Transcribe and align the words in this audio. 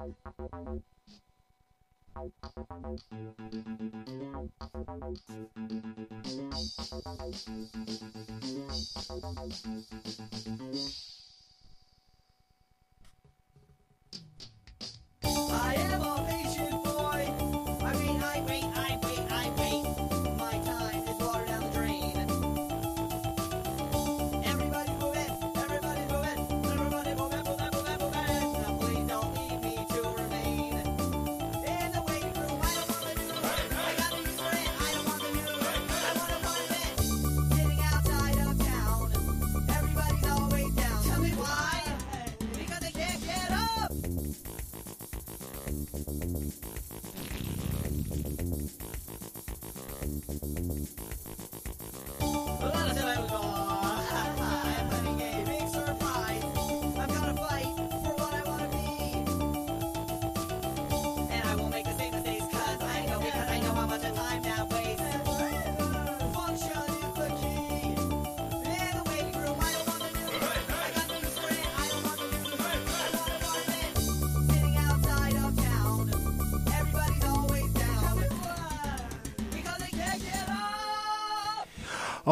I 0.00 0.08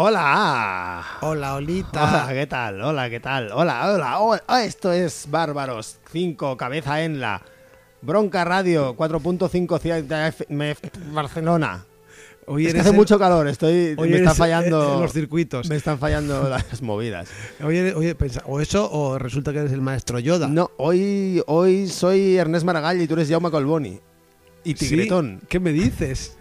Hola. 0.09 1.05
Hola, 1.21 1.55
Olita. 1.57 2.03
Hola, 2.25 2.29
¿qué 2.33 2.47
tal? 2.47 2.81
Hola, 2.81 3.11
¿qué 3.11 3.21
tal? 3.21 3.53
Hola, 3.53 3.93
hola. 3.93 4.19
hola. 4.21 4.43
Ah, 4.49 4.65
Esto 4.65 4.91
es 4.91 5.27
Bárbaros 5.31 5.99
5, 6.11 6.57
cabeza 6.57 7.03
en 7.05 7.21
la 7.21 7.43
Bronca 8.01 8.43
Radio 8.43 8.97
4.5 8.97 9.79
Ciudad 9.79 10.03
de 10.03 10.29
FM, 10.29 10.77
Barcelona. 11.13 11.85
Hoy 12.47 12.69
es 12.69 12.73
que 12.73 12.81
hace 12.81 12.89
el- 12.89 12.97
mucho 12.97 13.19
calor, 13.19 13.49
estoy 13.49 13.95
hoy 13.99 14.09
me 14.09 14.17
están 14.17 14.35
fallando 14.35 14.99
los 15.03 15.13
circuitos. 15.13 15.69
Me 15.69 15.77
están 15.77 15.99
fallando 15.99 16.49
las 16.49 16.81
movidas. 16.81 17.29
Pensa- 18.17 18.43
o 18.47 18.63
eso 18.63 18.91
o 18.91 19.19
resulta 19.19 19.53
que 19.53 19.59
eres 19.59 19.73
el 19.73 19.83
maestro 19.83 20.19
Yoda. 20.21 20.49
No, 20.49 20.71
hoy 20.79 21.43
hoy 21.49 21.87
soy 21.87 22.39
Ernest 22.39 22.65
Maragall 22.65 23.03
y 23.03 23.07
tú 23.07 23.13
eres 23.13 23.29
Jaume 23.29 23.51
Colboni. 23.51 24.01
Y 24.65 24.71
¿Sí? 24.75 24.89
Tigretón. 24.89 25.43
¿Qué 25.51 25.61
me 25.61 25.71
dices? 25.71 26.35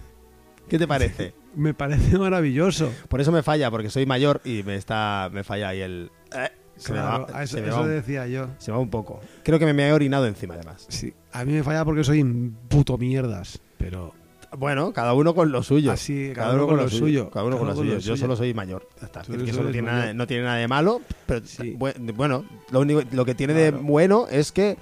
¿Qué 0.69 0.79
te 0.79 0.87
parece? 0.87 1.33
Me 1.57 1.73
parece 1.73 2.17
maravilloso. 2.17 2.91
Por 3.09 3.19
eso 3.19 3.31
me 3.31 3.43
falla, 3.43 3.69
porque 3.71 3.89
soy 3.89 4.05
mayor 4.05 4.41
y 4.45 4.63
me 4.63 4.75
está 4.75 5.29
me 5.33 5.43
falla 5.43 5.69
ahí 5.69 5.81
el 5.81 6.11
eh, 6.35 6.49
se 6.75 6.93
me 6.93 6.99
va- 6.99 7.25
eso, 7.41 7.55
se 7.55 7.61
me 7.61 7.67
eso 7.69 7.77
va 7.77 7.81
un- 7.83 7.89
decía 7.89 8.27
yo. 8.27 8.49
se 8.59 8.71
me 8.71 8.77
va 8.77 8.83
un 8.83 8.89
poco. 8.91 9.19
Creo 9.43 9.57
que 9.57 9.73
me 9.73 9.87
he 9.87 9.91
orinado 9.91 10.27
encima 10.27 10.53
además. 10.53 10.85
Sí, 10.89 11.13
a 11.31 11.43
mí 11.43 11.53
me 11.53 11.63
falla 11.63 11.83
porque 11.83 12.03
soy 12.03 12.21
un 12.21 12.55
puto 12.69 12.97
mierdas, 12.97 13.59
pero 13.77 14.13
Bueno, 14.57 14.93
cada 14.93 15.13
uno 15.13 15.35
con 15.35 15.51
lo 15.51 15.61
suyo. 15.61 15.91
Así, 15.91 16.31
cada 16.33 16.53
uno 16.53 16.67
con 16.67 16.77
lo 16.77 16.87
suyo. 16.89 17.29
Cada 17.29 17.45
uno 17.45 17.57
con 17.57 17.67
lo 17.67 17.75
suyo. 17.75 17.97
Yo 17.97 18.15
solo 18.15 18.35
soy 18.35 18.53
mayor. 18.53 18.87
Que 19.43 19.49
eso 19.49 19.61
no 19.61 19.71
tiene, 19.71 19.87
nada, 19.91 20.13
no 20.13 20.25
tiene 20.25 20.43
nada 20.43 20.55
de 20.57 20.67
malo. 20.69 21.01
Pero 21.25 21.45
Sí. 21.45 21.75
bu- 21.77 22.13
bueno, 22.15 22.45
lo, 22.71 22.79
único, 22.79 23.01
lo 23.11 23.25
que 23.25 23.35
tiene 23.35 23.53
Claro. 23.53 23.77
de 23.77 23.83
bueno 23.83 24.25
es 24.31 24.53
que, 24.53 24.77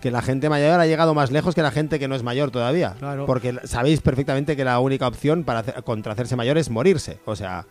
que 0.00 0.10
la 0.10 0.22
gente 0.22 0.48
mayor 0.48 0.80
ha 0.80 0.86
llegado 0.86 1.14
más 1.14 1.30
lejos 1.30 1.54
que 1.54 1.62
la 1.62 1.70
gente 1.70 1.98
que 1.98 2.08
no 2.08 2.14
es 2.14 2.22
mayor 2.22 2.50
todavía. 2.50 2.94
Claro. 2.98 3.26
Porque 3.26 3.54
sabéis 3.64 4.00
perfectamente 4.00 4.56
que 4.56 4.64
la 4.64 4.80
única 4.80 5.06
opción 5.06 5.44
para 5.44 5.60
hacer- 5.60 5.82
contra 5.84 6.12
hacerse 6.12 6.36
mayor 6.36 6.56
es 6.58 6.70
morirse. 6.70 7.18
O 7.26 7.36
sea, 7.36 7.66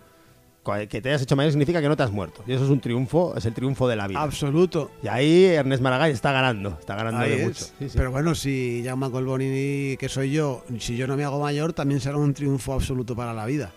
que 0.87 1.01
te 1.01 1.09
hayas 1.09 1.23
hecho 1.23 1.35
mayor 1.35 1.51
significa 1.51 1.81
que 1.81 1.87
no 1.87 1.97
te 1.97 2.03
has 2.03 2.11
muerto. 2.11 2.43
Y 2.45 2.53
eso 2.53 2.63
es 2.63 2.69
un 2.69 2.79
triunfo, 2.79 3.33
es 3.35 3.45
el 3.45 3.53
triunfo 3.53 3.87
de 3.87 3.95
la 3.95 4.07
vida. 4.07 4.21
absoluto. 4.21 4.91
Y 5.01 5.07
ahí 5.07 5.45
Ernest 5.45 5.81
Maragall 5.81 6.11
está 6.11 6.31
ganando. 6.31 6.77
Está 6.79 6.95
ganando 6.95 7.21
Ahí 7.21 7.29
de 7.31 7.35
es. 7.37 7.43
mucho. 7.47 7.65
Sí, 7.65 7.89
sí. 7.89 7.91
Pero 7.95 8.11
bueno, 8.11 8.35
si 8.35 8.83
Jaume 8.85 9.09
Colboni, 9.09 9.97
que 9.97 10.07
soy 10.09 10.31
yo, 10.31 10.63
si 10.77 10.95
yo 10.95 11.07
no 11.07 11.17
me 11.17 11.23
hago 11.23 11.39
mayor, 11.39 11.73
también 11.73 11.99
será 11.99 12.17
un 12.17 12.35
triunfo 12.35 12.73
absoluto 12.73 13.15
para 13.15 13.33
la 13.33 13.47
vida. 13.47 13.71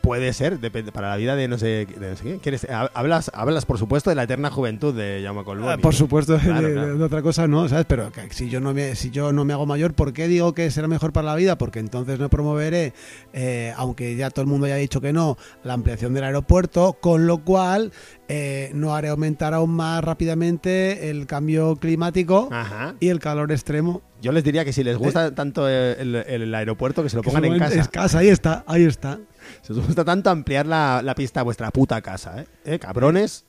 Puede 0.00 0.32
ser, 0.32 0.58
depende, 0.58 0.90
para 0.90 1.10
la 1.10 1.16
vida 1.16 1.36
de 1.36 1.48
no 1.48 1.58
sé, 1.58 1.84
de 1.86 2.10
no 2.10 2.16
sé 2.16 2.22
qué. 2.24 2.38
¿Quieres- 2.38 2.66
ha- 2.70 2.90
hablas, 2.94 3.30
hablas, 3.34 3.66
por 3.66 3.76
supuesto, 3.78 4.08
de 4.08 4.16
la 4.16 4.22
eterna 4.22 4.50
juventud 4.50 4.94
de 4.94 5.20
Jaume 5.22 5.44
Colboni. 5.44 5.70
Ah, 5.72 5.76
por 5.76 5.94
supuesto, 5.94 6.38
Claro, 6.38 6.66
de, 6.68 6.72
claro. 6.72 6.96
de 6.96 7.04
otra 7.04 7.20
cosa 7.20 7.46
no, 7.46 7.68
¿sabes? 7.68 7.84
Pero 7.86 8.10
que 8.10 8.26
si 8.32 8.48
yo 8.48 8.58
no 8.60 8.72
me 8.72 8.94
si 8.96 9.10
yo 9.10 9.32
no 9.34 9.44
me 9.44 9.52
hago 9.52 9.66
mayor, 9.66 9.92
¿por 9.92 10.14
qué 10.14 10.26
digo 10.26 10.54
que 10.54 10.70
será 10.70 10.88
mejor 10.88 11.12
para 11.12 11.26
la 11.26 11.34
vida? 11.36 11.58
Porque 11.58 11.78
entonces 11.80 12.18
no 12.18 12.30
promoveré, 12.30 12.94
eh, 13.34 13.74
aunque 13.76 14.16
ya 14.16 14.30
todo 14.30 14.42
el 14.42 14.46
mundo 14.48 14.64
haya 14.64 14.76
dicho 14.76 15.02
que 15.02 15.12
no, 15.12 15.36
la 15.62 15.74
ampliación 15.74 16.14
del 16.14 16.24
aeropuerto, 16.24 16.94
con 16.94 17.26
lo 17.26 17.44
cual 17.44 17.92
eh, 18.28 18.70
no 18.74 18.94
haré 18.94 19.08
aumentar 19.08 19.52
aún 19.52 19.70
más 19.72 20.02
rápidamente 20.02 21.10
el 21.10 21.26
cambio 21.26 21.76
climático 21.76 22.48
Ajá. 22.50 22.94
y 23.00 23.08
el 23.08 23.18
calor 23.18 23.52
extremo. 23.52 24.00
Yo 24.20 24.32
les 24.32 24.42
diría 24.42 24.64
que 24.64 24.72
si 24.72 24.82
les 24.82 24.96
gusta 24.96 25.34
tanto 25.34 25.68
el, 25.68 26.14
el- 26.16 26.42
el 26.42 26.54
aeropuerto, 26.54 27.02
que 27.02 27.08
se 27.08 27.16
lo 27.16 27.22
pongan 27.22 27.44
en 27.44 27.58
casa. 27.58 27.80
Es 27.80 27.88
casa, 27.88 28.18
ahí 28.18 28.28
está, 28.28 28.64
ahí 28.66 28.84
está. 28.84 29.18
Si 29.62 29.72
os 29.72 29.84
gusta 29.84 30.04
tanto 30.04 30.30
ampliar 30.30 30.66
la, 30.66 31.00
la 31.02 31.14
pista 31.14 31.40
a 31.40 31.42
vuestra 31.42 31.70
puta 31.70 32.00
casa, 32.00 32.40
¿eh? 32.40 32.46
¿Eh, 32.64 32.78
Cabrones, 32.78 33.44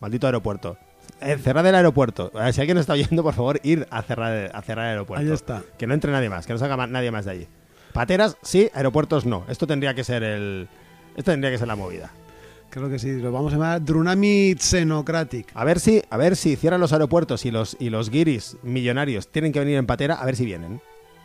maldito 0.00 0.26
aeropuerto. 0.26 0.76
Eh, 1.20 1.36
cerrad 1.38 1.66
el 1.66 1.74
aeropuerto. 1.74 2.32
Si 2.52 2.60
alguien 2.60 2.76
nos 2.76 2.82
está 2.82 2.94
oyendo, 2.94 3.22
por 3.22 3.34
favor, 3.34 3.60
ir 3.62 3.86
a 3.90 4.02
cerrar, 4.02 4.50
a 4.54 4.62
cerrar 4.62 4.86
el 4.86 4.90
aeropuerto. 4.92 5.24
Ahí 5.24 5.32
está. 5.32 5.62
Que 5.78 5.86
no 5.86 5.94
entre 5.94 6.10
nadie 6.12 6.28
más, 6.28 6.46
que 6.46 6.52
no 6.52 6.58
salga 6.58 6.86
nadie 6.86 7.10
más 7.10 7.24
de 7.24 7.30
allí. 7.30 7.48
Pateras, 7.92 8.36
sí, 8.42 8.70
aeropuertos 8.74 9.26
no. 9.26 9.44
Esto 9.48 9.66
tendría 9.66 9.94
que 9.94 10.04
ser 10.04 10.22
el. 10.22 10.68
Esto 11.16 11.30
tendría 11.30 11.50
que 11.50 11.58
ser 11.58 11.68
la 11.68 11.76
movida. 11.76 12.10
Creo 12.70 12.88
que 12.88 12.98
sí, 12.98 13.20
lo 13.20 13.30
vamos 13.30 13.52
a 13.52 13.56
llamar 13.56 13.84
Drunami 13.84 14.54
Xenocratic. 14.58 15.48
A 15.54 15.62
ver 15.64 15.78
si, 15.78 16.02
a 16.08 16.16
ver 16.16 16.36
si 16.36 16.56
cierran 16.56 16.80
los 16.80 16.94
aeropuertos 16.94 17.44
y 17.44 17.50
los 17.50 17.76
y 17.78 17.90
los 17.90 18.08
guiris 18.08 18.56
millonarios 18.62 19.28
tienen 19.28 19.52
que 19.52 19.60
venir 19.60 19.76
en 19.76 19.86
patera, 19.86 20.14
a 20.14 20.24
ver 20.24 20.36
si 20.36 20.46
vienen. 20.46 20.80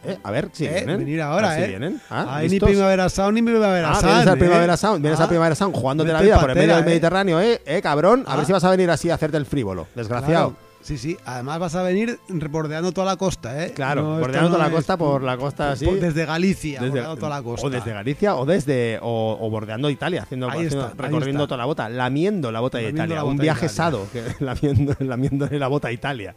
¿Eh? 0.06 0.18
A 0.24 0.31
ver 0.31 0.50
si 0.53 0.66
Eh, 0.66 0.69
vienen. 0.69 1.00
venir 1.00 1.22
A 1.22 1.28
ahora, 1.31 1.56
si 1.56 1.62
¿eh? 1.63 1.68
vienen. 1.68 2.02
Ah, 2.09 2.41
ni. 2.47 2.59
Primavera 2.59 3.09
Sound 3.09 3.34
ni 3.35 3.41
Primavera 3.41 3.91
Ah, 3.91 3.96
Sound. 3.96 4.06
vienes 4.08 4.28
al 4.28 4.35
¿eh? 4.35 4.40
Primavera 4.40 4.78
Sound, 4.78 5.02
vienes 5.02 5.19
Ah, 5.19 5.24
al 5.24 5.30
Primavera 5.30 5.56
Sound 5.56 5.75
jugándote 5.75 6.13
la 6.13 6.22
vida 6.22 6.40
por 6.40 6.50
el 6.52 6.56
medio 6.56 6.75
del 6.75 6.84
¿eh? 6.84 6.88
Mediterráneo, 6.88 7.41
¿eh? 7.41 7.62
¿Eh, 7.66 7.81
cabrón? 7.81 8.24
A 8.28 8.34
Ah. 8.34 8.38
ver 8.38 8.46
si 8.46 8.52
vas 8.53 8.63
a 8.63 8.69
venir 8.69 8.90
así 8.90 9.09
a 9.09 9.16
hacerte 9.16 9.38
el 9.38 9.46
frívolo, 9.46 9.88
desgraciado. 9.96 10.50
Claro. 10.52 10.68
Sí, 10.80 10.97
sí. 10.97 11.18
Además 11.25 11.59
vas 11.59 11.75
a 11.75 11.81
venir 11.84 12.18
bordeando 12.50 12.94
toda 12.94 13.08
la 13.08 13.18
costa, 13.18 13.62
¿eh? 13.66 13.74
Claro, 13.74 14.03
No, 14.03 14.19
bordeando 14.19 14.47
no 14.50 14.56
toda 14.56 14.59
la 14.59 14.69
es- 14.69 14.75
costa 14.75 14.96
por 14.96 15.22
la 15.22 15.35
costa 15.35 15.72
así. 15.74 15.85
Desde 15.85 16.25
Galicia, 16.25 16.79
desde- 16.79 16.91
bordeando 16.91 17.16
toda 17.18 17.29
la 17.35 17.41
costa. 17.44 17.68
O 17.68 17.69
desde 17.69 17.91
Galicia 17.91 18.35
o 18.38 18.46
desde 18.46 18.97
o, 19.02 19.38
o 19.41 19.50
bordeando 19.50 19.90
Italia, 19.90 20.22
haciendo, 20.24 20.50
Ahí 20.50 20.68
haciendo- 20.68 20.88
está, 20.88 21.03
ahí 21.03 21.09
recorriendo 21.09 21.46
toda 21.46 21.58
la 21.58 21.66
bota, 21.66 21.90
lamiendo 21.90 22.52
la 22.53 22.62
bota 22.62 22.78
de 22.78 22.90
Italia, 22.90 23.25
un 23.25 23.35
viaje 23.38 23.68
sado, 23.68 24.08
que, 24.14 24.24
lamiendo, 24.40 24.96
lamiendo 25.00 25.50
la 25.52 25.68
bota 25.68 25.90
a 25.90 25.91
Italia, 25.91 26.35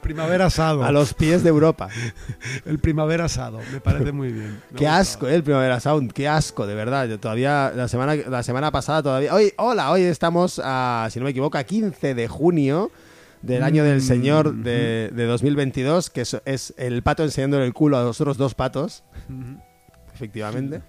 Primavera 0.00 0.46
asado. 0.46 0.84
a 0.84 0.92
los 0.92 1.14
pies 1.14 1.42
de 1.42 1.48
Europa. 1.48 1.88
El 2.66 2.78
Primavera 2.78 3.24
asado. 3.24 3.60
Me 3.72 3.80
parece 3.80 4.12
muy 4.12 4.32
bien. 4.32 4.60
Me 4.70 4.78
Qué 4.78 4.86
asco, 4.86 5.28
eh, 5.28 5.34
el 5.34 5.42
Primavera 5.42 5.80
Sound, 5.80 6.12
qué 6.12 6.28
asco, 6.28 6.66
de 6.66 6.74
verdad. 6.74 7.06
Yo 7.08 7.18
todavía, 7.18 7.72
la 7.74 7.88
semana, 7.88 8.14
la 8.14 8.42
semana 8.42 8.70
pasada 8.70 9.02
todavía. 9.02 9.34
Hoy, 9.34 9.52
hola, 9.56 9.90
hoy 9.90 10.02
estamos, 10.02 10.60
a, 10.62 11.08
si 11.10 11.18
no 11.18 11.24
me 11.24 11.30
equivoco, 11.30 11.58
a 11.58 11.64
15 11.64 12.14
de 12.14 12.28
junio 12.28 12.90
del 13.42 13.62
año 13.62 13.84
del 13.84 13.98
Mm, 13.98 14.00
Señor 14.00 14.54
de, 14.54 15.10
de 15.12 15.24
2022, 15.26 16.10
que 16.10 16.22
es, 16.22 16.36
es 16.44 16.74
el 16.78 17.02
pato 17.02 17.22
enseñándole 17.22 17.66
el 17.66 17.74
culo 17.74 17.98
a 17.98 18.02
los 18.02 18.20
otros 18.20 18.36
dos 18.36 18.54
patos, 18.54 19.04
efectivamente. 20.14 20.82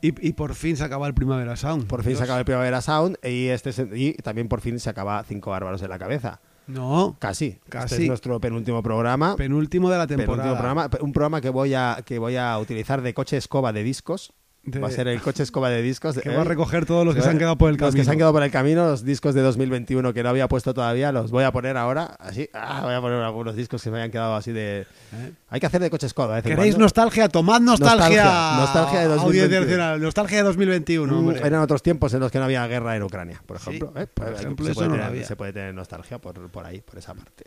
Y, 0.00 0.28
y 0.28 0.32
por 0.32 0.54
fin 0.54 0.76
se 0.76 0.84
acaba 0.84 1.06
el 1.06 1.14
Primavera 1.14 1.56
Sound. 1.56 1.86
Por 1.86 2.04
fin 2.04 2.16
se 2.16 2.22
acaba 2.22 2.38
el 2.38 2.44
Primavera 2.44 2.80
Sound 2.80 3.16
y, 3.24 3.48
este, 3.48 3.70
y 3.94 4.12
también 4.14 4.48
por 4.48 4.60
fin 4.60 4.78
se 4.78 4.90
acaba 4.90 5.22
Cinco 5.24 5.50
Bárbaros 5.50 5.82
en 5.82 5.88
la 5.88 5.98
Cabeza. 5.98 6.40
No, 6.68 7.16
Casi. 7.18 7.58
Casi. 7.68 7.94
Este 7.94 8.02
es 8.04 8.08
nuestro 8.08 8.38
penúltimo 8.40 8.82
programa. 8.82 9.34
penúltimo 9.36 9.90
de 9.90 9.98
la 9.98 10.06
Penúltimo 10.06 10.36
temporada. 10.36 10.58
programa, 10.58 10.90
un 11.00 11.12
programa 11.12 11.40
que 11.40 11.48
voy 11.50 11.74
a 11.74 12.02
que 12.04 12.18
voy 12.18 12.36
a 12.36 12.58
utilizar 12.58 13.02
de 13.02 13.14
coche 13.14 13.36
escoba 13.38 13.72
de 13.72 13.82
discos. 13.82 14.32
De- 14.64 14.80
Va 14.80 14.88
a 14.88 14.90
ser 14.90 15.08
el 15.08 15.22
coche 15.22 15.42
escoba 15.44 15.70
de 15.70 15.80
discos. 15.80 16.18
que 16.22 16.28
¿eh? 16.28 16.34
va 16.34 16.42
a 16.42 16.44
recoger 16.44 16.84
todos 16.84 17.04
los 17.06 17.14
que 17.14 17.22
se 17.22 17.28
han 17.30 17.38
quedado 17.38 17.56
por 17.56 17.70
el 17.70 17.76
camino. 17.76 17.86
Los 17.86 17.94
que 17.94 18.04
se 18.04 18.10
han 18.10 18.16
quedado 18.18 18.32
por 18.34 18.42
el 18.42 18.50
camino, 18.50 18.86
los 18.86 19.02
discos 19.04 19.34
de 19.34 19.40
2021 19.40 20.12
que 20.12 20.22
no 20.22 20.28
había 20.28 20.46
puesto 20.46 20.74
todavía, 20.74 21.10
los 21.10 21.30
voy 21.30 21.44
a 21.44 21.52
poner 21.52 21.76
ahora. 21.78 22.16
Así, 22.18 22.50
ah, 22.52 22.80
voy 22.84 22.92
a 22.94 23.00
poner 23.00 23.18
algunos 23.22 23.56
discos 23.56 23.82
que 23.82 23.90
me 23.90 23.96
hayan 23.98 24.10
quedado 24.10 24.34
así 24.36 24.52
de. 24.52 24.80
¿Eh? 25.14 25.32
Hay 25.48 25.60
que 25.60 25.66
hacer 25.66 25.80
de 25.80 25.88
coche 25.88 26.06
escoba. 26.06 26.42
¿Queréis 26.42 26.74
cuando. 26.74 26.78
nostalgia? 26.84 27.28
Tomad 27.30 27.60
nostalgia. 27.60 28.24
Nostalgia, 28.58 29.00
de 29.00 29.06
2021. 29.06 29.22
Audiencia 29.26 29.60
nacional, 29.60 30.00
Nostalgia 30.02 30.36
de 30.38 30.42
2021, 30.44 31.12
Mm, 31.14 31.18
hombre. 31.18 31.40
eran 31.46 31.60
otros 31.62 31.82
tiempos 31.82 32.12
en 32.12 32.20
los 32.20 32.30
que 32.30 32.38
no 32.38 32.44
había 32.44 32.66
guerra 32.66 32.94
en 32.94 33.02
Ucrania, 33.04 33.42
por 33.46 33.58
Sí, 33.58 33.70
ejemplo. 33.70 33.92
¿eh? 34.00 34.06
por 34.06 34.26
Pues, 34.26 34.40
ejemplo, 34.40 34.66
se, 34.66 34.74
puede 34.74 34.88
no 34.88 34.94
tener, 34.94 35.06
había. 35.06 35.24
se 35.26 35.36
puede 35.36 35.52
tener 35.54 35.74
nostalgia 35.74 36.18
por, 36.18 36.50
por 36.50 36.66
ahí, 36.66 36.82
por 36.82 36.98
esa 36.98 37.14
parte. 37.14 37.44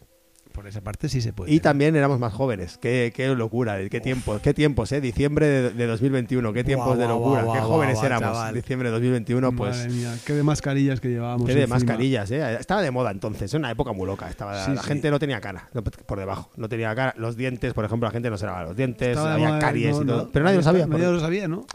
Por 0.51 0.67
esa 0.67 0.81
parte 0.81 1.09
sí 1.09 1.21
se 1.21 1.33
puede. 1.33 1.51
Y 1.53 1.59
también 1.59 1.95
éramos 1.95 2.19
más 2.19 2.33
jóvenes. 2.33 2.77
Qué, 2.77 3.11
qué 3.15 3.27
locura, 3.29 3.77
qué 3.89 4.01
tiempos, 4.01 4.41
qué 4.41 4.53
tiempos, 4.53 4.91
¿eh? 4.91 5.01
Diciembre 5.01 5.47
de, 5.47 5.69
de 5.71 5.87
2021, 5.87 6.53
qué 6.53 6.63
tiempos 6.63 6.97
de 6.97 7.07
locura, 7.07 7.45
qué 7.53 7.59
jóvenes 7.59 8.01
éramos. 8.03 8.29
chaval. 8.33 8.53
Diciembre 8.55 8.89
de 8.89 8.93
2021, 8.93 9.51
pues. 9.55 9.77
Madre 9.77 9.89
mía, 9.91 10.15
qué 10.25 10.33
de 10.33 10.43
mascarillas 10.43 10.99
que 10.99 11.09
llevábamos. 11.09 11.47
Qué 11.47 11.53
de 11.55 11.61
encima. 11.61 11.75
mascarillas, 11.77 12.29
¿eh? 12.31 12.57
Estaba 12.59 12.81
de 12.81 12.91
moda 12.91 13.11
entonces, 13.11 13.53
una 13.53 13.71
época 13.71 13.91
muy 13.93 14.05
loca. 14.05 14.29
Estaba, 14.29 14.65
Sí, 14.65 14.73
la 14.73 14.81
sí. 14.81 14.87
gente 14.87 15.09
no 15.09 15.19
tenía 15.19 15.39
cara 15.41 15.69
por 16.05 16.19
debajo, 16.19 16.51
no 16.57 16.67
tenía 16.69 16.93
cara. 16.95 17.13
Los 17.17 17.35
dientes, 17.37 17.73
por 17.73 17.85
ejemplo, 17.85 18.07
la 18.07 18.11
gente 18.11 18.29
no 18.29 18.37
se 18.37 18.45
lavaba 18.45 18.65
los 18.65 18.75
dientes, 18.75 19.09
Estaba 19.09 19.33
había 19.33 19.59
caries 19.59 19.95
no, 19.95 20.01
y 20.01 20.05
no, 20.05 20.13
todo. 20.13 20.29
Pero 20.31 20.45
nadie 20.45 20.57
lo 20.57 20.63
sabía. 20.63 20.85
Nadie 20.87 21.05
lo 21.11 21.19
sabía, 21.19 21.47
¿no? 21.47 21.65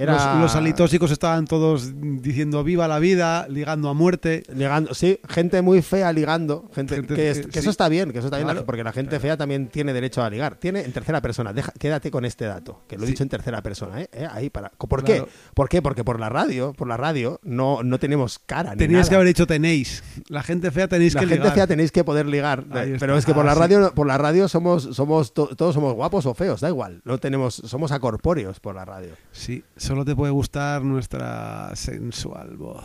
Era... 0.00 0.32
Los, 0.34 0.40
los 0.42 0.56
alitóxicos 0.56 1.10
estaban 1.10 1.44
todos 1.46 1.92
diciendo 1.94 2.64
viva 2.64 2.88
la 2.88 2.98
vida, 2.98 3.46
ligando 3.48 3.88
a 3.90 3.94
muerte. 3.94 4.42
Ligando, 4.54 4.94
sí, 4.94 5.20
gente 5.28 5.60
muy 5.62 5.82
fea 5.82 6.12
ligando. 6.12 6.70
Gente, 6.74 6.96
Gente 6.96 7.14
que, 7.14 7.30
es- 7.30 7.38
fe- 7.42 7.44
que 7.46 7.52
sí. 7.52 7.58
eso 7.58 7.70
está 7.70 7.88
bien, 7.88 8.10
que 8.12 8.18
eso 8.18 8.28
está 8.28 8.38
bien, 8.38 8.46
Claro. 8.48 8.64
porque 8.64 8.82
la 8.82 8.92
gente 8.92 9.20
fea 9.20 9.36
también 9.36 9.68
tiene 9.68 9.92
derecho 9.92 10.22
a 10.22 10.30
ligar. 10.30 10.56
Tiene 10.56 10.80
en 10.80 10.92
tercera 10.92 11.20
persona. 11.20 11.52
Deja, 11.52 11.72
quédate 11.78 12.10
con 12.10 12.24
este 12.24 12.46
dato, 12.46 12.82
que 12.88 12.96
lo 12.96 13.02
he 13.02 13.06
Sí. 13.06 13.12
dicho 13.12 13.22
en 13.24 13.28
tercera 13.28 13.62
persona, 13.62 14.00
¿eh? 14.00 14.08
¿Eh? 14.12 14.26
Ahí 14.30 14.48
para. 14.50 14.70
¿Por 14.70 15.04
Claro. 15.04 15.26
qué? 15.26 15.32
¿Por 15.54 15.68
qué? 15.68 15.82
Porque 15.82 16.02
por 16.02 16.18
la 16.18 16.28
radio, 16.30 16.72
por 16.72 16.88
la 16.88 16.96
radio 16.96 17.38
no, 17.42 17.82
no 17.82 17.98
tenemos 17.98 18.38
cara. 18.38 18.74
Tenías 18.76 19.08
que 19.10 19.14
haber 19.16 19.26
dicho 19.26 19.46
tenéis. 19.46 20.02
La 20.28 20.42
gente 20.42 20.70
fea 20.70 20.88
tenéis 20.88 21.12
la 21.14 21.20
que 21.20 21.26
gente 21.26 21.42
ligar. 21.42 21.54
fea 21.54 21.66
tenéis 21.66 21.92
que 21.92 22.04
poder 22.04 22.26
ligar, 22.26 22.64
Ahí 22.70 22.96
pero 22.98 23.16
es 23.18 23.26
que 23.26 23.34
por 23.34 23.42
Ah, 23.42 23.46
la 23.48 23.54
sí. 23.54 23.60
radio, 23.60 23.92
por 23.94 24.06
la 24.06 24.16
radio 24.16 24.48
somos, 24.48 24.84
somos 24.92 25.34
to- 25.34 25.54
todos 25.56 25.74
somos 25.74 25.92
guapos 25.94 26.24
o 26.26 26.34
feos, 26.34 26.60
da 26.62 26.68
igual. 26.68 27.02
No 27.04 27.18
tenemos, 27.18 27.54
somos 27.54 27.92
acorpóreos 27.92 28.60
por 28.60 28.74
la 28.74 28.84
radio. 28.84 29.10
Sí, 29.32 29.62
solo 29.90 30.04
te 30.04 30.14
puede 30.14 30.30
gustar 30.30 30.82
nuestra 30.84 31.72
sensual 31.74 32.56
voz. 32.56 32.84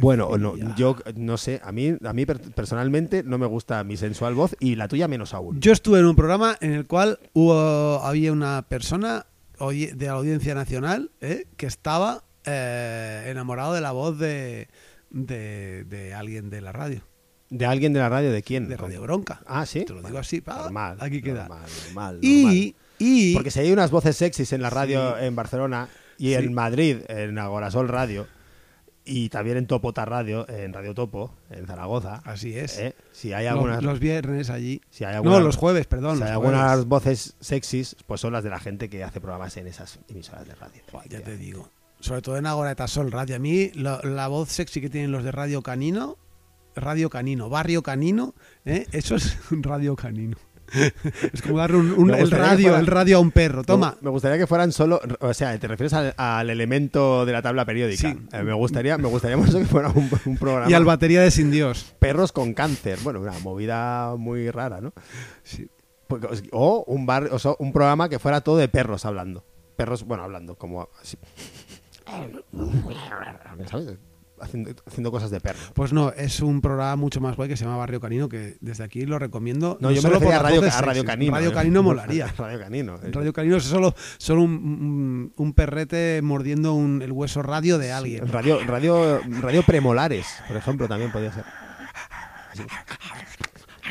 Bueno, 0.00 0.38
no, 0.38 0.54
yo 0.76 0.96
no 1.14 1.36
sé, 1.36 1.60
a 1.62 1.72
mí, 1.72 1.94
a 2.02 2.12
mí 2.14 2.24
per- 2.24 2.40
personalmente 2.54 3.22
no 3.22 3.36
me 3.36 3.44
gusta 3.44 3.84
mi 3.84 3.98
sensual 3.98 4.32
voz 4.34 4.56
y 4.58 4.74
la 4.74 4.88
tuya 4.88 5.08
menos 5.08 5.34
aún. 5.34 5.60
Yo 5.60 5.72
estuve 5.72 5.98
en 5.98 6.06
un 6.06 6.16
programa 6.16 6.56
en 6.62 6.72
el 6.72 6.86
cual 6.86 7.18
hubo, 7.34 8.00
había 8.02 8.32
una 8.32 8.62
persona 8.66 9.26
de 9.58 10.06
la 10.06 10.12
audiencia 10.12 10.54
nacional 10.54 11.10
¿eh? 11.20 11.48
que 11.58 11.66
estaba 11.66 12.24
eh, 12.46 13.24
enamorado 13.26 13.74
de 13.74 13.82
la 13.82 13.92
voz 13.92 14.18
de, 14.18 14.68
de, 15.10 15.84
de 15.84 16.14
alguien 16.14 16.48
de 16.48 16.62
la 16.62 16.72
radio, 16.72 17.02
¿De 17.50 17.66
alguien 17.66 17.92
de 17.92 18.00
la 18.00 18.08
radio? 18.08 18.32
¿De 18.32 18.42
quién? 18.42 18.68
de 18.70 18.76
Radio 18.78 19.02
Bronca. 19.02 19.40
Ah, 19.46 19.66
sí. 19.66 19.84
Te 19.84 19.92
lo 19.92 20.00
digo 20.02 20.16
así, 20.18 20.40
pa, 20.40 20.56
Normal. 20.64 20.96
aquí 21.00 21.20
queda. 21.20 21.48
Normal, 21.48 21.68
normal, 21.86 22.18
Y, 22.22 22.42
normal. 22.42 22.74
y 22.98 23.34
Porque 23.34 23.50
si 23.50 23.60
hay 23.60 23.72
unas 23.72 23.90
voces 23.90 24.16
sexys 24.16 24.52
en 24.54 24.62
la 24.62 24.70
radio 24.70 25.14
Sí. 25.18 25.24
en 25.26 25.34
Barcelona 25.36 25.88
y 26.18 26.28
Sí. 26.28 26.34
en 26.34 26.52
Madrid, 26.52 26.98
en 27.08 27.38
Agorasol 27.38 27.88
Radio, 27.88 28.26
y 29.04 29.30
también 29.30 29.56
en 29.56 29.66
Topota 29.66 30.04
Radio, 30.04 30.46
en 30.50 30.72
Radio 30.74 30.92
Topo, 30.92 31.34
en 31.48 31.66
Zaragoza, 31.66 32.20
así 32.26 32.54
es. 32.58 32.78
¿eh? 32.78 32.94
si 33.12 33.32
hay 33.32 33.46
algunas, 33.46 33.82
los, 33.82 33.98
viernes 34.00 34.50
allí. 34.50 34.82
si 34.90 35.04
hay 35.04 35.12
No, 35.12 35.18
algunas- 35.18 35.42
los 35.42 35.56
jueves, 35.56 35.86
perdón. 35.86 36.18
si 36.18 36.24
hay 36.24 36.34
jueves. 36.34 36.58
algunas 36.60 36.84
voces 36.86 37.34
sexys, 37.40 37.96
pues 38.06 38.20
son 38.20 38.34
las 38.34 38.44
de 38.44 38.50
la 38.50 38.58
gente 38.58 38.90
que 38.90 39.02
hace 39.04 39.20
programas 39.20 39.56
en 39.56 39.66
esas 39.66 39.98
emisoras 40.08 40.46
de 40.46 40.54
radio. 40.54 40.82
Ya 41.08 41.22
te 41.22 41.38
digo. 41.38 41.70
Sobre 42.00 42.20
todo 42.22 42.36
en 42.36 42.46
Agora 42.46 42.74
de 42.74 42.86
Sol 42.88 43.10
Radio. 43.10 43.36
A 43.36 43.38
mí 43.38 43.70
lo- 43.74 44.00
la 44.02 44.28
voz 44.28 44.50
sexy 44.50 44.80
que 44.82 44.90
tienen 44.90 45.10
los 45.10 45.24
de 45.24 45.32
Radio 45.32 45.62
Canino, 45.62 46.16
Radio 46.76 47.08
Canino, 47.10 47.48
Barrio 47.48 47.82
Canino, 47.82 48.34
¿eh? 48.66 48.86
eso 48.92 49.16
es 49.16 49.36
un 49.50 49.62
Radio 49.64 49.96
Canino. 49.96 50.36
es 51.32 51.42
como 51.42 51.58
darle 51.58 51.76
un, 51.78 52.10
el 52.14 52.30
radio, 52.30 52.68
fuera- 52.68 52.78
el 52.80 52.86
radio 52.86 53.16
a 53.16 53.20
un 53.20 53.30
perro. 53.30 53.64
Toma. 53.64 53.96
Me, 54.00 54.10
gustaría 54.10 54.38
que 54.38 54.46
fueran 54.46 54.72
solo, 54.72 55.00
o 55.20 55.34
sea, 55.34 55.58
te 55.58 55.66
refieres 55.68 55.92
al, 55.94 56.14
al 56.16 56.50
elemento 56.50 57.24
de 57.26 57.32
la 57.32 57.42
tabla 57.42 57.64
periódica. 57.64 58.10
Sí. 58.12 58.18
Eh, 58.32 58.42
me 58.42 58.52
gustaría, 58.52 58.98
me 58.98 59.08
gustaría 59.08 59.36
mucho 59.38 59.58
que 59.58 59.64
fuera 59.64 59.88
un, 59.90 60.10
un 60.26 60.36
programa. 60.36 60.70
Y 60.70 60.74
al 60.74 60.84
batería 60.84 61.20
de 61.22 61.30
Sin 61.30 61.50
Dios. 61.50 61.94
perros 61.98 62.32
con 62.32 62.54
cáncer. 62.54 62.98
Bueno, 63.02 63.20
una 63.20 63.38
movida 63.40 64.14
muy 64.16 64.50
rara, 64.50 64.80
¿no? 64.80 64.92
Sí. 65.42 65.68
Porque- 66.06 66.28
O 66.52 66.84
un 66.86 67.06
bar, 67.06 67.28
o 67.32 67.38
sea, 67.38 67.52
un 67.58 67.72
programa 67.72 68.08
que 68.08 68.18
fuera 68.18 68.40
todo 68.40 68.56
de 68.56 68.68
perros 68.68 69.04
hablando. 69.04 69.44
Perros, 69.76 70.04
bueno, 70.04 70.24
hablando, 70.24 70.56
como 70.56 70.88
así. 71.00 71.16
¿Sabes? 73.70 73.98
Haciendo, 74.40 74.70
haciendo 74.86 75.10
cosas 75.10 75.30
de 75.30 75.40
perro. 75.40 75.58
Pues 75.74 75.92
no, 75.92 76.10
es 76.12 76.40
un 76.40 76.60
programa 76.60 76.96
mucho 76.96 77.20
más 77.20 77.36
guay 77.36 77.48
que 77.48 77.56
se 77.56 77.64
llama 77.64 77.76
Barrio 77.76 78.00
Canino, 78.00 78.28
que 78.28 78.56
desde 78.60 78.84
aquí 78.84 79.04
lo 79.06 79.18
recomiendo. 79.18 79.78
No, 79.80 79.90
yo 79.90 79.96
me 79.96 80.02
solo 80.02 80.14
refería 80.14 80.36
a 80.38 80.42
Radio, 80.42 80.60
voces 80.60 80.74
a 80.74 80.80
Radio. 80.82 81.04
Canino. 81.04 81.32
Radio 81.32 81.50
¿eh? 81.50 81.52
Canino 81.54 81.82
molaría. 81.84 82.26
Radio 82.38 82.58
Canino. 82.60 82.98
Radio 83.12 83.32
Canino 83.32 83.56
es 83.56 83.64
solo, 83.64 83.94
solo 84.18 84.42
un, 84.42 84.52
un- 84.52 85.32
un 85.36 85.52
perrete 85.52 86.20
mordiendo 86.22 86.74
un- 86.74 87.02
el 87.02 87.12
hueso 87.12 87.42
radio 87.42 87.78
de 87.78 87.92
alguien. 87.92 88.26
Radio, 88.28 88.58
radio, 88.66 89.20
radio 89.40 89.62
premolares, 89.62 90.26
por 90.46 90.56
ejemplo, 90.56 90.88
también 90.88 91.10
podría 91.12 91.32
ser. 91.32 91.44
Así. 92.52 92.62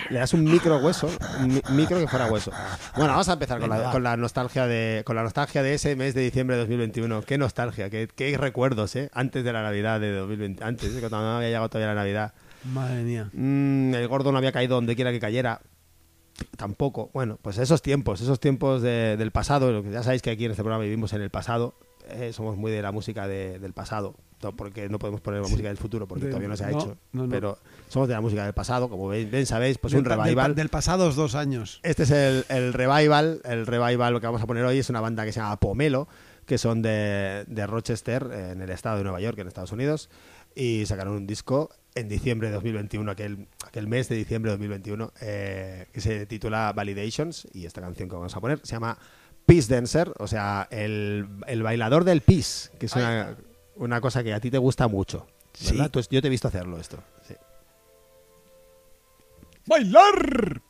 Le 0.09 0.19
das 0.19 0.33
un 0.33 0.43
micro 0.45 0.77
hueso, 0.77 1.09
un 1.41 1.47
mi- 1.55 1.61
micro 1.71 1.99
que 1.99 2.07
fuera 2.07 2.27
hueso. 2.27 2.51
Bueno, 2.95 3.11
vamos 3.11 3.27
a 3.29 3.33
empezar 3.33 3.59
con 3.59 3.69
la, 3.69 3.91
con 3.91 4.03
la 4.03 4.15
nostalgia 4.15 4.65
de 4.65 5.01
con 5.05 5.15
la 5.17 5.23
nostalgia 5.23 5.63
de 5.63 5.73
ese 5.73 5.95
mes 5.97 6.13
de 6.13 6.21
diciembre 6.21 6.55
de 6.55 6.61
2021. 6.61 7.23
Qué 7.23 7.37
nostalgia, 7.37 7.89
qué, 7.89 8.07
qué 8.15 8.37
recuerdos, 8.37 8.95
¿eh? 8.95 9.09
Antes 9.13 9.43
de 9.43 9.51
la 9.51 9.61
Navidad 9.63 9.99
de 9.99 10.13
2020, 10.13 10.63
antes, 10.63 10.95
¿eh? 10.95 10.99
cuando 10.99 11.19
no 11.19 11.35
había 11.37 11.49
llegado 11.49 11.69
todavía 11.69 11.93
la 11.93 11.99
Navidad. 12.01 12.33
Madre 12.63 13.03
mía. 13.03 13.29
Mm, 13.33 13.95
el 13.95 14.07
gordo 14.07 14.31
no 14.31 14.37
había 14.37 14.51
caído 14.51 14.75
donde 14.75 14.95
quiera 14.95 15.11
que 15.11 15.19
cayera. 15.19 15.61
Tampoco. 16.55 17.09
Bueno, 17.13 17.37
pues 17.41 17.57
esos 17.57 17.81
tiempos, 17.81 18.21
esos 18.21 18.39
tiempos 18.39 18.81
de- 18.81 19.17
del 19.17 19.31
pasado, 19.31 19.71
lo 19.71 19.83
que 19.83 19.91
ya 19.91 20.03
sabéis 20.03 20.21
que 20.21 20.29
aquí 20.29 20.45
en 20.45 20.51
este 20.51 20.63
programa 20.63 20.83
vivimos 20.83 21.11
en 21.13 21.21
el 21.21 21.29
pasado. 21.29 21.73
eh, 22.09 22.31
somos 22.31 22.55
muy 22.55 22.71
de 22.71 22.81
la 22.81 22.93
música 22.93 23.27
de- 23.27 23.59
del 23.59 23.73
pasado, 23.73 24.15
no, 24.43 24.55
porque 24.55 24.87
no 24.89 24.99
podemos 24.99 25.21
poner 25.21 25.41
la 25.41 25.47
música 25.47 25.67
del 25.69 25.77
futuro 25.77 26.07
porque 26.07 26.25
De- 26.25 26.29
todavía 26.29 26.49
no 26.49 26.57
se 26.57 26.65
ha 26.65 26.69
no, 26.71 26.77
hecho. 26.79 26.97
no, 27.11 27.23
no. 27.23 27.29
Pero 27.29 27.57
somos 27.89 28.07
de 28.07 28.13
la 28.13 28.21
música 28.21 28.43
del 28.43 28.53
pasado, 28.53 28.89
como 28.89 29.09
bien, 29.09 29.29
bien 29.31 29.45
sabéis, 29.45 29.77
pues 29.77 29.93
un 29.93 30.03
Del 30.03 30.09
del, 30.11 30.19
revival. 30.23 30.51
pa- 30.51 30.53
del 30.55 30.69
pasados 30.69 31.15
dos 31.15 31.35
años. 31.35 31.79
Este 31.83 32.03
es 32.03 32.11
el, 32.11 32.45
el 32.49 32.73
revival. 32.73 33.41
El 33.43 33.65
revival 33.65 34.13
lo 34.13 34.19
que 34.21 34.27
vamos 34.27 34.41
a 34.41 34.45
poner 34.47 34.63
hoy 34.65 34.77
es 34.79 34.89
una 34.89 35.01
banda 35.01 35.25
que 35.25 35.31
se 35.31 35.39
llama 35.39 35.57
Pomelo, 35.57 36.07
que 36.45 36.57
son 36.57 36.81
de, 36.81 37.43
de 37.47 37.67
Rochester, 37.67 38.29
en 38.31 38.61
el 38.61 38.69
estado 38.69 38.97
de 38.97 39.03
Nueva 39.03 39.19
York, 39.21 39.37
en 39.39 39.47
Estados 39.47 39.71
Unidos. 39.71 40.09
Y 40.55 40.85
sacaron 40.85 41.13
un 41.13 41.27
disco 41.27 41.69
en 41.95 42.07
diciembre 42.09 42.47
de 42.49 42.53
2021, 42.55 43.11
aquel, 43.11 43.47
aquel 43.65 43.87
mes 43.87 44.07
de 44.09 44.15
diciembre 44.15 44.51
de 44.51 44.57
2021, 44.57 45.13
eh, 45.21 45.87
que 45.91 45.99
se 46.01 46.25
titula 46.27 46.71
Validations. 46.75 47.47
Y 47.53 47.65
esta 47.65 47.81
canción 47.81 48.07
que 48.07 48.15
vamos 48.15 48.35
a 48.35 48.39
poner 48.39 48.59
se 48.63 48.73
llama 48.73 48.97
Peace 49.45 49.73
Dancer, 49.73 50.11
o 50.19 50.27
sea, 50.27 50.67
el, 50.71 51.27
el 51.47 51.63
bailador 51.63 52.03
del 52.03 52.21
peace, 52.21 52.69
que 52.79 52.85
es 52.87 52.93
una, 52.95 53.35
una 53.77 54.01
cosa 54.01 54.23
que 54.23 54.33
a 54.33 54.39
ti 54.39 54.49
te 54.51 54.57
gusta 54.57 54.87
mucho. 54.87 55.27
¿verdad? 55.65 55.85
Sí. 55.85 55.89
Tú- 55.91 56.01
yo 56.11 56.21
te 56.21 56.27
he 56.27 56.29
visto 56.29 56.47
hacerlo 56.47 56.79
esto. 56.79 56.97
sí. 57.27 57.33
¡Bailar! 59.65 60.61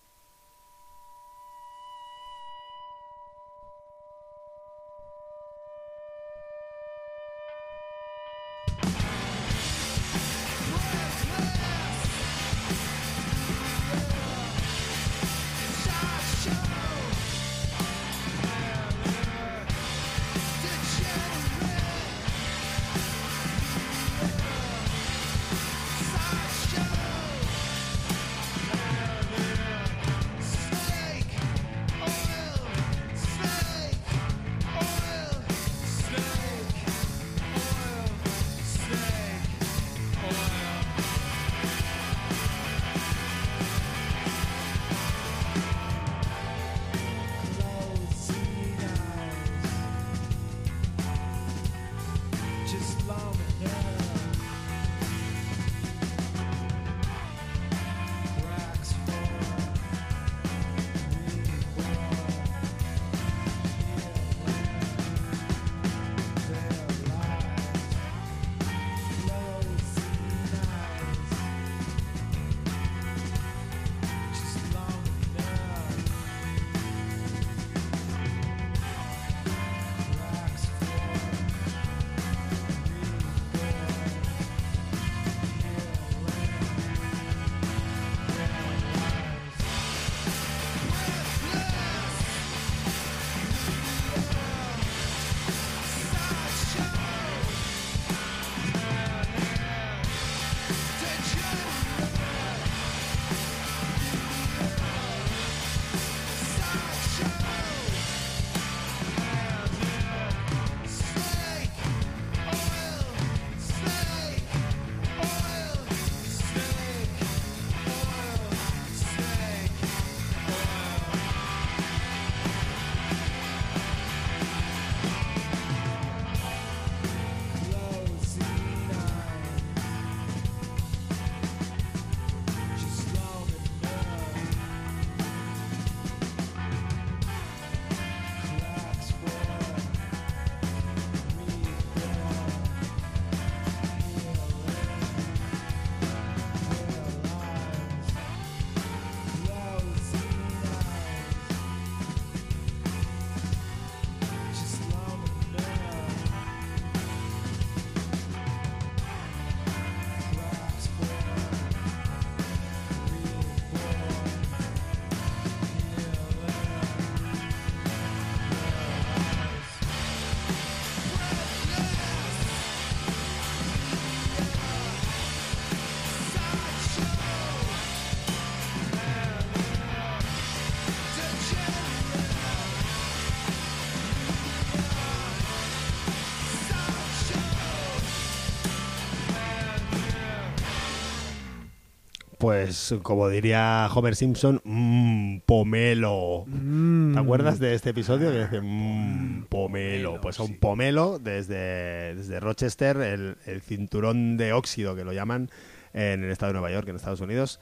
Pues 192.48 192.96
como 193.04 193.28
diría 193.28 193.90
Homer 193.94 194.16
Simpson, 194.16 194.62
mmm, 194.64 195.40
pomelo. 195.40 196.46
Mm. 196.48 197.14
¿Te 197.14 197.20
acuerdas 197.20 197.60
de 197.60 197.74
este 197.74 197.90
episodio 197.90 198.32
que 198.32 198.40
dice 198.40 198.62
mmm, 198.62 199.48
pomelo? 199.50 200.22
Pues 200.22 200.40
un 200.40 200.58
pomelo 200.58 201.20
desde, 201.20 202.16
desde 202.16 202.40
Rochester, 202.40 202.96
el, 203.02 203.36
el 203.48 203.62
cinturón 203.62 204.38
de 204.38 204.54
óxido 204.54 204.96
que 204.96 205.04
lo 205.04 205.12
llaman 205.12 205.50
en 205.92 206.24
el 206.24 206.32
estado 206.32 206.54
de 206.54 206.60
Nueva 206.60 206.72
York, 206.72 206.88
en 206.88 206.96
Estados 206.96 207.20
Unidos, 207.20 207.60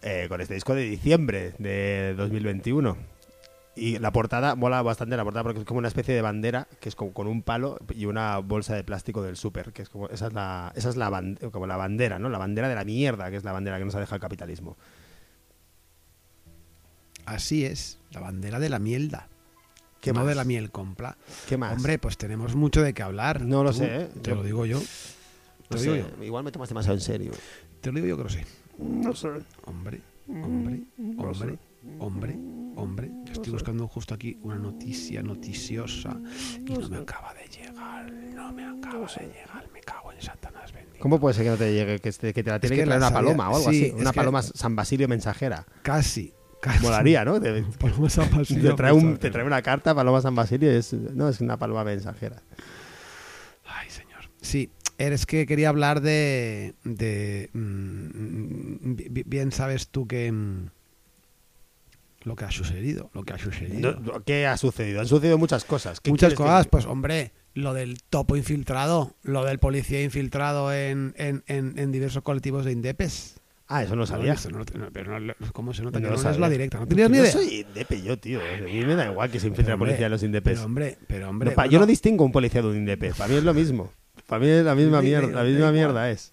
eh, 0.00 0.24
con 0.30 0.40
este 0.40 0.54
disco 0.54 0.74
de 0.74 0.84
diciembre 0.84 1.52
de 1.58 2.14
2021. 2.16 2.96
Y 3.78 3.98
la 3.98 4.10
portada, 4.10 4.54
mola 4.54 4.80
bastante 4.80 5.16
la 5.18 5.22
portada 5.24 5.42
porque 5.42 5.58
es 5.60 5.66
como 5.66 5.78
una 5.78 5.88
especie 5.88 6.14
de 6.14 6.22
bandera 6.22 6.66
que 6.80 6.88
es 6.88 6.94
como 6.96 7.12
con 7.12 7.26
un 7.26 7.42
palo 7.42 7.78
y 7.94 8.06
una 8.06 8.38
bolsa 8.38 8.74
de 8.74 8.82
plástico 8.84 9.22
del 9.22 9.36
súper, 9.36 9.72
que 9.74 9.82
es 9.82 9.90
como 9.90 10.08
esa 10.08 10.28
es 10.28 10.32
la 10.32 10.72
esa 10.74 10.88
es 10.88 10.96
la 10.96 11.10
como 11.52 11.66
la 11.66 11.76
bandera, 11.76 12.18
¿no? 12.18 12.30
La 12.30 12.38
bandera 12.38 12.68
de 12.70 12.74
la 12.74 12.84
mierda, 12.84 13.30
que 13.30 13.36
es 13.36 13.44
la 13.44 13.52
bandera 13.52 13.78
que 13.78 13.84
nos 13.84 13.94
ha 13.94 14.00
dejado 14.00 14.16
el 14.16 14.22
capitalismo. 14.22 14.76
Así 17.26 17.64
es, 17.64 17.98
la 18.12 18.20
bandera 18.20 18.58
de 18.60 18.68
la 18.68 18.78
mielda. 18.78 19.28
¿Qué 20.00 20.12
no 20.12 20.20
más? 20.20 20.28
de 20.28 20.34
la 20.36 20.44
miel 20.44 20.70
compla. 20.70 21.16
¿Qué 21.48 21.56
más? 21.56 21.76
Hombre, 21.76 21.98
pues 21.98 22.16
tenemos 22.16 22.54
mucho 22.54 22.82
de 22.82 22.94
qué 22.94 23.02
hablar. 23.02 23.40
No 23.42 23.64
lo 23.64 23.72
Tú, 23.72 23.78
sé, 23.78 24.02
¿eh? 24.02 24.08
Te 24.22 24.30
Yo- 24.30 24.36
lo 24.36 24.42
digo 24.44 24.64
yo. 24.66 24.78
Te 24.78 24.84
no 25.70 25.76
lo 25.76 25.80
digo 25.82 25.94
sé, 25.96 26.04
yo. 26.18 26.24
igual 26.24 26.44
me 26.44 26.52
tomas 26.52 26.68
demasiado 26.68 26.94
en 26.96 27.00
serio. 27.00 27.32
Te 27.80 27.90
lo 27.90 27.96
digo 27.96 28.06
yo 28.06 28.16
que 28.16 28.22
lo 28.22 28.28
sé. 28.28 28.46
No 28.78 29.14
sé. 29.14 29.28
Hombre, 29.64 30.00
hombre, 30.28 30.82
hombre, 31.18 31.58
hombre, 31.98 32.38
hombre. 32.76 33.10
Yo 33.24 33.32
estoy 33.32 33.52
buscando 33.52 33.86
justo 33.88 34.14
aquí 34.14 34.38
una 34.42 34.56
noticia 34.56 35.22
noticiosa 35.22 36.18
y 36.66 36.72
no 36.72 36.88
me 36.88 36.98
acaba 36.98 37.34
de 37.34 37.46
llegar. 37.48 38.12
No 38.12 38.52
me 38.52 38.64
acaba 38.64 39.06
de 39.06 39.26
llegar. 39.26 39.68
Me 39.72 39.80
cago 39.80 40.12
en 40.12 40.20
Satanás 40.22 40.72
bendito. 40.72 40.98
¿Cómo 41.00 41.18
puede 41.20 41.34
ser 41.34 41.44
que 41.44 41.50
no 41.50 41.56
te 41.56 41.72
llegue? 41.72 41.98
Que, 41.98 42.08
este- 42.08 42.32
que 42.32 42.42
te 42.42 42.50
la 42.50 42.60
tiene 42.60 42.76
que 42.76 42.82
que 42.82 42.86
traer 42.86 43.00
la 43.00 43.06
una 43.08 43.14
sabía- 43.16 43.28
paloma 43.28 43.50
o 43.50 43.56
algo 43.56 43.70
sí, 43.70 43.84
así. 43.90 43.94
Una 44.00 44.10
que- 44.12 44.16
paloma 44.16 44.42
San 44.42 44.76
Basilio 44.76 45.08
mensajera. 45.08 45.66
Casi, 45.82 46.32
casi. 46.60 46.82
Molaría, 46.84 47.24
¿no? 47.24 47.40
Te, 47.40 47.62
Paloma 47.80 48.08
San 48.10 48.30
Basilio 48.30 48.70
te 48.70 48.76
trae, 48.76 48.92
un- 48.92 48.98
mensajera. 48.98 49.20
te 49.20 49.30
trae 49.30 49.44
una 49.46 49.62
carta, 49.62 49.94
paloma 49.94 50.20
San 50.20 50.34
Basilio, 50.34 50.72
y 50.72 50.76
es, 50.76 50.92
no, 50.92 51.28
es 51.28 51.40
una 51.40 51.58
paloma 51.58 51.84
mensajera. 51.84 52.42
Ay, 53.64 53.90
señor. 53.90 54.30
Sí, 54.40 54.70
eres 54.98 55.26
que 55.26 55.46
quería 55.46 55.68
hablar 55.70 56.00
de. 56.00 56.74
de 56.84 57.50
mm, 57.52 58.94
bi- 59.12 59.24
bien 59.26 59.50
sabes 59.52 59.88
tú 59.88 60.06
que. 60.06 60.30
mm, 60.32 60.68
lo 62.26 62.36
que 62.36 62.44
ha 62.44 62.50
sucedido. 62.50 63.10
Lo 63.14 63.22
que 63.22 63.32
ha 63.32 63.38
sucedido. 63.38 63.98
No, 64.00 64.22
¿Qué 64.24 64.46
ha 64.46 64.56
sucedido? 64.56 65.00
Han 65.00 65.06
sucedido 65.06 65.38
muchas 65.38 65.64
cosas. 65.64 66.00
¿Qué 66.00 66.10
Muchas 66.10 66.30
que- 66.30 66.36
cosas, 66.36 66.66
pues 66.66 66.84
hombre, 66.84 67.32
lo 67.54 67.72
del 67.72 68.02
topo 68.02 68.36
infiltrado, 68.36 69.14
lo 69.22 69.44
del 69.44 69.58
policía 69.58 70.02
infiltrado 70.02 70.72
en, 70.74 71.14
en, 71.16 71.44
en, 71.46 71.78
en 71.78 71.92
diversos 71.92 72.22
colectivos 72.22 72.64
de 72.64 72.72
Indepes. 72.72 73.40
Ah, 73.68 73.82
eso 73.82 73.94
no 73.96 74.02
No, 74.02 74.06
sabía. 74.06 74.34
eso 74.34 74.50
no- 74.50 74.58
no, 74.58 74.90
pero 74.92 75.18
no- 75.18 75.34
¿Cómo 75.52 75.72
se 75.72 75.82
nota 75.82 75.98
No 75.98 76.08
que 76.16 76.22
no 76.22 76.30
es 76.30 76.38
la 76.38 76.48
directa? 76.48 76.78
¿No 76.78 76.86
tenías 76.86 77.10
ni 77.10 77.16
Yo 77.16 77.22
idea? 77.22 77.32
soy 77.32 77.64
indepe 77.66 78.02
yo, 78.02 78.18
tío. 78.18 78.40
A 78.40 78.60
mí 78.64 78.84
me 78.84 78.94
da 78.94 79.10
igual 79.10 79.30
que 79.30 79.40
se 79.40 79.46
infiltre 79.48 79.72
la 79.74 79.78
policía 79.78 80.06
de 80.06 80.10
los 80.10 80.22
indepes. 80.22 80.54
Pero 80.54 80.66
hombre, 80.66 80.98
pero 81.06 81.28
hombre. 81.30 81.54
Yo 81.70 81.78
no 81.78 81.86
distingo 81.86 82.24
un 82.24 82.32
policía 82.32 82.60
de 82.62 82.68
un 82.68 82.76
indepe. 82.76 83.12
Para 83.14 83.28
mí 83.28 83.36
es 83.36 83.44
lo 83.44 83.54
mismo. 83.54 83.92
Para 84.26 84.40
mí 84.44 84.48
es 84.50 84.64
la 84.64 84.74
misma 84.74 85.00
mierda. 85.02 85.28
da 85.28 85.42
La 85.44 85.48
misma 85.48 85.70
mierda 85.72 86.10
es. 86.10 86.32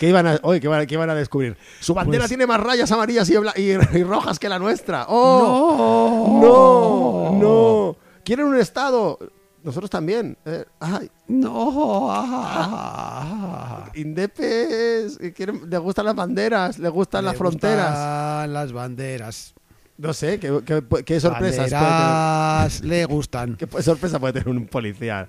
¿Qué 0.00 0.08
iban 0.08 0.26
a, 0.26 0.38
oye, 0.42 0.60
¿qué 0.60 0.68
van, 0.68 0.80
a- 0.80 0.86
qué 0.86 0.96
van 0.96 1.10
a 1.10 1.14
descubrir? 1.14 1.56
Su 1.80 1.94
bandera 1.94 2.22
Pues- 2.22 2.28
tiene 2.28 2.46
más 2.46 2.60
rayas 2.60 2.90
amarillas 2.92 3.28
y, 3.30 3.34
bla- 3.34 3.54
y- 3.56 3.98
y 3.98 4.02
rojas 4.04 4.38
que 4.38 4.48
la 4.48 4.58
nuestra. 4.58 5.06
¡Oh! 5.08 6.40
¡No! 6.42 7.38
¡No! 7.40 7.96
¿Quieren 8.24 8.46
un 8.46 8.56
Estado? 8.58 9.18
Nosotros 9.64 9.90
también. 9.90 10.36
Eh, 10.44 10.64
ay, 10.80 11.08
No. 11.28 12.08
ah, 12.10 13.90
indepes. 13.94 15.18
quieren- 15.34 15.68
les 15.70 15.80
gustan 15.80 16.04
las 16.06 16.14
banderas, 16.14 16.78
les 16.78 16.90
gustan 16.90 17.24
Le 17.24 17.30
las 17.30 17.36
fronteras. 17.38 17.90
gustan 17.90 18.52
Las 18.52 18.72
banderas. 18.72 19.54
No 19.98 20.12
sé, 20.14 20.40
¿qué, 20.40 20.60
qué, 20.64 20.82
qué 21.04 21.20
sorpresas 21.20 21.58
puede 21.70 21.70
tener? 21.70 21.80
Banderas 21.80 22.80
le 22.82 23.04
gustan. 23.04 23.56
¿Qué 23.58 23.82
sorpresa 23.82 24.18
puede 24.18 24.32
tener 24.32 24.48
un 24.48 24.66
policía? 24.66 25.26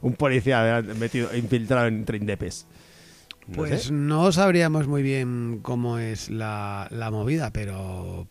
Un 0.00 0.14
policía 0.14 0.82
metido, 0.98 1.34
infiltrado 1.34 1.86
entre 1.86 2.18
indepes. 2.18 2.66
No 3.46 3.56
Pues 3.56 3.84
sé. 3.84 3.92
no 3.92 4.32
sabríamos 4.32 4.86
muy 4.88 5.02
bien 5.02 5.60
cómo 5.62 5.98
es 5.98 6.30
la, 6.30 6.88
la 6.90 7.10
movida, 7.10 7.52
pero, 7.52 8.26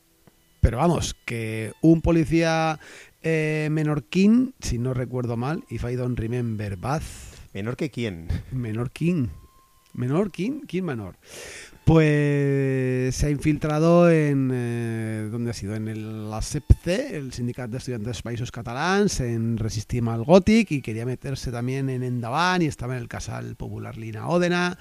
pero 0.62 0.78
vamos, 0.78 1.16
que 1.26 1.74
un 1.82 2.02
policía 2.02 2.80
eh, 3.22 3.68
menorquín, 3.72 4.56
si 4.60 4.80
no 4.80 4.94
recuerdo 4.94 5.38
mal, 5.38 5.64
if 5.70 5.84
I 5.84 5.96
don't 5.96 6.18
remember 6.20 6.78
bad, 6.78 7.02
¿Menor 7.54 7.76
que 7.78 7.92
quién? 7.92 8.28
menorquín, 8.52 9.30
menorquín, 9.94 10.62
¿quién 10.68 10.86
menor? 10.86 11.18
Pues 11.86 13.16
se 13.16 13.26
ha 13.26 13.30
infiltrado 13.30 14.10
en, 14.10 14.52
eh, 14.54 15.28
¿dónde 15.30 15.52
ha 15.52 15.54
sido? 15.54 15.76
En 15.76 15.90
el, 15.90 16.30
la 16.30 16.42
SEPC, 16.42 16.88
el 16.88 17.34
Sindicat 17.34 17.70
de 17.70 17.78
Estudiantes 17.78 18.24
Països 18.24 18.52
Catalans, 18.52 19.20
en 19.20 19.58
Resistim 19.58 20.08
al 20.08 20.24
Gòtic, 20.24 20.72
y 20.72 20.82
quería 20.82 21.06
meterse 21.06 21.52
también 21.52 21.90
en 21.90 22.04
Endavant, 22.04 22.64
y 22.64 22.68
estaba 22.68 22.96
en 22.96 23.02
el 23.02 23.10
Casal 23.10 23.56
Popular 23.58 23.98
Lina 23.98 24.30
Òdena, 24.30 24.78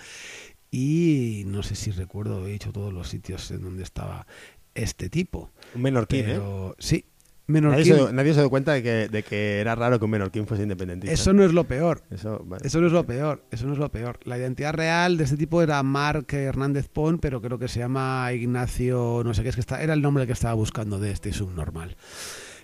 y 0.71 1.43
no 1.47 1.65
sé 1.65 1.75
si 1.75 1.91
recuerdo, 1.91 2.47
he 2.47 2.53
dicho 2.53 2.73
todos 2.73 2.93
los 2.93 3.09
sitios 3.09 3.51
en 3.51 3.63
donde 3.63 3.83
estaba 3.83 4.27
este 4.75 5.11
tipo. 5.11 5.51
Un 5.75 5.83
menorquín, 5.83 6.21
¿eh? 6.21 6.25
Pero 6.29 6.77
sí, 6.79 7.05
Nadie 7.49 7.85
se, 7.85 8.13
nadie 8.13 8.35
se 8.35 8.41
dio 8.41 8.51
cuenta 8.51 8.73
de 8.73 8.83
que, 8.83 9.09
de 9.09 9.23
que 9.23 9.61
era 9.61 9.75
raro 9.75 9.99
que 9.99 10.05
un 10.05 10.13
menorquín 10.13 10.47
fuese 10.47 10.63
independentista. 10.63 11.13
Eso 11.13 11.33
no 11.33 11.45
es 11.45 11.53
lo 11.53 11.65
peor. 11.65 12.03
Eso, 12.11 12.43
vale. 12.47 12.67
Eso 12.67 12.81
no 12.81 12.87
es 12.87 12.93
lo 12.93 13.05
peor, 13.05 13.45
eso 13.51 13.67
no 13.67 13.73
es 13.73 13.79
lo 13.79 13.91
peor. 13.91 14.21
La 14.25 14.39
identidad 14.39 14.73
real 14.73 15.17
de 15.17 15.25
este 15.25 15.37
tipo 15.37 15.61
era 15.61 15.83
Marc 15.83 16.33
Hernández 16.33 16.89
Pon, 16.89 17.19
pero 17.19 17.43
creo 17.43 17.59
que 17.59 17.69
se 17.69 17.81
llama 17.81 18.33
Ignacio, 18.33 19.23
no 19.25 19.35
sé 19.35 19.43
qué 19.43 19.49
es 19.49 19.57
que 19.57 19.61
está, 19.61 19.83
era 19.83 19.93
el 19.93 20.03
nombre 20.03 20.27
que 20.27 20.33
estaba 20.33 20.55
buscando 20.55 20.99
de 20.99 21.11
este 21.11 21.33
subnormal. 21.33 21.97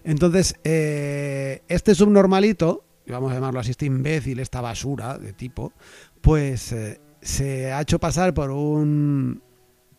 Entonces, 0.05 0.55
eh, 0.65 1.63
este 1.69 1.95
subnormalito, 1.95 2.85
vamos 3.09 3.33
a 3.33 3.35
llamarlo 3.35 3.61
así, 3.61 3.73
este 3.73 3.87
imbécil, 3.87 4.39
esta 4.39 4.61
basura 4.61 5.19
de 5.19 5.33
tipo, 5.33 5.73
pues 6.21 6.73
eh, 6.73 7.01
se 7.21 7.73
ha 7.73 7.81
hecho 7.81 7.99
pasar 7.99 8.33
por 8.33 8.51
un 8.51 9.43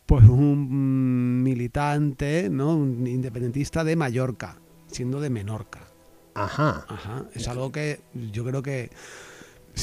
por 0.06 0.24
un 0.24 1.40
militante, 1.44 2.48
¿no? 2.50 2.74
Un 2.74 3.06
independentista 3.06 3.84
de 3.84 3.94
Mallorca, 3.94 4.58
siendo 4.92 5.20
de 5.20 5.30
Menorca. 5.30 5.80
Ajá. 6.34 6.84
Ajá, 6.88 7.24
es 7.34 7.48
algo 7.48 7.72
que 7.72 8.00
yo 8.32 8.44
creo 8.44 8.62
que 8.62 8.90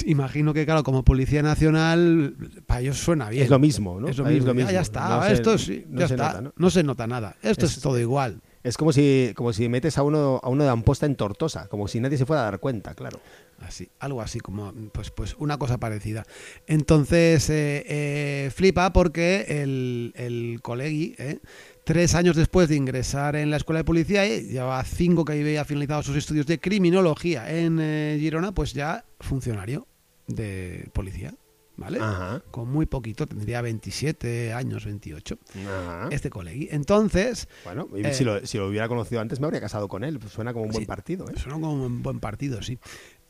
imagino 0.06 0.54
que 0.54 0.66
claro, 0.66 0.84
como 0.84 1.04
policía 1.04 1.42
nacional 1.42 2.36
para 2.66 2.82
ellos 2.82 2.98
suena 2.98 3.30
bien. 3.30 3.44
Es 3.46 3.50
lo 3.50 3.60
mismo, 3.60 4.00
¿no? 4.00 4.08
Es 4.10 4.18
lo 4.18 4.26
mismo. 4.26 4.48
Ya- 4.48 4.54
mismo. 4.54 4.72
Ya, 4.72 4.82
está, 4.82 5.10
No 5.10 5.24
se- 5.24 5.34
esto 5.34 5.58
sí, 5.58 5.86
no 5.90 6.00
ya 6.02 6.08
se 6.08 6.14
está. 6.16 6.28
nota, 6.28 6.42
¿no? 6.42 6.54
¿no? 6.56 6.70
se 6.70 6.84
nota 6.84 7.08
nada. 7.08 7.36
Esto 7.42 7.66
es, 7.66 7.78
Es- 7.78 7.82
todo 7.82 8.00
igual. 8.00 8.42
Es 8.64 8.76
como 8.76 8.92
si, 8.92 9.32
como 9.36 9.54
si 9.54 9.70
metes 9.70 9.98
a 9.98 10.04
uno, 10.04 10.42
a 10.44 10.50
uno 10.50 10.64
de 10.66 10.70
Amposta 10.70 11.06
en 11.06 11.16
Tortosa, 11.16 11.68
como 11.70 11.88
si 11.88 12.02
nadie 12.02 12.18
se 12.18 12.26
fuera 12.26 12.42
a 12.42 12.46
dar 12.52 12.60
cuenta, 12.60 12.94
claro. 12.96 13.20
Así, 13.60 13.90
algo 14.00 14.22
así 14.22 14.40
como 14.40 14.74
pues 14.92 15.10
pues 15.10 15.36
una 15.40 15.58
cosa 15.58 15.78
parecida. 15.78 16.26
Entonces 16.68 17.50
eh, 17.50 17.84
eh, 17.88 18.52
flipa 18.54 18.92
porque 18.94 19.46
el, 19.64 20.14
el 20.16 20.60
colegui, 20.62 21.16
¿eh? 21.18 21.40
Tres 21.88 22.16
años 22.16 22.36
después 22.36 22.68
de 22.68 22.76
ingresar 22.76 23.38
en 23.38 23.50
la 23.50 23.56
escuela 23.56 23.80
de 23.80 23.86
policía, 23.86 24.26
¿eh? 24.26 24.44
lleva 24.44 24.84
cinco 24.84 25.24
que 25.24 25.32
había 25.32 25.64
finalizado 25.64 26.04
sus 26.04 26.18
estudios 26.18 26.46
de 26.46 26.60
criminología 26.60 27.50
en 27.50 27.80
eh, 27.80 28.18
Girona, 28.20 28.52
pues 28.52 28.74
ya 28.74 29.06
funcionario 29.22 29.88
de 30.28 30.90
policía, 30.92 31.34
¿vale? 31.78 32.00
Ajá. 32.02 32.44
Con 32.52 32.70
muy 32.70 32.88
poquito, 32.88 33.26
tendría 33.26 33.62
27 33.62 34.52
años, 34.52 34.84
28, 34.84 35.40
Ajá. 35.66 36.10
este 36.12 36.30
colegui. 36.30 36.68
Entonces, 36.72 37.48
Bueno, 37.64 37.88
y 37.96 38.06
eh, 38.06 38.14
si, 38.14 38.26
lo, 38.26 38.46
si 38.46 38.58
lo 38.58 38.68
hubiera 38.68 38.90
conocido 38.90 39.22
antes, 39.22 39.40
me 39.40 39.46
habría 39.46 39.62
casado 39.62 39.88
con 39.88 40.04
él. 40.04 40.20
Pues 40.20 40.34
suena 40.34 40.52
como 40.52 40.66
un 40.66 40.72
buen 40.72 40.86
partido, 40.86 41.30
¿eh? 41.30 41.36
Sonó 41.38 41.62
como 41.62 41.86
un 41.86 42.04
buen 42.04 42.20
partido, 42.20 42.62
sí. 42.62 42.80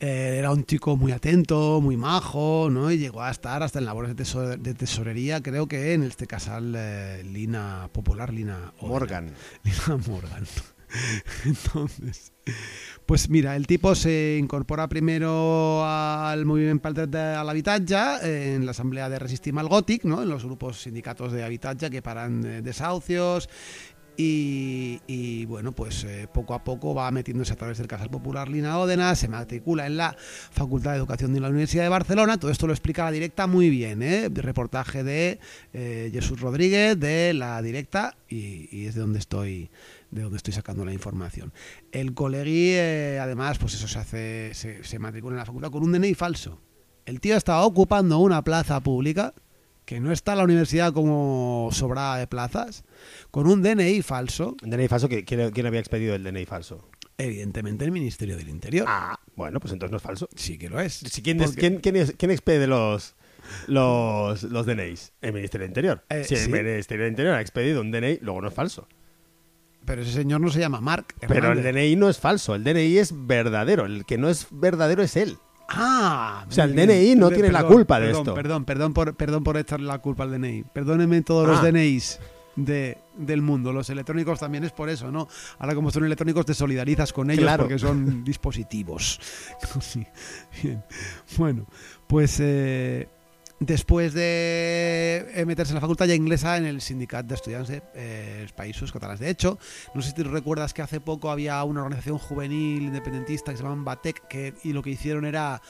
Eh, 0.00 0.36
era 0.38 0.52
un 0.52 0.64
chico 0.64 0.96
muy 0.96 1.10
atento, 1.10 1.80
muy 1.80 1.96
majo, 1.96 2.68
¿no? 2.70 2.90
Y 2.92 2.98
llegó 2.98 3.22
a 3.22 3.30
estar 3.32 3.62
hasta 3.64 3.80
en 3.80 3.84
labores 3.84 4.14
de, 4.14 4.22
teso- 4.22 4.56
de 4.56 4.74
tesorería, 4.74 5.42
creo 5.42 5.66
que 5.66 5.92
en 5.94 6.04
este 6.04 6.26
casal 6.28 6.72
eh, 6.76 7.22
Lina 7.24 7.88
Popular, 7.92 8.32
Lina. 8.32 8.72
Morgan. 8.80 9.32
Lina 9.64 10.00
Morgan. 10.06 10.46
Entonces, 11.44 12.32
pues 13.04 13.28
mira, 13.28 13.56
el 13.56 13.66
tipo 13.66 13.94
se 13.94 14.38
incorpora 14.40 14.88
primero 14.88 15.84
al 15.84 16.44
movimiento 16.46 16.82
pel 16.82 16.94
dret 16.94 17.10
de 17.10 17.24
a 17.36 17.42
l'habitatge 17.44 17.98
eh, 18.22 18.54
en 18.54 18.64
l'assemblea 18.64 19.08
de 19.10 19.18
Resistim 19.18 19.58
al 19.58 19.68
Gòtic, 19.68 20.04
¿no? 20.04 20.22
en 20.22 20.30
los 20.30 20.44
grupos 20.44 20.80
sindicatos 20.80 21.32
de 21.32 21.44
habitatge 21.44 21.90
que 21.90 22.00
paran 22.02 22.62
desahucios 22.64 23.50
y, 24.20 25.44
bueno, 25.46 25.70
pues 25.72 26.02
eh, 26.02 26.28
poco 26.32 26.54
a 26.54 26.64
poco 26.64 26.92
va 26.92 27.08
metiéndose 27.12 27.52
a 27.52 27.56
través 27.56 27.78
del 27.78 27.86
Casal 27.86 28.10
Popular 28.10 28.48
Lina 28.48 28.76
Òdena, 28.78 29.14
se 29.14 29.28
matricula 29.28 29.86
en 29.86 29.96
la 29.96 30.16
Facultad 30.18 30.90
de 30.90 30.96
Educación 30.96 31.32
de 31.32 31.40
la 31.40 31.48
Universidad 31.48 31.84
de 31.84 31.88
Barcelona, 31.88 32.38
todo 32.38 32.50
esto 32.50 32.66
lo 32.66 32.72
explica 32.72 33.04
la 33.04 33.12
directa 33.12 33.46
muy 33.46 33.70
bien, 33.70 34.02
¿eh? 34.02 34.28
reportaje 34.28 35.04
de 35.04 35.38
eh, 35.72 36.10
Jesús 36.12 36.40
Rodríguez 36.40 36.98
de 36.98 37.32
la 37.32 37.62
directa 37.62 38.16
y, 38.28 38.68
y 38.76 38.86
es 38.86 38.96
de 38.96 39.02
donde 39.02 39.20
estoy 39.20 39.70
de 40.10 40.22
donde 40.22 40.38
estoy 40.38 40.54
sacando 40.54 40.84
la 40.84 40.92
información. 40.92 41.52
El 41.92 42.14
colegui, 42.14 42.72
eh, 42.72 43.18
además, 43.20 43.58
pues 43.58 43.74
eso 43.74 43.86
se 43.88 43.98
hace, 43.98 44.54
se, 44.54 44.82
se 44.82 44.98
matricula 44.98 45.34
en 45.34 45.40
la 45.40 45.44
facultad 45.44 45.70
con 45.70 45.82
un 45.82 45.92
DNI 45.92 46.14
falso. 46.14 46.58
El 47.04 47.20
tío 47.20 47.36
estaba 47.36 47.64
ocupando 47.64 48.18
una 48.18 48.42
plaza 48.42 48.80
pública 48.80 49.34
que 49.88 50.00
no 50.00 50.12
está 50.12 50.36
la 50.36 50.44
universidad 50.44 50.92
como 50.92 51.70
sobrada 51.72 52.18
de 52.18 52.26
plazas, 52.26 52.84
con 53.30 53.46
un 53.46 53.62
DNI 53.62 54.02
falso, 54.02 54.54
DNI 54.62 54.86
falso, 54.86 55.08
que- 55.08 55.24
¿quién, 55.24 55.50
quién 55.50 55.64
había 55.66 55.80
expedido 55.80 56.14
el 56.14 56.22
DNI 56.22 56.44
falso? 56.44 56.86
evidentemente 57.16 57.84
el 57.86 57.90
Ministerio 57.90 58.36
del 58.36 58.50
Interior. 58.50 58.84
Ah, 58.86 59.18
bueno, 59.34 59.58
pues 59.60 59.72
entonces 59.72 59.90
no 59.90 59.96
es 59.96 60.02
falso. 60.02 60.28
Sí 60.36 60.56
que 60.58 60.68
lo 60.68 60.78
es. 60.78 60.92
Si, 60.92 61.22
¿quién, 61.22 61.38
Porque- 61.38 61.56
quién- 61.58 61.78
quién 61.80 61.96
es- 61.96 62.14
quién 62.18 62.30
expede 62.30 62.66
los, 62.68 63.16
los, 63.66 64.42
los 64.44 64.66
DNIs? 64.66 65.12
El 65.22 65.32
Ministerio 65.32 65.64
del 65.64 65.70
Interior. 65.70 66.04
Eh, 66.10 66.22
si 66.24 66.34
el 66.34 66.40
sí. 66.42 66.50
Ministerio 66.52 67.04
del 67.04 67.12
Interior 67.12 67.34
ha 67.34 67.40
expedido 67.40 67.80
un 67.80 67.90
DNI, 67.90 68.18
luego 68.20 68.42
no 68.42 68.48
es 68.48 68.54
falso. 68.54 68.86
Pero 69.86 70.02
ese 70.02 70.12
señor 70.12 70.40
no 70.42 70.50
se 70.50 70.60
llama 70.60 70.80
Mark. 70.82 71.06
Pero 71.26 71.50
el. 71.52 71.62
DNI 71.62 71.96
no 71.96 72.08
es 72.10 72.18
falso, 72.20 72.54
el 72.54 72.62
DNI 72.62 72.98
es 72.98 73.12
verdadero. 73.26 73.86
El 73.86 74.04
que 74.04 74.18
no 74.18 74.28
es 74.28 74.46
verdadero 74.50 75.02
es 75.02 75.16
él. 75.16 75.38
Ah, 75.68 76.44
O 76.48 76.50
sea, 76.50 76.64
el 76.64 76.72
bien. 76.72 76.88
DNI 76.88 77.14
no 77.16 77.28
tiene 77.30 77.52
la 77.52 77.64
culpa 77.66 78.00
de 78.00 78.06
perdón, 78.06 78.22
esto. 78.22 78.34
Perdón, 78.34 78.64
perdón 78.64 78.94
por, 78.94 79.14
perdón 79.16 79.44
por 79.44 79.56
echarle 79.58 79.86
la 79.86 79.98
culpa 79.98 80.24
al 80.24 80.30
DNI. 80.30 80.64
Perdónenme 80.72 81.20
todos 81.22 81.46
los 81.46 81.58
Ah. 81.58 81.66
DNIs 81.70 82.18
de, 82.56 82.98
del 83.16 83.42
mundo. 83.42 83.72
Los 83.72 83.90
electrónicos 83.90 84.40
también 84.40 84.64
es 84.64 84.72
por 84.72 84.88
eso, 84.88 85.10
¿no? 85.12 85.28
Ahora 85.58 85.74
como 85.74 85.90
son 85.90 86.04
electrónicos 86.04 86.46
te 86.46 86.54
solidarizas 86.54 87.12
con 87.12 87.30
ellos 87.30 87.44
Claro. 87.44 87.64
porque 87.64 87.78
son 87.78 88.24
dispositivos. 88.24 89.20
Sí. 89.80 90.06
Bien. 90.62 90.82
Bueno, 91.36 91.66
pues 92.06 92.38
eh, 92.40 93.08
después 93.60 94.14
de 94.14 95.26
eh, 95.34 95.44
meterse 95.44 95.72
en 95.72 95.76
la 95.76 95.80
facultad 95.80 96.06
ya 96.06 96.14
inglesa 96.14 96.56
en 96.56 96.64
el 96.66 96.80
sindicat 96.80 97.26
d'estudiants 97.26 97.68
de 97.68 97.82
eh, 97.94 98.38
els 98.42 98.54
Països 98.54 98.92
Catalans. 98.92 99.18
De 99.20 99.30
hecho, 99.30 99.58
no 99.94 100.02
sé 100.02 100.12
si 100.14 100.22
recuerdas 100.22 100.72
que 100.74 100.82
hace 100.82 101.00
poco 101.00 101.30
había 101.30 101.62
una 101.64 101.82
organización 101.82 102.18
juvenil 102.18 102.82
independentista 102.84 103.50
que 103.50 103.56
se 103.56 103.62
llamaban 103.64 103.84
Batec 103.84 104.26
que, 104.28 104.54
y 104.62 104.72
lo 104.72 104.82
que 104.82 104.90
hicieron 104.90 105.24
era 105.24 105.60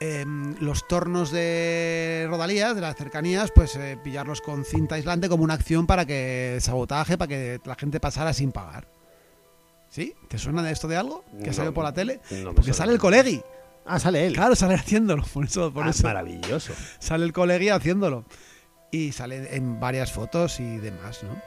em, 0.00 0.56
los 0.60 0.88
tornos 0.88 1.30
de 1.30 2.26
Rodalías, 2.28 2.74
de 2.74 2.80
las 2.80 2.96
cercanías, 2.96 3.52
pues 3.54 3.76
eh, 3.76 3.96
pillarlos 4.02 4.40
con 4.40 4.64
cinta 4.64 4.96
aislante 4.96 5.28
como 5.28 5.44
una 5.44 5.54
acción 5.54 5.86
para 5.86 6.04
que 6.06 6.58
sabotaje, 6.60 7.16
para 7.16 7.28
que 7.28 7.60
la 7.64 7.76
gente 7.76 8.00
pasara 8.00 8.32
sin 8.32 8.50
pagar. 8.50 8.88
¿Sí? 9.90 10.14
¿Te 10.28 10.38
suena 10.38 10.62
de 10.62 10.70
esto 10.72 10.86
de 10.86 10.96
algo? 10.96 11.24
¿Que 11.42 11.48
No, 11.48 11.52
sale 11.52 11.72
por 11.72 11.82
la 11.84 11.92
tele? 11.92 12.20
no 12.44 12.54
Porque 12.54 12.72
sale 12.72 12.92
el 12.92 12.98
colegi. 13.00 13.42
Ah, 13.86 13.98
sale 13.98 14.26
él. 14.26 14.34
Claro, 14.34 14.54
sale 14.54 14.74
haciéndolo. 14.74 15.24
Por 15.32 15.44
eso, 15.46 15.72
por 15.72 15.86
Ah, 15.86 15.90
eso 15.90 16.02
maravilloso. 16.04 16.72
sale 16.98 17.24
el 17.24 17.32
colegi 17.32 17.68
haciéndolo. 17.70 18.24
Y 18.92 19.12
sale 19.12 19.54
en 19.56 19.78
varias 19.80 20.12
fotos 20.12 20.58
y 20.60 20.76
demás, 20.78 21.22
¿no? 21.22 21.40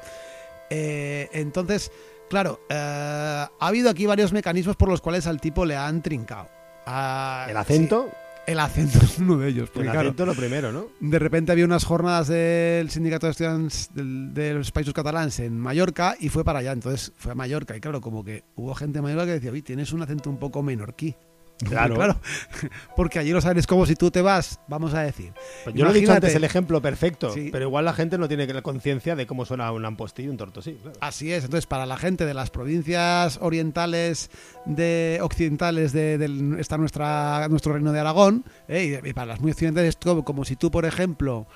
Eh, 0.69 1.29
entonces, 1.33 1.91
claro, 2.29 2.59
eh, 2.69 2.75
ha 2.75 3.49
habido 3.59 3.89
aquí 3.89 4.05
varios 4.05 4.31
mecanismos 4.33 4.75
por 4.75 4.89
los 4.89 5.01
cuales 5.01 5.27
al 5.27 5.39
tipo 5.41 5.65
le 5.65 5.75
han 5.75 6.01
trincado. 6.01 6.47
Ah, 6.85 7.45
El 7.49 7.57
acento, 7.57 8.07
sí, 8.09 8.17
el 8.47 8.59
acento 8.59 8.99
es 9.03 9.19
uno 9.19 9.37
de 9.37 9.49
ellos. 9.49 9.69
Porque, 9.69 9.87
el 9.87 9.91
claro, 9.91 10.07
acento 10.09 10.25
lo 10.25 10.33
primero, 10.35 10.71
¿no? 10.71 10.87
de 10.99 11.19
repente 11.19 11.51
había 11.51 11.65
unas 11.65 11.83
jornadas 11.85 12.27
del 12.29 12.89
sindicato 12.89 13.27
de 13.27 13.31
estudiantes 13.31 13.89
de 13.93 14.53
los 14.53 14.71
países 14.71 14.93
catalanes 14.93 15.39
en 15.39 15.57
Mallorca 15.59 16.15
y 16.19 16.29
fue 16.29 16.43
para 16.43 16.59
allá. 16.59 16.71
Entonces 16.71 17.11
fue 17.17 17.33
a 17.33 17.35
Mallorca 17.35 17.75
y 17.75 17.81
claro, 17.81 18.01
como 18.01 18.23
que 18.23 18.43
hubo 18.55 18.73
gente 18.73 18.97
de 18.99 19.01
Mallorca 19.03 19.25
que 19.27 19.33
decía, 19.33 19.51
oye, 19.51 19.61
tienes 19.61 19.91
un 19.93 20.01
acento 20.01 20.29
un 20.29 20.37
poco 20.39 20.63
menorquí. 20.63 21.15
Claro. 21.73 21.95
claro, 21.95 22.17
porque 22.95 23.19
allí 23.19 23.31
lo 23.31 23.41
sabes 23.41 23.65
como 23.65 23.85
si 23.85 23.95
tú 23.95 24.11
te 24.11 24.21
vas, 24.21 24.59
vamos 24.67 24.93
a 24.93 25.01
decir. 25.01 25.33
Pues 25.63 25.75
yo 25.75 25.85
lo 25.85 25.91
he 25.91 25.93
dicho 25.93 26.11
antes, 26.11 26.35
el 26.35 26.43
ejemplo 26.43 26.81
perfecto. 26.81 27.33
Sí. 27.33 27.49
Pero 27.51 27.65
igual 27.65 27.85
la 27.85 27.93
gente 27.93 28.17
no 28.17 28.27
tiene 28.27 28.45
la 28.45 28.61
conciencia 28.61 29.15
de 29.15 29.25
cómo 29.25 29.45
suena 29.45 29.71
un 29.71 29.85
ampostí 29.85 30.23
y 30.23 30.27
un 30.27 30.37
tortosí. 30.37 30.73
Claro. 30.73 30.97
Así 31.01 31.33
es, 31.33 31.45
entonces 31.45 31.65
para 31.65 31.85
la 31.85 31.97
gente 31.97 32.25
de 32.25 32.33
las 32.33 32.51
provincias 32.51 33.39
orientales 33.41 34.29
de 34.65 35.19
occidentales 35.21 35.93
de, 35.93 36.15
está 36.59 36.77
nuestra 36.77 37.47
nuestro 37.49 37.73
reino 37.73 37.91
de 37.91 37.99
Aragón 37.99 38.45
¿eh? 38.67 39.01
y, 39.03 39.13
para 39.13 39.27
las 39.27 39.41
muy 39.41 39.51
occidentales 39.51 39.89
es 39.89 39.95
como, 39.95 40.23
como 40.23 40.45
si 40.45 40.55
tú 40.55 40.71
por 40.71 40.85
ejemplo 40.85 41.47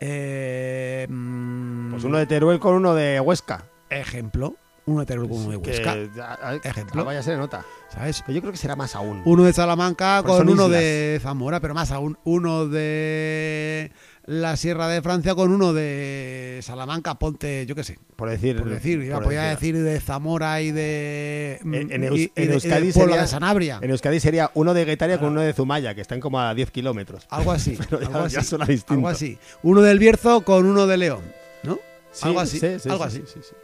eh, 0.00 1.06
mm, 1.08 1.90
Pues 1.90 2.04
uno 2.04 2.18
de 2.18 2.26
Teruel 2.26 2.58
con 2.58 2.74
uno 2.74 2.94
de 2.94 3.20
Huesca. 3.20 3.66
ejemplo 3.90 4.56
uno 4.86 5.00
de 5.00 5.06
Teruel 5.06 5.28
con 5.28 5.38
uno 5.38 5.50
de 5.58 5.62
Que, 5.62 5.70
Huesca 5.70 5.96
ah, 6.22 6.38
ah, 6.42 6.54
Ejemplo. 6.64 7.04
vaya 7.04 7.22
se 7.22 7.36
nota. 7.36 7.64
¿sabes? 7.92 8.22
Pero 8.26 8.34
yo 8.36 8.40
creo 8.40 8.52
que 8.52 8.58
será 8.58 8.76
más 8.76 8.94
aún. 8.96 9.22
uno 9.24 9.44
de 9.44 9.52
Salamanca 9.52 10.22
con 10.24 10.48
uno 10.48 10.64
islas. 10.66 10.70
de 10.80 11.20
Zamora 11.22 11.60
pero 11.60 11.74
más 11.74 11.90
aún 11.92 12.18
uno 12.24 12.66
de 12.66 13.92
la 14.26 14.56
Sierra 14.56 14.86
de 14.88 15.02
Francia 15.02 15.34
con 15.34 15.50
uno 15.52 15.72
de 15.72 16.60
Salamanca 16.62 17.16
ponte 17.18 17.66
yo 17.66 17.74
qué 17.74 17.82
sé 17.84 17.98
Por 18.16 18.28
decir. 18.30 18.58
por 18.58 18.68
decir, 18.68 19.02
iba 19.02 19.20
podía 19.20 19.42
decir 19.44 19.76
de 19.76 20.00
Zamora 20.00 20.60
y 20.62 20.70
de, 20.72 21.58
En- 21.64 21.74
en 21.74 22.02
y- 22.14 22.30
en 22.34 22.34
de- 22.34 22.44
y 22.44 22.48
Euskadi 22.52 22.86
de 22.88 22.92
sería- 22.92 23.20
de 23.22 23.26
Sanabria. 23.28 23.78
En 23.82 23.90
Euskadi 23.90 24.20
sería 24.20 24.50
uno 24.54 24.72
de 24.74 24.84
Guetaria 24.84 25.16
con 25.16 25.28
Claro. 25.28 25.32
uno 25.32 25.40
de 25.42 25.52
Zumaya, 25.52 25.94
que 25.94 26.00
están 26.00 26.20
como 26.20 26.40
a 26.40 26.54
10 26.54 26.70
kilómetros. 26.70 27.26
Algo 27.30 27.52
así, 27.52 27.76
Pero 27.90 28.00
ya- 28.00 28.06
algo 28.08 28.26
ya 28.28 28.40
así, 28.40 28.56
distinto. 28.68 28.94
algo 28.94 29.08
así. 29.08 29.38
Uno 29.62 29.80
del 29.82 29.98
Bierzo 29.98 30.42
con 30.42 30.66
uno 30.66 30.86
de 30.86 30.96
León, 30.96 31.22
¿no? 31.64 31.78
Sí, 32.12 32.26
algo 32.26 32.40
así, 32.40 32.58
sí, 32.60 32.78
sí, 32.78 32.88
algo 32.88 33.08
sí, 33.10 33.22
así. 33.24 33.32
sí, 33.34 33.40
sí. 33.48 33.54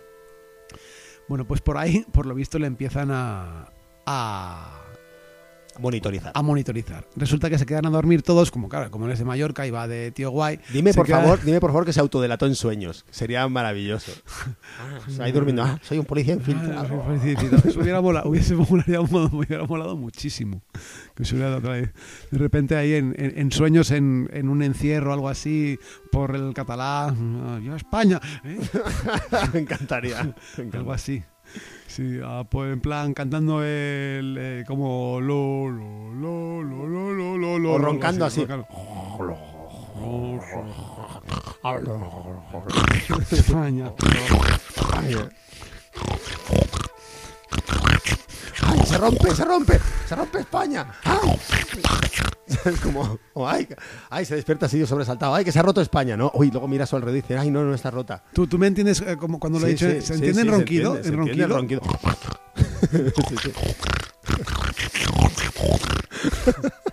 Bueno, 1.28 1.46
pues 1.46 1.60
por 1.60 1.76
ahí, 1.78 2.04
por 2.12 2.26
lo 2.26 2.34
visto, 2.34 2.58
le 2.58 2.66
empiezan 2.66 3.10
a, 3.10 3.72
a, 4.06 4.85
Monitorizar. 5.78 6.32
a 6.34 6.42
monitorizar. 6.42 7.06
Resulta 7.16 7.50
que 7.50 7.58
se 7.58 7.66
quedan 7.66 7.86
a 7.86 7.90
dormir 7.90 8.22
todos, 8.22 8.50
como 8.50 8.68
claro, 8.68 8.90
como 8.90 9.06
él 9.06 9.12
es 9.12 9.18
de 9.18 9.24
Mallorca 9.24 9.66
y 9.66 9.70
va 9.70 9.86
de 9.88 10.10
tío 10.10 10.30
guay. 10.30 10.58
Dime 10.72 10.92
por 10.94 11.06
quedan- 11.06 11.22
favor, 11.22 11.40
dime 11.44 11.60
por 11.60 11.70
favor 11.70 11.84
que 11.86 11.92
se 11.92 12.00
autodelató 12.00 12.46
en 12.46 12.54
sueños. 12.54 13.04
Sería 13.10 13.46
maravilloso. 13.48 14.12
Ah, 14.78 14.98
o 15.06 15.10
sea, 15.10 15.24
ahí 15.26 15.32
durmiendo. 15.32 15.62
Ah, 15.62 15.78
soy 15.82 15.98
un 15.98 16.04
policía 16.04 16.34
Ah, 16.34 16.36
infiltrado. 16.38 16.88
soy 17.06 17.18
felicitado. 17.18 17.68
Eso 17.68 17.80
hubiera 17.80 18.00
molado, 18.00 18.28
hubiese 18.28 18.54
hubiera 18.56 19.64
molado 19.64 19.96
muchísimo. 19.96 20.62
Que 21.14 21.24
se 21.24 21.34
hubiera 21.34 21.50
dado 21.50 21.70
ahí. 21.72 21.82
De 22.30 22.38
repente 22.38 22.76
ahí 22.76 22.94
en, 22.94 23.14
en- 23.18 23.38
en 23.38 23.52
sueños, 23.52 23.90
en, 23.90 24.28
en 24.32 24.48
un 24.48 24.62
encierro, 24.62 25.12
algo 25.12 25.28
así, 25.28 25.78
por 26.12 26.34
el 26.36 26.52
catalán, 26.54 27.42
ah, 27.46 27.58
¡Viva 27.60 27.76
España! 27.76 28.20
¿eh? 28.44 28.58
me 29.52 29.60
encantaría. 29.60 30.22
me 30.22 30.30
encanta. 30.64 30.78
Algo 30.78 30.92
así. 30.92 31.22
Sí, 31.86 32.20
ah, 32.22 32.44
pues 32.48 32.72
en 32.72 32.80
plan 32.80 33.14
cantando 33.14 33.62
el 33.62 34.36
eh, 34.38 34.64
como 34.66 35.20
lo 35.20 35.68
lo 35.70 36.12
lo 36.12 36.62
lo 36.62 36.86
lo 36.86 37.12
lo 37.12 37.38
lo 37.38 37.58
lo 37.58 37.72
O 37.72 37.78
roncando 37.78 38.24
así, 38.26 38.42
así. 38.42 38.46
roncando. 38.46 38.66
¡Ay, 48.66 48.80
se 48.84 48.98
rompe, 48.98 49.34
se 49.34 49.44
rompe! 49.44 49.80
¡Se 50.08 50.16
rompe 50.16 50.40
España! 50.40 50.86
¡Ay! 51.04 51.38
Es 52.64 52.80
como, 52.80 53.18
oh, 53.34 53.48
ay, 53.48 53.68
ay, 54.10 54.24
se 54.24 54.36
despierta 54.36 54.66
así 54.66 54.84
sobresaltado. 54.86 55.34
¡Ay, 55.34 55.44
que 55.44 55.52
se 55.52 55.58
ha 55.58 55.62
roto 55.62 55.80
España! 55.80 56.16
¿no? 56.16 56.30
Uy, 56.34 56.50
luego 56.50 56.68
mira 56.68 56.84
a 56.84 56.86
su 56.86 56.96
alrededor 56.96 57.18
y 57.18 57.22
dice, 57.22 57.38
¡ay, 57.38 57.50
no, 57.50 57.62
no 57.62 57.74
está 57.74 57.90
rota! 57.90 58.22
¿Tú, 58.32 58.46
tú 58.46 58.58
me 58.58 58.66
entiendes 58.66 59.00
eh, 59.00 59.16
como 59.16 59.38
cuando 59.38 59.58
lo 59.58 59.66
he 59.66 59.70
dicho? 59.70 59.86
¿Se 60.00 60.14
entiende 60.14 60.42
en 60.42 60.48
ronquido? 60.48 60.96
¿En 60.96 61.16
ronquido? 61.16 61.80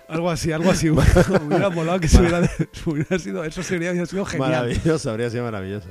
Algo 0.08 0.30
así, 0.30 0.52
algo 0.52 0.70
así. 0.70 0.88
hubiera 0.90 1.70
molado 1.70 2.00
que 2.00 2.08
se 2.08 2.20
hubiera, 2.20 2.48
hubiera 2.86 3.18
sido, 3.18 3.44
eso 3.44 3.62
sería, 3.62 3.90
hubiera 3.90 4.06
sido 4.06 4.24
genial. 4.24 4.50
Maravilloso, 4.50 5.10
habría 5.10 5.30
sido 5.30 5.44
maravilloso. 5.44 5.88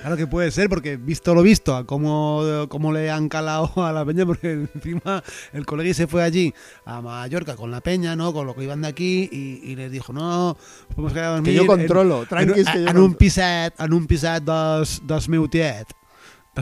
Claro 0.00 0.16
que 0.16 0.26
puede 0.26 0.50
ser, 0.50 0.68
porque 0.68 0.96
visto 0.96 1.34
lo 1.34 1.42
visto, 1.42 1.74
a 1.74 1.86
cómo, 1.86 2.42
cómo 2.68 2.92
le 2.92 3.10
han 3.10 3.28
calado 3.28 3.70
a 3.76 3.92
la 3.92 4.04
peña, 4.04 4.26
porque 4.26 4.66
encima 4.74 5.22
el 5.52 5.64
colegui 5.64 5.94
se 5.94 6.06
fue 6.06 6.22
allí 6.22 6.52
a 6.84 7.00
Mallorca 7.00 7.56
con 7.56 7.70
la 7.70 7.80
peña, 7.80 8.14
¿no? 8.16 8.32
Con 8.32 8.46
lo 8.46 8.54
que 8.54 8.64
iban 8.64 8.82
de 8.82 8.88
aquí, 8.88 9.28
y, 9.30 9.60
y 9.62 9.76
les 9.76 9.90
dijo, 9.92 10.12
no, 10.12 10.56
podemos 10.94 11.12
quedar 11.12 11.26
a 11.26 11.30
dormir 11.36 11.52
Que 11.52 11.54
yo 11.54 11.62
en- 11.62 11.66
controlo, 11.68 12.22
en, 12.22 12.28
tranquis, 12.28 12.68
que 12.68 12.82
yo 12.82 12.88
en 12.88 12.98
un 12.98 13.14
piset, 13.14 13.74
en 13.80 13.92
un 13.92 14.06
piset 14.06 14.42
des, 14.44 15.00
des 15.06 15.28
meu 15.28 15.48
tiet. 15.48 15.86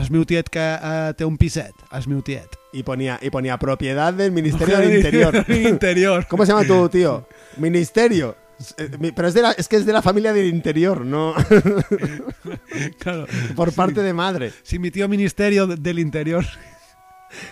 Meu 0.09 0.25
tiet 0.25 0.49
que 0.49 0.59
eh, 0.59 1.13
té 1.15 1.25
un 1.25 1.37
piset, 1.37 1.73
es 1.91 2.07
meu 2.07 2.21
tiet. 2.23 2.49
Y 2.71 2.81
ponía, 2.81 3.19
y 3.21 3.29
ponía 3.29 3.57
propiedad 3.59 4.11
del 4.13 4.31
Ministerio 4.39 4.77
del 4.79 4.95
Interior. 4.95 5.45
Interior. 5.49 6.25
¿Cómo 6.29 6.45
se 6.45 6.51
llama 6.51 6.65
tu 6.65 6.89
tío? 6.89 7.27
Ministerio. 7.57 8.35
Eh, 8.77 9.11
Pero 9.15 9.27
es, 9.27 9.33
de 9.33 9.41
la, 9.41 9.51
es 9.51 9.67
que 9.67 9.75
es 9.77 9.85
de 9.85 9.93
la 9.93 10.01
familia 10.01 10.33
del 10.33 10.47
interior, 10.47 11.01
no 11.05 11.33
Claro. 12.99 13.25
por 13.55 13.73
parte 13.73 14.01
de 14.01 14.13
madre. 14.13 14.53
Si 14.63 14.79
mi 14.79 14.91
tío 14.91 15.07
ministerio 15.07 15.67
de- 15.67 15.75
del 15.77 15.99
interior. 15.99 16.45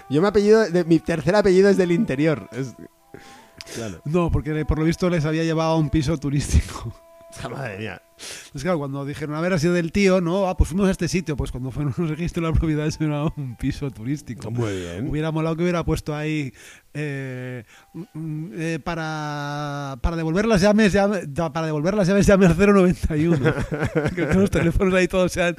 Yo 0.10 0.22
mi 0.22 0.28
apellido, 0.28 0.70
de, 0.70 0.84
mi 0.86 1.00
tercer 1.00 1.36
apellido 1.36 1.70
es 1.70 1.78
del 1.78 1.92
interior. 1.92 2.48
Es- 2.52 2.76
claro. 3.76 4.02
No, 4.06 4.32
porque 4.32 4.66
por 4.66 4.78
lo 4.80 4.86
visto 4.86 5.10
les 5.10 5.26
había 5.26 5.44
llevado 5.44 5.72
a 5.72 5.78
un 5.78 5.90
piso 5.90 6.18
turístico. 6.18 6.94
Madre 7.50 7.78
mía. 7.78 8.02
Pues 8.52 8.64
claro, 8.64 8.80
cuando 8.80 9.06
dijeron, 9.06 9.36
a 9.36 9.42
ver, 9.42 9.54
ha 9.54 9.60
sido 9.60 9.74
del 9.74 9.92
tío, 9.92 10.22
¿no? 10.22 10.48
Ah, 10.48 10.58
pues 10.58 10.70
fuimos 10.70 10.88
a 10.88 10.92
este 10.92 11.08
sitio. 11.08 11.36
Pues 11.38 11.52
cuando 11.52 11.72
fueron 11.72 11.94
un 11.98 12.08
registro 12.10 12.44
de 12.46 12.52
la 12.52 12.58
propiedad, 12.58 12.86
eso 12.88 13.04
era 13.04 13.24
un 13.26 13.56
piso 13.58 13.90
turístico. 13.92 14.52
Muy 14.52 14.76
bien. 14.80 15.08
Hubiera 15.10 15.32
molado 15.32 15.56
que 15.56 15.64
hubiera 15.64 15.84
puesto 15.84 16.16
ahí 16.16 16.54
eh, 16.94 17.64
eh, 18.54 18.80
para, 18.84 19.98
para 20.02 20.16
devolver 20.18 20.46
las 20.46 20.60
llaves 20.62 20.94
llame- 20.94 21.26
para 21.54 21.66
devolver 21.66 21.94
las 21.94 22.06
llaves 22.08 22.26
llame 22.28 22.48
al 22.48 22.58
091 22.58 23.40
que 24.16 24.24
todos 24.24 24.36
los 24.36 24.52
teléfonos 24.52 24.94
ahí 24.94 25.08
todos 25.08 25.32
sean 25.32 25.56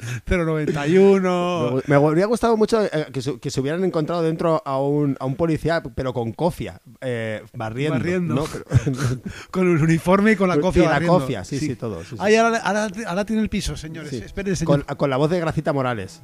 091 0.77 1.75
Me, 1.75 1.81
me 1.87 1.95
habría 1.95 2.25
gustado 2.25 2.55
mucho 2.57 2.83
eh, 2.83 3.07
que, 3.11 3.21
se, 3.21 3.39
que 3.39 3.49
se 3.49 3.61
hubieran 3.61 3.83
encontrado 3.83 4.21
dentro 4.21 4.61
a 4.65 4.79
un, 4.79 5.17
a 5.19 5.25
un 5.25 5.35
policía, 5.35 5.81
pero 5.95 6.13
con 6.13 6.31
cofia, 6.33 6.79
eh, 7.01 7.41
barriendo. 7.53 7.97
Barriendo. 7.97 8.35
¿no? 8.35 8.45
Pero- 8.45 8.65
con 9.51 9.69
el 9.71 9.81
uniforme 9.81 10.33
y 10.33 10.35
con 10.35 10.49
la 10.49 10.59
cofia 10.59 10.83
Sí, 10.83 10.85
la 10.87 10.93
barriendo. 10.93 11.19
cofia, 11.19 11.43
sí, 11.43 11.59
sí, 11.59 11.75
todo. 11.75 12.01
sí, 12.03 12.09
sí. 12.11 12.15
Ay, 12.19 12.35
ahora 12.35 12.52
ahora, 12.57 12.83
ahora, 12.83 13.09
ahora 13.09 13.25
tiene 13.25 13.41
el 13.41 13.49
piso, 13.49 13.75
señores. 13.77 14.09
Sí. 14.09 14.17
Espere, 14.17 14.55
señor. 14.55 14.85
Con, 14.85 14.95
con 14.95 15.09
la 15.09 15.17
voz 15.17 15.29
de 15.29 15.39
Gracita 15.39 15.73
Morales. 15.73 16.21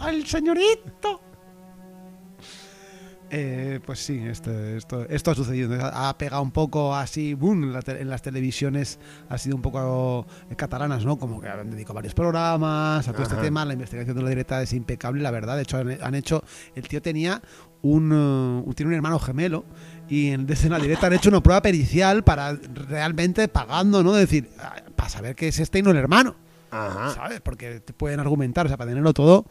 ¡Al 0.00 0.26
señorito! 0.26 1.20
Eh, 3.28 3.80
pues 3.84 3.98
sí, 3.98 4.22
esto, 4.24 4.52
esto, 4.52 5.04
esto 5.08 5.30
ha 5.32 5.34
sucedido. 5.34 5.76
Ha 5.82 6.16
pegado 6.16 6.42
un 6.42 6.52
poco 6.52 6.94
así, 6.94 7.34
boom, 7.34 7.74
en, 7.86 8.08
las 8.08 8.22
televisiones 8.22 9.00
ha 9.28 9.36
sido 9.36 9.56
un 9.56 9.62
poco 9.62 10.26
eh, 10.48 10.54
catalanas, 10.54 11.04
¿no? 11.04 11.18
Como 11.18 11.40
que 11.40 11.48
han 11.48 11.70
dedicado 11.70 11.94
varios 11.94 12.14
programas 12.14 13.08
a 13.08 13.12
todo 13.12 13.24
este 13.24 13.36
tema. 13.36 13.64
La 13.64 13.72
investigación 13.72 14.16
de 14.16 14.22
la 14.22 14.28
directa 14.28 14.62
es 14.62 14.72
impecable, 14.72 15.22
la 15.22 15.32
verdad. 15.32 15.56
De 15.56 15.62
hecho, 15.62 15.78
han, 15.78 15.98
han 16.00 16.14
hecho. 16.14 16.44
El 16.76 16.86
tío 16.86 17.02
tenía 17.02 17.42
un, 17.82 18.64
eh, 18.66 18.74
tiene 18.74 18.90
un 18.90 18.94
hermano 18.94 19.18
gemelo 19.18 19.64
y 20.08 20.28
en, 20.28 20.46
desde 20.46 20.68
la 20.68 20.78
directa 20.78 21.06
han 21.06 21.14
hecho 21.14 21.28
una 21.28 21.42
prueba 21.42 21.62
pericial 21.62 22.24
para 22.24 22.52
realmente 22.88 23.48
pagando, 23.48 24.02
¿no? 24.02 24.12
decir, 24.12 24.50
ah, 24.58 24.76
para 24.94 25.08
saber 25.08 25.34
que 25.34 25.48
es 25.48 25.58
este 25.58 25.78
y 25.78 25.82
no 25.82 25.90
el 25.90 25.96
hermano. 25.96 26.36
Ajá. 26.70 27.10
¿sabes? 27.10 27.40
Porque 27.40 27.80
te 27.80 27.92
pueden 27.92 28.20
argumentar, 28.20 28.66
o 28.66 28.68
sea, 28.68 28.76
para 28.76 28.90
tenerlo 28.90 29.14
todo 29.14 29.46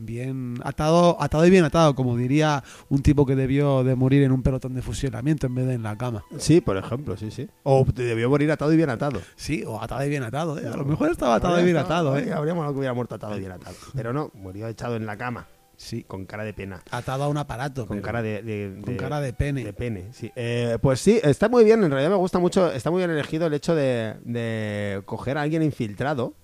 bien 0.00 0.58
atado, 0.64 1.16
atado 1.20 1.46
y 1.46 1.50
bien 1.50 1.64
atado, 1.64 1.94
como 1.94 2.16
diría 2.16 2.64
un 2.88 3.02
tipo 3.02 3.26
que 3.26 3.36
debió 3.36 3.84
de 3.84 3.94
morir 3.94 4.22
en 4.22 4.32
un 4.32 4.42
pelotón 4.42 4.74
de 4.74 4.82
fusilamiento 4.82 5.46
en 5.46 5.54
vez 5.54 5.66
de 5.66 5.74
en 5.74 5.82
la 5.82 5.96
cama. 5.96 6.24
Sí, 6.38 6.60
por 6.60 6.76
ejemplo, 6.76 7.16
sí, 7.16 7.30
sí. 7.30 7.48
O 7.62 7.84
debió 7.84 8.28
morir 8.30 8.50
atado 8.50 8.72
y 8.72 8.76
bien 8.76 8.90
atado. 8.90 9.20
Sí, 9.36 9.62
o 9.66 9.80
atado 9.80 10.04
y 10.04 10.08
bien 10.08 10.22
atado, 10.22 10.58
¿eh? 10.58 10.66
A 10.66 10.76
lo 10.76 10.84
mejor 10.84 11.10
estaba 11.10 11.36
atado 11.36 11.60
y 11.60 11.64
bien 11.64 11.76
atado, 11.76 12.16
¿eh? 12.16 12.32
Habría 12.32 12.54
molado 12.54 12.72
que 12.72 12.78
hubiera 12.78 12.94
muerto 12.94 13.14
atado 13.14 13.36
y 13.36 13.40
bien 13.40 13.52
atado. 13.52 13.76
Pero 13.94 14.12
no, 14.12 14.30
murió 14.34 14.68
echado 14.68 14.96
en 14.96 15.06
la 15.06 15.16
cama, 15.16 15.46
Sí, 15.82 16.04
con 16.04 16.26
cara 16.26 16.44
de 16.44 16.52
pena. 16.52 16.82
atado 16.90 17.24
a 17.24 17.28
un 17.28 17.38
aparato. 17.38 17.86
Con 17.86 17.96
pero- 17.96 18.04
cara 18.06 18.20
de, 18.20 18.42
de- 18.42 18.82
con 18.82 18.92
de- 18.94 18.96
cara 18.98 19.18
de 19.18 19.32
pene. 19.32 19.64
De 19.64 19.72
pene, 19.72 20.08
sí. 20.12 20.30
Eh, 20.36 20.76
pues 20.82 21.00
sí, 21.00 21.18
está 21.22 21.48
muy 21.48 21.64
bien. 21.64 21.82
En 21.82 21.90
realidad 21.90 22.10
me 22.10 22.16
gusta 22.16 22.38
mucho. 22.38 22.70
Está 22.70 22.90
muy 22.90 22.98
bien 22.98 23.10
elegido 23.10 23.46
el 23.46 23.54
hecho 23.54 23.74
de, 23.74 24.16
de 24.24 25.00
coger 25.06 25.38
a 25.38 25.42
alguien 25.42 25.62
infiltrado 25.62 26.34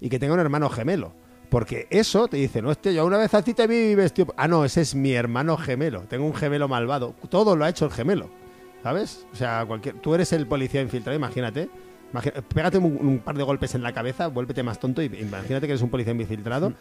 y 0.00 0.08
que 0.08 0.18
tenga 0.18 0.34
un 0.34 0.40
hermano 0.40 0.68
gemelo. 0.70 1.12
Porque 1.50 1.86
eso 1.90 2.26
te 2.26 2.36
dice, 2.38 2.62
no, 2.62 2.72
este, 2.72 2.92
yo 2.92 3.06
una 3.06 3.16
vez 3.18 3.32
a 3.32 3.42
ti 3.42 3.54
te 3.54 3.68
vi 3.68 3.94
vestido. 3.94 4.34
Ah, 4.36 4.48
no, 4.48 4.64
ese 4.64 4.80
es 4.80 4.96
mi 4.96 5.12
hermano 5.12 5.56
gemelo. 5.56 6.00
Tengo 6.08 6.26
un 6.26 6.34
gemelo 6.34 6.66
malvado. 6.66 7.14
Todo 7.28 7.54
lo 7.54 7.64
ha 7.64 7.68
hecho 7.68 7.84
el 7.84 7.92
gemelo. 7.92 8.28
¿Sabes? 8.82 9.24
O 9.32 9.36
sea, 9.36 9.64
cualquier, 9.68 9.96
tú 10.00 10.16
eres 10.16 10.32
el 10.32 10.48
policía 10.48 10.82
infiltrado, 10.82 11.16
imagínate. 11.16 11.68
Pégate 12.52 12.78
un, 12.78 12.96
un 13.06 13.18
par 13.20 13.36
de 13.36 13.44
golpes 13.44 13.76
en 13.76 13.84
la 13.84 13.92
cabeza, 13.92 14.26
vuélvete 14.26 14.64
más 14.64 14.80
tonto 14.80 15.00
y 15.00 15.04
imagínate 15.06 15.66
que 15.66 15.72
eres 15.74 15.82
un 15.82 15.90
policía 15.90 16.12
infiltrado. 16.12 16.72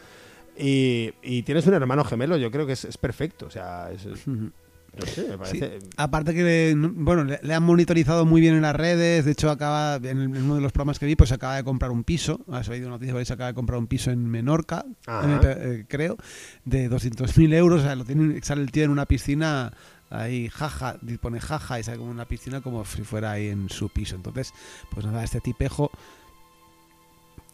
Y, 0.59 1.13
y 1.23 1.43
tienes 1.43 1.65
un 1.67 1.73
hermano 1.73 2.03
gemelo, 2.03 2.35
yo 2.37 2.51
creo 2.51 2.65
que 2.65 2.73
es, 2.73 2.85
es 2.85 2.97
perfecto. 2.97 3.45
O 3.47 3.49
sea, 3.49 3.89
es, 3.91 4.05
es- 4.05 4.27
Ujú. 4.27 4.51
no 4.99 5.05
sé, 5.05 5.21
me 5.37 5.45
Sí. 5.45 5.59
parece. 5.59 5.79
Aparte 5.95 6.33
que 6.33 6.75
bueno, 6.77 7.23
le, 7.23 7.39
le 7.41 7.53
han 7.53 7.63
monitorizado 7.63 8.25
muy 8.25 8.41
bien 8.41 8.55
en 8.55 8.63
las 8.63 8.75
redes, 8.75 9.23
de 9.23 9.31
hecho 9.31 9.49
acaba 9.51 9.95
en, 9.95 10.05
el- 10.05 10.35
en 10.35 10.43
uno 10.43 10.55
de 10.55 10.61
los 10.61 10.71
programas 10.73 10.99
que 10.99 11.05
vi, 11.05 11.15
pues 11.15 11.31
acaba 11.31 11.55
de 11.55 11.63
comprar 11.63 11.91
un 11.91 12.03
piso, 12.03 12.41
has 12.51 12.67
oído 12.69 12.89
noticias, 12.89 13.13
por 13.13 13.19
ahí, 13.19 13.25
se 13.25 13.33
acaba 13.33 13.47
de 13.47 13.53
comprar 13.53 13.79
un 13.79 13.87
piso 13.87 14.11
en 14.11 14.25
Menorca, 14.29 14.83
eh, 15.07 15.85
creo, 15.87 16.17
de 16.65 16.89
200.000 16.89 17.53
euros, 17.53 17.81
o 17.81 17.83
sea, 17.83 17.95
lo 17.95 18.03
tiene, 18.03 18.41
sale 18.41 18.61
el 18.61 18.71
tío 18.71 18.83
en 18.83 18.89
una 18.91 19.05
piscina 19.05 19.71
ahí 20.09 20.49
jaja, 20.49 20.97
pone 21.21 21.39
jaja 21.39 21.79
y 21.79 21.83
sale 21.83 21.99
como 21.99 22.09
una 22.09 22.25
piscina 22.25 22.61
como 22.61 22.83
si 22.83 23.03
fuera 23.03 23.31
ahí 23.31 23.47
en 23.47 23.69
su 23.69 23.89
piso. 23.89 24.15
Entonces, 24.15 24.51
pues 24.91 25.05
nada, 25.05 25.23
este 25.23 25.39
tipejo 25.39 25.91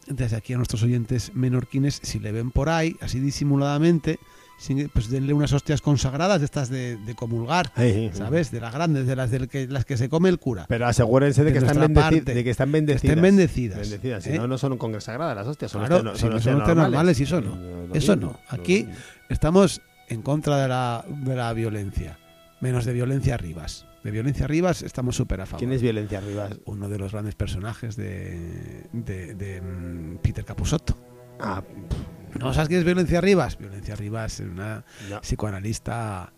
desde 0.08 0.36
aquí 0.36 0.52
a 0.52 0.56
nuestros 0.56 0.82
oyentes 0.82 1.32
menorquines, 1.34 2.00
si 2.02 2.18
le 2.18 2.32
ven 2.32 2.50
por 2.50 2.68
ahí, 2.68 2.96
así 3.00 3.20
disimuladamente, 3.20 4.18
pues 4.92 5.10
denle 5.10 5.34
unas 5.34 5.52
hostias 5.52 5.82
consagradas 5.82 6.40
de 6.40 6.44
estas 6.46 6.68
de, 6.70 6.96
de 6.96 7.14
comulgar, 7.14 7.72
¿sabes? 8.12 8.50
De 8.50 8.60
las 8.60 8.72
grandes, 8.72 9.06
de 9.06 9.14
las, 9.16 9.30
del 9.30 9.48
que, 9.48 9.66
las 9.68 9.84
que 9.84 9.96
se 9.96 10.08
come 10.08 10.28
el 10.28 10.38
cura. 10.38 10.64
Pero 10.68 10.86
asegúrense 10.86 11.44
de, 11.44 11.52
De 11.52 11.58
que 11.58 11.66
están, 11.66 11.92
parte. 11.94 12.34
de 12.34 12.44
que 12.44 12.50
están 12.50 12.68
Que 12.68 12.72
bendecidas. 12.72 13.04
estén 13.10 13.22
bendecidas. 13.22 13.78
Bendecidas, 13.80 14.24
si 14.24 14.30
¿eh? 14.30 14.38
no, 14.38 14.46
no 14.48 14.56
son 14.58 14.78
consagradas 14.78 15.36
las 15.36 15.46
hostias, 15.46 15.70
son 15.70 15.80
Claro, 15.84 15.96
hostias- 15.96 16.18
si 16.18 16.24
no 16.26 16.40
son 16.40 16.54
hostias 16.56 16.76
normales, 16.76 17.20
y 17.20 17.22
eso 17.24 17.40
no. 17.40 17.58
Eso 17.94 18.16
no. 18.16 18.38
Aquí- 18.48 18.86
Estamos 19.28 19.80
en 20.08 20.22
contra 20.22 20.56
de 20.62 20.68
la, 20.68 21.04
de 21.08 21.34
la 21.34 21.52
violencia, 21.52 22.18
menos 22.60 22.84
de 22.84 22.92
violencia 22.92 23.36
Rivas. 23.36 23.85
De 24.06 24.12
violencia 24.12 24.46
Rivas 24.46 24.82
estamos 24.82 25.16
súper 25.16 25.40
a 25.40 25.46
favor. 25.46 25.58
¿Quién 25.58 25.72
es 25.72 25.82
violencia 25.82 26.18
arriba? 26.18 26.48
Uno 26.66 26.88
de 26.88 26.96
los 26.96 27.10
grandes 27.10 27.34
personajes 27.34 27.96
de, 27.96 28.84
de, 28.92 29.34
de, 29.34 29.60
mm, 29.60 30.18
Peter 30.18 30.44
Capusotto. 30.44 30.96
Ah, 31.40 31.60
¿No 32.38 32.54
sabes 32.54 32.68
quién 32.68 32.78
es 32.78 32.84
Violencia 32.86 33.20
Rivas? 33.20 33.58
Violencia 33.58 33.96
Rivas 33.96 34.38
es 34.38 34.46
una 34.48 34.84
no. 35.10 35.20
psicoanalista, 35.22 36.32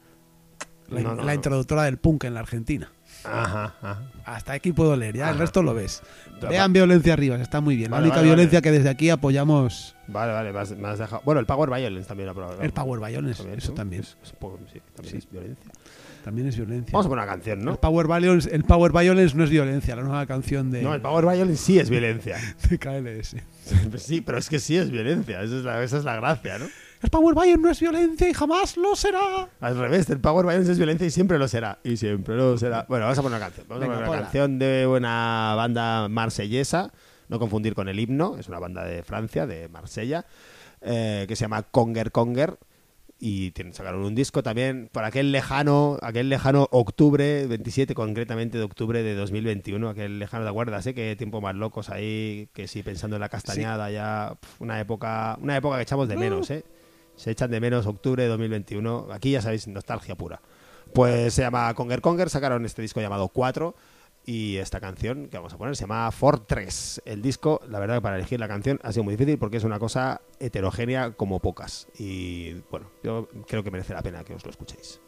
la, 0.89 1.01
No, 1.03 1.11
no, 1.11 1.17
la 1.17 1.25
no. 1.27 1.35
introductora 1.35 1.83
del 1.83 1.99
punk 1.99 2.25
en 2.25 2.33
la 2.33 2.41
Argentina. 2.41 2.91
Ajá, 3.25 3.75
ajá. 3.83 4.03
Hasta 4.25 4.53
aquí 4.55 4.73
puedo 4.73 4.97
leer, 4.97 5.17
ya 5.19 5.29
el 5.29 5.39
resto 5.39 5.63
lo 5.63 5.75
ves. 5.75 6.03
Vean 6.49 6.73
Violencia 6.73 7.17
Rivas, 7.17 7.41
está 7.43 7.61
muy 7.61 7.77
bien. 7.77 7.91
Vale, 7.91 8.01
la 8.01 8.07
única 8.07 8.17
vale, 8.21 8.29
violencia 8.29 8.59
vale. 8.59 8.63
que 8.63 8.71
desde 8.79 8.89
aquí 8.89 9.11
apoyamos 9.11 9.95
Vale, 10.07 10.33
vale, 10.33 10.53
me 10.55 10.59
has, 10.61 10.71
me 10.75 10.89
has 10.89 10.99
dejado. 10.99 11.21
Bueno, 11.25 11.41
el 11.41 11.47
Power 11.47 11.69
Violence 11.69 12.09
también 12.09 12.29
lo 12.29 12.35
probado. 12.35 12.63
el 12.63 12.73
Power 12.73 12.99
Violence, 12.99 13.39
También, 13.43 13.59
eso 13.59 13.73
también. 13.75 14.03
Es- 14.03 14.17
es 14.23 14.33
poco- 14.33 14.59
sí, 14.73 14.81
también 14.95 15.13
Sí. 15.13 15.19
es 15.19 15.31
violencia. 15.31 15.71
También 16.25 16.49
es 16.49 16.57
violencia. 16.57 16.93
Vamos 16.93 17.07
a 17.07 17.09
poner 17.09 17.25
una 17.25 17.33
canción, 17.33 17.59
El 17.61 17.65
¿no? 17.65 17.81
Power 17.81 18.07
Violence, 18.07 18.55
el 18.55 18.65
Power 18.65 18.93
Violence 18.93 19.37
no 19.37 19.45
es 19.45 19.51
violencia, 19.51 19.97
la 19.97 20.03
nueva 20.03 20.27
canción 20.27 20.71
de, 20.71 20.83
No, 20.83 20.95
el 20.95 21.01
Power 21.01 21.25
Violence 21.25 21.57
sí 21.63 21.79
es 21.79 21.89
violencia. 21.91 22.37
de 22.69 22.79
KLS. 22.79 23.37
sí, 24.03 24.21
pero 24.21 24.39
es 24.39 24.49
que 24.49 24.59
sí 24.59 24.77
es 24.77 24.91
violencia. 24.91 25.43
Esa 25.43 25.57
es 25.57 25.65
la, 25.65 25.83
esa 25.83 25.99
es 25.99 26.05
la 26.05 26.17
gracia, 26.17 26.59
¿no? 26.59 26.67
El 27.01 27.11
Power 27.11 27.35
Violence 27.35 27.61
no 27.63 27.71
es 27.71 27.81
violencia 27.81 28.29
y 28.29 28.35
jamás 28.35 28.77
lo 28.77 28.97
será. 28.97 29.49
Al 29.61 29.79
revés, 29.79 30.11
el 30.11 30.19
Power 30.19 30.45
Violence 30.45 30.73
es 30.73 30.79
violencia 30.79 31.07
y 31.07 31.11
siempre 31.11 31.39
lo 31.39 31.47
será. 31.47 31.79
Y 31.85 31.97
siempre 31.97 32.35
lo 32.35 32.59
será. 32.59 32.87
Bueno, 32.89 33.05
vamos 33.05 33.19
a 33.19 33.23
poner 33.23 33.37
una 33.37 33.47
canción. 33.47 33.67
Vamos 33.69 33.81
Venga, 33.83 33.95
a 33.95 33.99
poner 33.99 34.11
una 34.11 34.23
canción 34.23 34.59
de 34.59 34.87
una 34.89 35.55
banda 35.57 36.09
marsellesa. 36.09 36.93
No 37.29 37.39
confundir 37.39 37.75
con 37.75 37.89
el 37.89 38.01
himno. 38.01 38.37
Es 38.37 38.49
una 38.49 38.59
banda 38.59 38.85
de 38.85 39.05
Francia, 39.05 39.47
de 39.47 39.69
Marsella. 39.69 40.25
eh, 40.81 41.25
que 41.29 41.37
se 41.37 41.43
llama 41.43 41.63
Conger 41.63 42.11
Conger. 42.11 42.59
Y 43.21 43.53
sacaron 43.73 44.05
un 44.05 44.15
disco 44.15 44.45
también 44.45 44.89
por 44.93 45.03
aquel 45.03 45.33
lejano, 45.33 45.99
aquel 46.03 46.29
lejano 46.29 46.69
octubre, 46.71 47.49
27 47.49 47.93
concretamente 47.95 48.59
de 48.59 48.65
octubre 48.65 49.03
de 49.03 49.17
2021, 49.17 49.89
aquel 49.89 50.21
lejano 50.21 50.45
de 50.45 50.51
acuerdas, 50.51 50.87
¿eh? 50.87 50.95
Que 50.95 51.17
tiempo 51.17 51.41
más 51.41 51.57
locos 51.57 51.91
ahí, 51.91 52.49
que 52.53 52.69
sí, 52.69 52.85
pensando 52.85 53.17
en 53.17 53.21
la 53.21 53.29
castañada 53.29 53.91
ya, 53.91 54.39
una 54.61 54.79
época, 54.79 55.37
una 55.43 55.57
época 55.57 55.77
que 55.77 55.83
echamos 55.83 56.09
de 56.09 56.17
menos, 56.17 56.49
¿eh? 56.51 56.65
Se 57.17 57.33
echan 57.33 57.51
de 57.51 57.59
menos 57.61 57.87
octubre 57.87 58.23
de 58.23 58.29
2021, 58.29 59.09
aquí 59.11 59.33
ya 59.33 59.43
sabéis, 59.43 59.67
nostalgia 59.67 60.15
pura. 60.15 60.41
Pues 60.95 61.35
se 61.35 61.43
llama 61.43 61.75
Conger 61.75 62.01
Conger, 62.01 62.31
sacaron 62.31 62.65
este 62.65 62.83
disco 62.83 63.01
llamado 63.01 63.29
4 63.31 63.75
y 64.29 64.59
esta 64.59 64.79
canción 64.79 65.29
que 65.29 65.39
vamos 65.39 65.55
a 65.55 65.57
poner 65.57 65.75
se 65.75 65.85
llama 65.85 66.11
Fortress. 66.11 67.01
El 67.07 67.23
disco, 67.23 67.63
la 67.67 67.79
verdad 67.79 68.03
para 68.03 68.17
elegir 68.17 68.39
la 68.39 68.47
canción 68.47 68.79
ha 68.83 68.93
sido 68.93 69.03
muy 69.03 69.15
difícil 69.17 69.39
porque 69.39 69.57
es 69.57 69.65
una 69.65 69.79
cosa 69.79 70.21
heterogénea 70.39 71.13
como 71.13 71.41
pocas. 71.41 71.89
Y 71.99 72.53
bueno, 72.71 72.91
yo 73.03 73.31
creo 73.47 73.65
que 73.65 73.71
merece 73.71 73.95
la 73.95 74.03
pena 74.03 74.25
que 74.25 74.35
os 74.35 74.45
lo 74.45 74.51
escuchéis. 74.51 75.01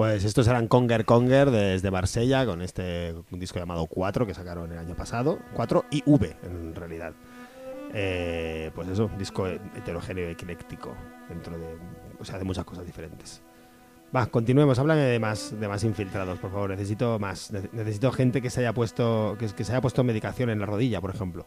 Pues 0.00 0.24
estos 0.24 0.48
eran 0.48 0.66
Conger 0.66 1.04
Conger 1.04 1.50
desde 1.50 1.90
Marsella 1.90 2.46
con 2.46 2.62
este 2.62 3.14
disco 3.32 3.58
llamado 3.58 3.84
4 3.84 4.26
que 4.26 4.32
sacaron 4.32 4.72
el 4.72 4.78
año 4.78 4.94
pasado. 4.96 5.38
4 5.52 5.84
y 5.90 6.02
V 6.06 6.36
en 6.42 6.74
realidad. 6.74 7.12
Eh, 7.92 8.70
pues 8.74 8.88
eso, 8.88 9.10
un 9.12 9.18
disco 9.18 9.46
heterogéneo 9.46 10.30
y 10.30 10.32
ecléctico 10.32 10.94
dentro 11.28 11.58
de, 11.58 11.76
o 12.18 12.24
sea, 12.24 12.38
de 12.38 12.44
muchas 12.44 12.64
cosas 12.64 12.86
diferentes. 12.86 13.42
Va, 14.16 14.24
continuemos, 14.24 14.78
háblame 14.78 15.02
de 15.02 15.18
más, 15.18 15.60
de 15.60 15.68
más 15.68 15.84
infiltrados, 15.84 16.38
por 16.38 16.50
favor. 16.50 16.70
Necesito 16.70 17.18
más. 17.18 17.52
Ne- 17.52 17.68
Necesito 17.72 18.10
gente 18.10 18.40
que 18.40 18.48
se 18.48 18.60
haya 18.60 18.72
puesto, 18.72 19.36
que, 19.38 19.48
que 19.48 19.64
se 19.64 19.72
haya 19.72 19.82
puesto 19.82 20.02
medicación 20.02 20.48
en 20.48 20.60
la 20.60 20.64
rodilla, 20.64 21.02
por 21.02 21.10
ejemplo. 21.14 21.46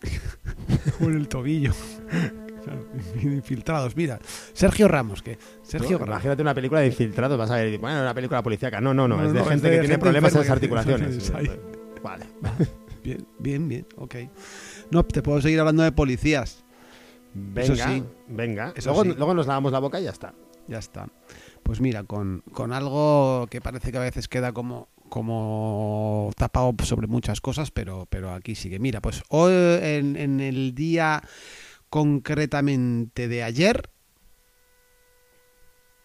O 1.00 1.06
en 1.06 1.14
el 1.16 1.26
tobillo. 1.26 1.72
Claro, 2.64 2.86
infiltrados, 3.22 3.96
mira. 3.96 4.18
Sergio 4.52 4.88
Ramos, 4.88 5.22
que 5.22 5.38
Sergio. 5.62 5.98
Ramos. 5.98 6.14
Imagínate 6.14 6.42
una 6.42 6.54
película 6.54 6.80
de 6.80 6.86
infiltrados, 6.88 7.38
vas 7.38 7.50
a 7.50 7.56
ver, 7.56 7.78
bueno, 7.78 8.00
una 8.00 8.14
película 8.14 8.42
policíaca. 8.42 8.80
No, 8.80 8.94
no, 8.94 9.08
no, 9.08 9.16
No, 9.16 9.26
es 9.26 9.32
de 9.32 9.38
no, 9.38 9.44
gente 9.44 9.66
es 9.66 9.70
de 9.70 9.70
que 9.70 9.80
tiene 9.80 9.98
problemas 9.98 10.32
en 10.34 10.40
las 10.40 10.50
articulaciones. 10.50 11.32
Vale. 12.02 12.26
Bien, 13.04 13.26
bien, 13.40 13.68
bien, 13.68 13.86
ok. 13.96 14.14
No, 14.92 15.04
te 15.04 15.22
puedo 15.22 15.40
seguir 15.40 15.58
hablando 15.58 15.82
de 15.82 15.90
policías. 15.90 16.62
Venga, 17.34 17.88
sí. 17.88 18.04
venga. 18.28 18.72
Eso 18.76 18.90
Luego, 18.90 19.02
sí. 19.02 19.14
luego 19.16 19.34
nos 19.34 19.48
lavamos 19.48 19.72
la 19.72 19.80
boca 19.80 20.00
y 20.00 20.04
ya 20.04 20.10
está. 20.10 20.34
Ya 20.68 20.78
está. 20.78 21.08
Pues 21.64 21.80
mira, 21.80 22.04
con, 22.04 22.44
con 22.52 22.72
algo 22.72 23.48
que 23.50 23.60
parece 23.60 23.90
que 23.90 23.98
a 23.98 24.02
veces 24.02 24.28
queda 24.28 24.52
como, 24.52 24.88
como 25.08 26.30
tapado 26.36 26.74
sobre 26.84 27.08
muchas 27.08 27.40
cosas, 27.40 27.72
pero, 27.72 28.06
pero 28.08 28.32
aquí 28.32 28.54
sigue. 28.54 28.78
Mira, 28.78 29.00
pues 29.00 29.24
hoy 29.30 29.52
en, 29.52 30.14
en 30.14 30.38
el 30.40 30.72
día 30.74 31.22
concretamente 31.92 33.28
de 33.28 33.42
ayer. 33.42 33.90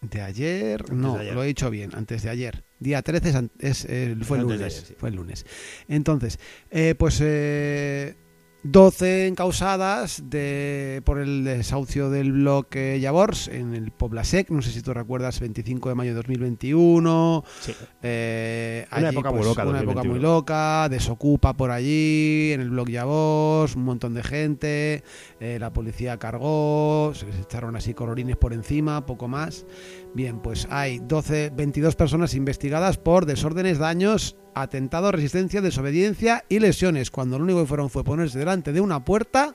De 0.01 0.21
ayer, 0.21 0.81
Antes 0.81 0.97
no, 0.97 1.13
de 1.13 1.21
ayer. 1.21 1.33
lo 1.33 1.43
he 1.43 1.47
dicho 1.47 1.69
bien, 1.69 1.91
antes 1.95 2.23
de 2.23 2.29
ayer. 2.29 2.65
Día 2.81 3.01
13 3.01 3.49
es, 3.59 3.87
fue 4.27 4.37
el 4.37 4.43
lunes. 4.43 4.59
ayer, 4.59 4.71
sí. 4.71 4.95
Fue 4.97 5.07
el 5.09 5.15
lunes. 5.15 5.45
Entonces, 5.87 6.39
eh, 6.71 6.93
pues 6.99 7.19
eh, 7.23 8.17
12 8.63 9.27
encausadas 9.27 10.23
de, 10.29 11.01
por 11.05 11.19
el 11.19 11.43
desahucio 11.45 12.09
del 12.09 12.33
bloque 12.33 12.99
Llavors 12.99 13.47
en 13.47 13.73
el 13.73 13.91
Poblasec. 13.91 14.49
No 14.49 14.61
sé 14.61 14.71
si 14.71 14.81
tú 14.81 14.93
recuerdas, 14.93 15.39
25 15.39 15.89
de 15.89 15.95
mayo 15.95 16.11
de 16.11 16.15
2021. 16.15 17.43
Sí. 17.61 17.73
Eh, 18.01 18.85
Una 18.91 19.07
allí, 19.09 19.15
época 19.15 19.29
muy 19.31 19.37
pues, 19.39 19.47
loca, 19.49 19.61
Una 19.63 19.77
época 19.79 19.93
2021. 20.01 20.13
muy 20.13 20.19
loca, 20.21 20.89
desocupa 20.89 21.53
por 21.55 21.71
allí, 21.71 22.51
en 22.53 22.61
el 22.61 22.69
blog 22.71 22.89
Llavors, 22.89 23.75
un 23.75 23.83
montón 23.85 24.13
de 24.13 24.23
gente. 24.23 25.03
eh, 25.39 25.57
la 25.59 25.71
policía 25.71 26.17
cargó, 26.17 27.13
se 27.15 27.25
les 27.27 27.39
echaron 27.39 27.75
así 27.75 27.93
colorines 27.93 28.35
por 28.37 28.53
encima, 28.53 29.05
poco 29.05 29.27
más. 29.27 29.65
Bien, 30.13 30.39
pues 30.39 30.67
hay 30.71 30.99
12, 30.99 31.51
22 31.55 31.95
personas 31.95 32.33
investigadas 32.33 32.97
por 32.97 33.25
desórdenes, 33.25 33.77
daños, 33.77 34.35
atentado, 34.55 35.11
resistencia, 35.11 35.61
desobediencia 35.61 36.43
y 36.49 36.59
lesiones, 36.59 37.11
cuando 37.11 37.37
lo 37.37 37.43
único 37.43 37.61
que 37.61 37.67
fueron 37.67 37.89
fue 37.89 38.03
ponerse 38.03 38.39
delante 38.39 38.73
de 38.73 38.81
una 38.81 39.05
puerta 39.05 39.53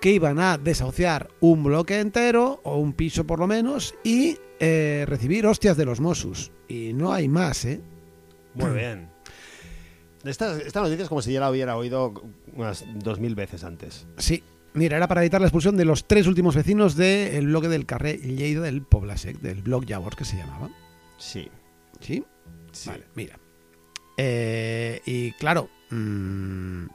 que 0.00 0.12
iban 0.12 0.40
a 0.40 0.58
desahuciar 0.58 1.28
un 1.40 1.62
bloque 1.62 2.00
entero, 2.00 2.60
o 2.64 2.78
un 2.78 2.94
piso 2.94 3.26
por 3.26 3.38
lo 3.38 3.46
menos, 3.46 3.94
y 4.02 4.38
eh, 4.58 5.04
recibir 5.06 5.46
hostias 5.46 5.76
de 5.76 5.84
los 5.84 6.00
Mossos. 6.00 6.52
Y 6.68 6.92
no 6.94 7.12
hay 7.12 7.28
más, 7.28 7.64
¿eh? 7.64 7.80
Muy 8.54 8.70
bien. 8.70 9.10
Esta, 10.24 10.58
esta 10.58 10.80
noticia 10.80 11.04
es 11.04 11.08
como 11.08 11.22
si 11.22 11.32
ya 11.32 11.40
la 11.40 11.50
hubiera 11.50 11.76
oído 11.76 12.14
unas 12.54 12.84
dos 12.94 13.20
mil 13.20 13.34
veces 13.34 13.64
antes. 13.64 14.06
Sí. 14.16 14.42
Mira, 14.72 14.96
era 14.96 15.08
para 15.08 15.22
evitar 15.22 15.40
la 15.40 15.48
expulsión 15.48 15.76
de 15.76 15.84
los 15.84 16.06
tres 16.06 16.26
últimos 16.26 16.54
vecinos 16.54 16.94
del 16.94 17.46
bloque 17.46 17.68
del 17.68 17.86
Carré 17.86 18.18
Lleida 18.18 18.60
del 18.60 18.82
Poblasec, 18.82 19.40
del 19.40 19.62
blog 19.62 19.84
Llavors 19.84 20.16
que 20.16 20.24
se 20.24 20.36
llamaba. 20.36 20.70
Sí. 21.18 21.50
¿Sí? 22.00 22.24
sí. 22.72 22.88
Vale, 22.88 23.06
mira. 23.14 23.38
Eh, 24.16 25.00
y 25.06 25.32
claro, 25.32 25.70
mm, 25.90 26.86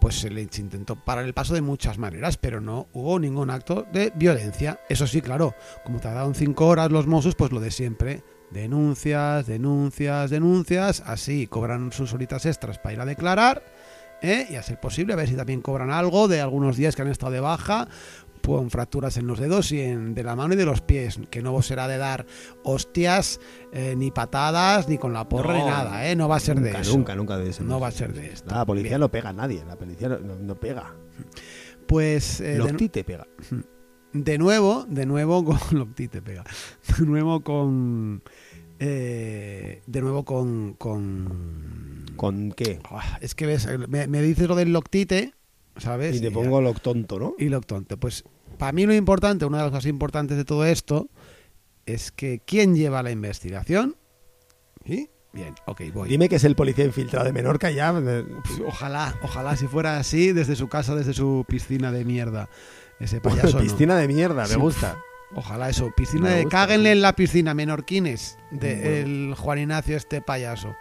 pues 0.00 0.20
se 0.20 0.30
les 0.30 0.58
intentó 0.58 0.96
parar 0.96 1.24
el 1.24 1.34
paso 1.34 1.54
de 1.54 1.62
muchas 1.62 1.98
maneras, 1.98 2.36
pero 2.36 2.60
no 2.60 2.88
hubo 2.92 3.18
ningún 3.18 3.50
acto 3.50 3.86
de 3.92 4.12
violencia. 4.14 4.78
Eso 4.88 5.06
sí, 5.06 5.20
claro, 5.20 5.54
como 5.82 5.98
tardaron 5.98 6.34
cinco 6.34 6.66
horas 6.66 6.92
los 6.92 7.06
Mossos, 7.06 7.34
pues 7.34 7.52
lo 7.52 7.60
de 7.60 7.70
siempre. 7.70 8.22
Denuncias, 8.50 9.46
denuncias, 9.46 10.30
denuncias. 10.30 11.02
Así 11.06 11.46
cobran 11.46 11.90
sus 11.90 12.12
horitas 12.12 12.46
extras 12.46 12.78
para 12.78 12.92
ir 12.92 13.00
a 13.00 13.06
declarar. 13.06 13.64
¿Eh? 14.24 14.46
Y 14.50 14.56
a 14.56 14.62
ser 14.62 14.80
posible, 14.80 15.12
a 15.12 15.16
ver 15.16 15.28
si 15.28 15.36
también 15.36 15.60
cobran 15.60 15.90
algo 15.90 16.28
de 16.28 16.40
algunos 16.40 16.76
días 16.76 16.96
que 16.96 17.02
han 17.02 17.08
estado 17.08 17.32
de 17.32 17.40
baja 17.40 17.88
con 18.44 18.70
fracturas 18.70 19.16
en 19.16 19.26
los 19.26 19.38
dedos 19.38 19.72
y 19.72 19.80
en, 19.80 20.14
de 20.14 20.22
la 20.22 20.36
mano 20.36 20.54
y 20.54 20.56
de 20.56 20.66
los 20.66 20.80
pies, 20.80 21.18
que 21.30 21.42
no 21.42 21.60
será 21.62 21.88
de 21.88 21.96
dar 21.96 22.26
hostias, 22.62 23.40
eh, 23.72 23.94
ni 23.96 24.10
patadas, 24.10 24.88
ni 24.88 24.98
con 24.98 25.12
la 25.12 25.28
porra, 25.28 25.54
No, 25.54 25.64
ni 25.64 25.70
nada, 25.70 26.08
¿eh? 26.08 26.14
No 26.14 26.28
va 26.28 26.36
a 26.36 26.40
ser 26.40 26.56
nunca, 26.56 26.72
de 26.72 26.80
eso. 26.80 26.96
Nunca, 26.96 27.14
nunca 27.14 27.38
de 27.38 27.50
eso. 27.50 27.64
No 27.64 27.80
va 27.80 27.88
a 27.88 27.90
ser 27.90 28.12
de 28.12 28.32
esto. 28.32 28.54
La 28.54 28.66
policía 28.66 28.90
Bien. 28.90 29.00
no 29.00 29.10
pega 29.10 29.30
a 29.30 29.32
nadie. 29.32 29.64
La 29.66 29.76
policía 29.76 30.08
no, 30.08 30.54
pega. 30.56 30.94
Pues 31.86 32.40
eh, 32.40 32.58
de, 32.58 32.88
te 32.88 33.04
pega. 33.04 33.26
de 34.12 34.38
nuevo, 34.38 34.84
de 34.88 35.06
nuevo 35.06 35.44
con 35.44 35.58
Locti 35.78 36.08
te 36.08 36.20
pega. 36.20 36.44
De 36.98 37.06
nuevo 37.06 37.42
con 37.42 38.22
eh, 38.78 39.82
de 39.86 40.00
nuevo 40.00 40.24
con 40.24 40.74
con 40.74 41.93
¿Con 42.16 42.52
qué? 42.52 42.80
Ah, 42.90 43.18
es 43.20 43.34
que 43.34 43.46
ves, 43.46 43.66
me, 43.88 44.06
me 44.06 44.22
dices 44.22 44.48
lo 44.48 44.54
del 44.54 44.72
Loctite, 44.72 45.34
¿sabes? 45.76 46.16
Y 46.16 46.20
te 46.20 46.30
pongo 46.30 46.60
lo 46.60 46.72
tonto, 46.74 47.18
¿no? 47.18 47.34
y 47.38 47.48
Loctonte. 47.48 47.96
Pues 47.96 48.24
para 48.58 48.72
mí 48.72 48.86
lo 48.86 48.94
importante, 48.94 49.44
una 49.44 49.58
de 49.58 49.64
las 49.64 49.70
cosas 49.72 49.86
importantes 49.86 50.36
de 50.36 50.44
todo 50.44 50.64
esto, 50.64 51.08
es 51.86 52.12
que 52.12 52.40
quién 52.46 52.74
lleva 52.76 53.02
la 53.02 53.10
investigación. 53.10 53.96
¿Sí? 54.86 55.10
Bien, 55.32 55.54
ok, 55.66 55.80
voy. 55.92 56.08
Dime 56.08 56.28
que 56.28 56.36
es 56.36 56.44
el 56.44 56.54
policía 56.54 56.84
infiltrado 56.84 57.24
de 57.26 57.32
Menorca 57.32 57.70
ya. 57.70 57.92
Ojalá, 58.66 59.18
ojalá 59.22 59.56
si 59.56 59.66
fuera 59.66 59.98
así 59.98 60.32
desde 60.32 60.54
su 60.54 60.68
casa, 60.68 60.94
desde 60.94 61.12
su 61.12 61.44
piscina 61.48 61.90
de 61.90 62.04
mierda. 62.04 62.48
Ese 63.00 63.20
payaso. 63.20 63.56
no. 63.58 63.62
piscina 63.64 63.96
de 63.96 64.06
mierda, 64.06 64.42
me 64.42 64.48
Sí. 64.54 64.60
gusta. 64.60 64.96
Ojalá 65.36 65.68
eso, 65.68 65.90
piscina 65.96 66.30
de 66.30 66.46
cáguenle 66.46 66.92
en 66.92 67.02
la 67.02 67.12
piscina, 67.14 67.54
menorquines, 67.54 68.38
del 68.52 69.34
Juan 69.36 69.58
Ignacio 69.58 69.96
este 69.96 70.20
payaso. 70.20 70.74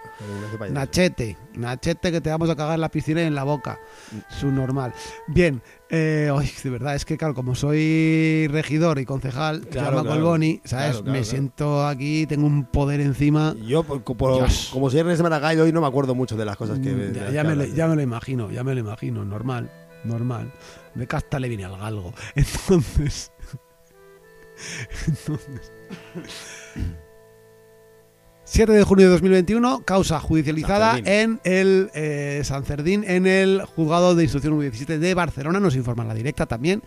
Nachete, 0.73 1.37
Nachete 1.55 2.11
que 2.11 2.21
te 2.21 2.29
vamos 2.29 2.49
a 2.49 2.55
cagar 2.55 2.75
en 2.75 2.81
la 2.81 2.89
piscina 2.89 3.21
y 3.21 3.25
en 3.25 3.33
la 3.35 3.43
boca. 3.43 3.79
Su 4.29 4.51
normal. 4.51 4.93
Bien, 5.27 5.61
eh, 5.89 6.31
de 6.63 6.69
verdad, 6.69 6.95
es 6.95 7.03
que 7.05 7.17
claro, 7.17 7.33
como 7.33 7.55
soy 7.55 8.47
regidor 8.51 8.99
y 8.99 9.05
concejal, 9.05 9.61
Claro, 9.67 10.01
claro. 10.03 10.09
Colboni, 10.19 10.61
¿sabes? 10.65 10.97
Claro, 10.97 11.11
Me 11.11 11.23
siento 11.23 11.85
aquí, 11.87 12.25
tengo 12.27 12.45
un 12.45 12.65
poder 12.65 13.01
encima. 13.01 13.55
Yo, 13.65 13.83
por- 13.83 14.03
por- 14.03 14.47
como 14.71 14.89
soy 14.89 14.99
Ernest 14.99 15.21
Maragall, 15.23 15.59
hoy 15.59 15.71
no 15.71 15.81
me 15.81 15.87
acuerdo 15.87 16.13
mucho 16.15 16.37
de 16.37 16.45
las 16.45 16.57
cosas 16.57 16.79
que. 16.79 16.91
Mm, 16.91 17.13
ya, 17.13 17.21
las 17.23 17.33
ya 17.33 17.41
que 17.41 17.47
me 17.47 17.55
lo, 17.55 17.65
ya 17.65 17.87
me 17.87 17.95
lo 17.95 18.01
imagino, 18.03 18.51
ya 18.51 18.63
me 18.63 18.73
lo 18.75 18.79
imagino, 18.81 19.25
normal, 19.25 19.71
normal. 20.03 20.51
De 20.93 21.07
casta 21.07 21.39
le 21.39 21.47
viene 21.49 21.65
al 21.65 21.75
galgo. 21.77 22.13
Entonces. 22.35 23.31
Entonces. 25.07 25.71
7 28.45 28.71
de 28.71 28.83
junio 28.83 29.05
de 29.05 29.11
2021, 29.13 29.83
causa 29.85 30.19
judicializada 30.19 30.97
en 31.05 31.39
el 31.43 31.89
eh, 31.95 32.41
San 32.43 32.65
Cerdín, 32.65 33.03
en 33.07 33.25
el 33.25 33.63
juzgado 33.63 34.15
de 34.15 34.23
instrucción 34.23 34.59
17 34.59 34.99
de 34.99 35.13
Barcelona, 35.13 35.59
nos 35.59 35.75
informa 35.75 36.03
la 36.03 36.13
directa 36.13 36.45
también, 36.45 36.83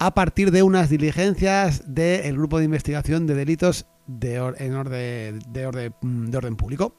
a 0.00 0.12
partir 0.12 0.50
de 0.50 0.62
unas 0.62 0.90
diligencias 0.90 1.82
del 1.94 2.36
grupo 2.36 2.58
de 2.58 2.64
investigación 2.64 3.26
de 3.26 3.34
delitos 3.34 3.86
de, 4.06 4.40
or- 4.40 4.56
en 4.60 4.74
orde- 4.74 5.38
de, 5.48 5.66
orde- 5.66 5.92
de 6.02 6.36
orden 6.36 6.56
público. 6.56 6.96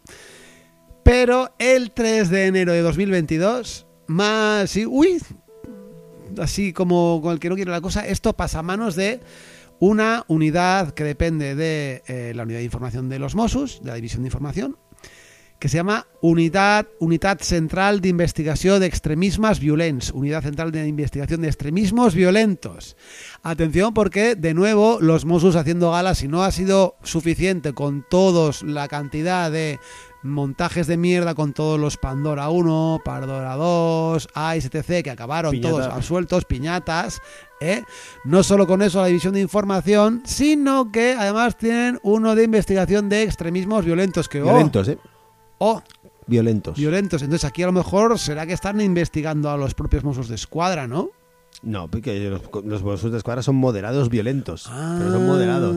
Pero 1.04 1.52
el 1.60 1.92
3 1.92 2.30
de 2.30 2.48
enero 2.48 2.72
de 2.72 2.82
2022, 2.82 3.86
más... 4.08 4.70
sí, 4.70 4.86
uy, 4.86 5.22
así 6.40 6.72
como 6.74 7.20
con 7.22 7.34
el 7.34 7.40
que 7.40 7.50
no 7.50 7.56
quiere 7.56 7.72
la 7.72 7.82
cosa, 7.82 8.08
esto 8.08 8.34
pasa 8.34 8.60
a 8.60 8.64
manos 8.64 8.96
de 8.96 9.20
una 9.80 10.26
unidad 10.28 10.94
que 10.94 11.04
depende 11.04 11.56
de 11.56 12.04
eh, 12.08 12.34
la 12.36 12.44
unidad 12.44 12.60
de 12.60 12.66
información 12.66 13.10
de 13.10 13.20
los 13.20 13.36
Mossos, 13.36 13.82
de 13.82 13.90
la 13.90 13.96
división 13.96 14.24
de 14.24 14.28
información, 14.28 14.78
que 15.60 15.68
se 15.68 15.76
llama 15.76 16.08
Unidad, 16.22 16.88
Central 17.42 18.00
de 18.00 18.08
Investigación 18.08 18.80
de 18.80 18.86
Extremismos 18.86 19.60
Violents, 19.60 20.12
Unidad 20.12 20.42
Central 20.42 20.72
de 20.72 20.88
Investigación 20.88 21.42
de 21.42 21.50
Extremismos 21.50 22.16
Violentos. 22.16 22.96
Atención 23.44 23.94
porque, 23.94 24.36
de 24.36 24.54
nuevo, 24.54 25.00
los 25.02 25.26
Mossos 25.26 25.58
haciendo 25.58 25.92
gala, 25.92 26.16
si 26.16 26.30
no 26.30 26.44
ha 26.44 26.52
sido 26.52 26.96
suficiente 27.04 27.74
con 27.74 28.06
todos 28.10 28.64
la 28.64 28.88
cantidad 28.88 29.52
de 29.52 29.80
montajes 30.24 30.88
de 30.88 30.98
mierda 30.98 31.36
con 31.36 31.54
todos 31.54 31.80
los 31.80 31.98
Pandora 31.98 32.50
1, 32.50 33.02
Pandora 33.04 33.56
2, 33.56 34.30
AISTC, 34.34 35.04
que 35.04 35.12
acabaron 35.12 35.52
Piñata. 35.52 35.70
todos 35.70 35.86
absueltos, 35.88 36.46
piñatas, 36.46 37.22
¿eh? 37.62 37.84
No 38.26 38.44
solo 38.44 38.68
con 38.68 38.82
eso 38.82 39.02
la 39.02 39.08
división 39.08 39.34
de 39.34 39.42
información, 39.42 40.22
sino 40.26 40.92
que 40.92 41.16
además 41.18 41.58
tienen 41.58 42.00
uno 42.04 42.36
de 42.36 42.44
investigación 42.44 43.10
de 43.10 43.24
extremismos 43.24 43.86
violentos, 43.86 44.28
que 44.28 44.42
oh, 44.42 44.46
Violentos, 44.46 44.88
¿eh? 44.90 44.98
oh, 45.60 45.82
Violentos. 46.28 46.78
violentos. 46.78 47.22
Entonces 47.22 47.46
aquí 47.50 47.64
a 47.64 47.68
lo 47.68 47.72
mejor 47.72 48.20
será 48.20 48.46
que 48.46 48.54
están 48.54 48.82
investigando 48.82 49.50
a 49.50 49.58
los 49.58 49.74
propios 49.74 50.04
Mossos 50.04 50.28
de 50.28 50.36
Escuadra, 50.36 50.88
¿no? 50.88 51.10
No, 51.62 51.90
porque 51.92 52.30
los, 52.30 52.42
los 52.64 52.84
Mossos 52.84 53.12
de 53.12 53.18
Escuadra 53.18 53.44
son 53.44 53.56
moderados 53.58 54.10
violentos. 54.10 54.70
pero 54.98 55.12
son 55.12 55.26
moderados. 55.26 55.76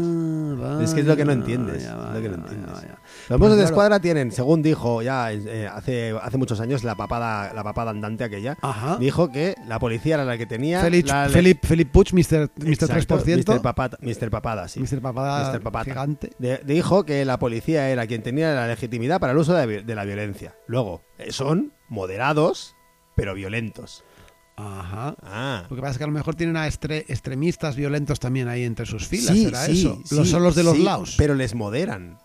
Es 0.81 0.95
que 0.95 1.01
es 1.01 1.07
lo 1.07 1.17
que 1.17 1.25
no 1.25 1.33
entiendes, 1.33 1.87
Ah, 1.87 1.97
Vaya, 1.97 2.09
es 2.09 2.15
lo 2.15 2.23
que 2.23 2.29
no 2.29 2.37
vaya, 2.37 2.55
entiendes. 2.55 2.73
vaya, 2.73 2.89
vaya. 2.89 2.99
Los 3.29 3.41
Mossos 3.41 3.57
de. 3.57 3.65
Escuadra 3.65 3.99
tienen, 4.01 4.31
según 4.31 4.63
dijo 4.63 5.03
ya 5.03 5.33
eh, 5.33 5.67
hace, 5.67 6.15
hace 6.23 6.37
muchos 6.39 6.61
años, 6.61 6.85
la 6.85 6.95
papada, 6.95 7.53
la 7.53 7.65
papada 7.65 7.91
andante 7.91 8.23
aquella, 8.23 8.57
Ajá. 8.63 8.97
dijo 8.99 9.33
que 9.33 9.57
la 9.67 9.79
policía 9.81 10.15
era 10.17 10.25
la 10.25 10.39
que 10.39 10.47
tenía. 10.47 10.81
Felipe, 10.83 11.09
la, 11.09 11.29
Felipe, 11.29 11.67
Felipe 11.67 11.91
Puig, 11.91 12.13
Mr. 12.15 12.51
Mr. 12.59 12.69
Exacto, 12.69 13.19
3%. 13.19 13.55
Mr. 13.57 13.61
Papada, 13.63 13.99
Mr. 14.03 14.31
Papada, 14.31 14.69
sí. 14.69 14.79
Mr. 14.81 15.01
Papada 15.01 15.59
Mr. 15.59 15.85
Gigante. 15.85 16.31
De- 16.39 16.61
dijo 16.65 17.05
que 17.05 17.25
la 17.25 17.39
policía 17.41 17.89
era 17.89 18.07
quien 18.07 18.23
tenía 18.23 18.55
la 18.55 18.69
legitimidad 18.69 19.19
para 19.19 19.33
el 19.33 19.39
uso 19.39 19.53
de, 19.55 19.59
la 19.61 19.67
vi- 19.67 19.83
de 19.85 19.95
la 19.97 20.05
violencia. 20.05 20.55
Luego, 20.69 21.03
eh, 21.19 21.33
son 21.33 21.73
moderados, 21.89 22.77
pero 23.17 23.35
violentos. 23.35 24.05
Ajá. 24.57 25.15
Ah. 25.23 25.65
Lo 25.69 25.77
que 25.77 25.81
pasa 25.83 25.93
es 25.93 25.99
que 25.99 26.05
a 26.05 26.07
lo 26.09 26.13
mejor 26.13 26.35
tienen 26.35 26.57
a 26.57 26.69
estre- 26.69 27.05
extremistas 27.09 27.75
violentos 27.77 28.21
también 28.21 28.49
ahí 28.49 28.65
entre 28.65 28.87
sus 28.87 29.07
filas. 29.09 29.35
Sí, 29.35 29.45
¿Será 29.47 29.65
sí, 29.67 29.81
eso? 29.81 30.01
sí, 30.05 30.15
los 30.15 30.29
son 30.29 30.43
los 30.43 30.55
de 30.55 30.63
los 30.63 30.77
sí, 30.77 30.83
lados. 30.83 31.15
Pero 31.19 31.35
les 31.35 31.55
moderan. 31.55 32.19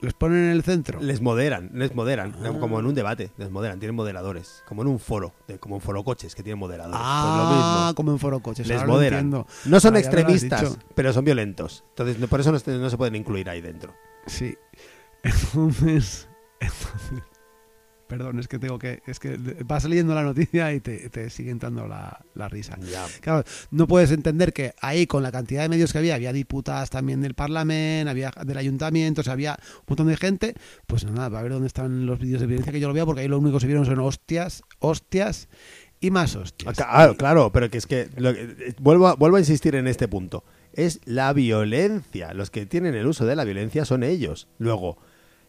Les 0.00 0.12
ponen 0.12 0.44
en 0.44 0.50
el 0.50 0.62
centro. 0.62 1.00
Les 1.00 1.22
moderan, 1.22 1.70
les 1.72 1.94
moderan. 1.94 2.34
Ah. 2.44 2.52
Como 2.60 2.78
en 2.78 2.84
un 2.86 2.94
debate, 2.94 3.30
les 3.38 3.50
moderan, 3.50 3.78
tienen 3.80 3.96
moderadores. 3.96 4.62
Como 4.68 4.82
en 4.82 4.88
un 4.88 4.98
foro, 4.98 5.32
de, 5.48 5.58
como 5.58 5.76
en 5.76 5.80
foro 5.80 6.04
coches 6.04 6.34
que 6.34 6.42
tienen 6.42 6.58
moderadores. 6.58 6.98
Pues 6.98 7.06
Ah, 7.06 7.92
como 7.96 8.12
en 8.12 8.18
foro 8.18 8.40
coches. 8.40 8.66
Les 8.66 8.82
lo 8.82 8.88
moderan. 8.88 9.30
No 9.30 9.46
son 9.80 9.96
has 9.96 10.02
extremistas, 10.02 10.78
pero 10.94 11.12
son 11.12 11.24
violentos. 11.24 11.84
Entonces, 11.90 12.16
por 12.28 12.40
eso 12.40 12.52
no, 12.52 12.58
se- 12.58 12.76
no 12.78 12.90
se 12.90 12.96
pueden 12.98 13.14
incluir 13.16 13.48
ahí 13.48 13.60
dentro. 13.62 13.94
Sí. 14.26 14.54
Entonces, 15.22 16.28
entonces- 16.60 17.24
Perdón, 18.16 18.38
es 18.38 18.46
que 18.46 18.60
tengo 18.60 18.78
que. 18.78 19.02
Es 19.06 19.18
que 19.18 19.36
vas 19.66 19.84
leyendo 19.84 20.14
la 20.14 20.22
noticia 20.22 20.72
y 20.72 20.78
te, 20.78 21.10
te 21.10 21.30
sigue 21.30 21.50
entrando 21.50 21.88
la, 21.88 22.24
la 22.34 22.48
risa. 22.48 22.78
Ya. 22.80 23.04
Claro, 23.20 23.42
no 23.72 23.88
puedes 23.88 24.12
entender 24.12 24.52
que 24.52 24.72
ahí, 24.80 25.08
con 25.08 25.24
la 25.24 25.32
cantidad 25.32 25.62
de 25.62 25.68
medios 25.68 25.92
que 25.92 25.98
había, 25.98 26.14
había 26.14 26.32
diputadas 26.32 26.90
también 26.90 27.20
del 27.20 27.34
Parlamento, 27.34 28.10
había 28.10 28.30
del 28.44 28.56
Ayuntamiento, 28.56 29.22
o 29.22 29.24
sea, 29.24 29.32
había 29.32 29.58
un 29.78 29.84
montón 29.88 30.06
de 30.06 30.16
gente. 30.16 30.54
Pues 30.86 31.04
nada, 31.04 31.28
va 31.28 31.40
a 31.40 31.42
ver 31.42 31.50
dónde 31.50 31.66
están 31.66 32.06
los 32.06 32.20
vídeos 32.20 32.40
de 32.40 32.46
violencia 32.46 32.72
que 32.72 32.78
yo 32.78 32.86
lo 32.86 32.94
veo, 32.94 33.04
porque 33.04 33.22
ahí 33.22 33.28
lo 33.28 33.38
único 33.38 33.56
que 33.56 33.62
se 33.62 33.66
vieron 33.66 33.84
son 33.84 33.98
hostias, 33.98 34.62
hostias 34.78 35.48
y 35.98 36.12
más 36.12 36.36
hostias. 36.36 36.76
Claro, 36.76 37.16
claro, 37.16 37.50
pero 37.50 37.68
que 37.68 37.78
es 37.78 37.86
que 37.86 38.10
lo 38.16 38.30
eh, 38.30 38.76
vuelvo, 38.78 39.08
a, 39.08 39.14
vuelvo 39.16 39.38
a 39.38 39.40
insistir 39.40 39.74
en 39.74 39.88
este 39.88 40.06
punto. 40.06 40.44
Es 40.72 41.00
la 41.04 41.32
violencia. 41.32 42.32
Los 42.32 42.50
que 42.50 42.64
tienen 42.64 42.94
el 42.94 43.06
uso 43.06 43.26
de 43.26 43.34
la 43.34 43.42
violencia 43.42 43.84
son 43.84 44.04
ellos. 44.04 44.46
Luego, 44.58 44.98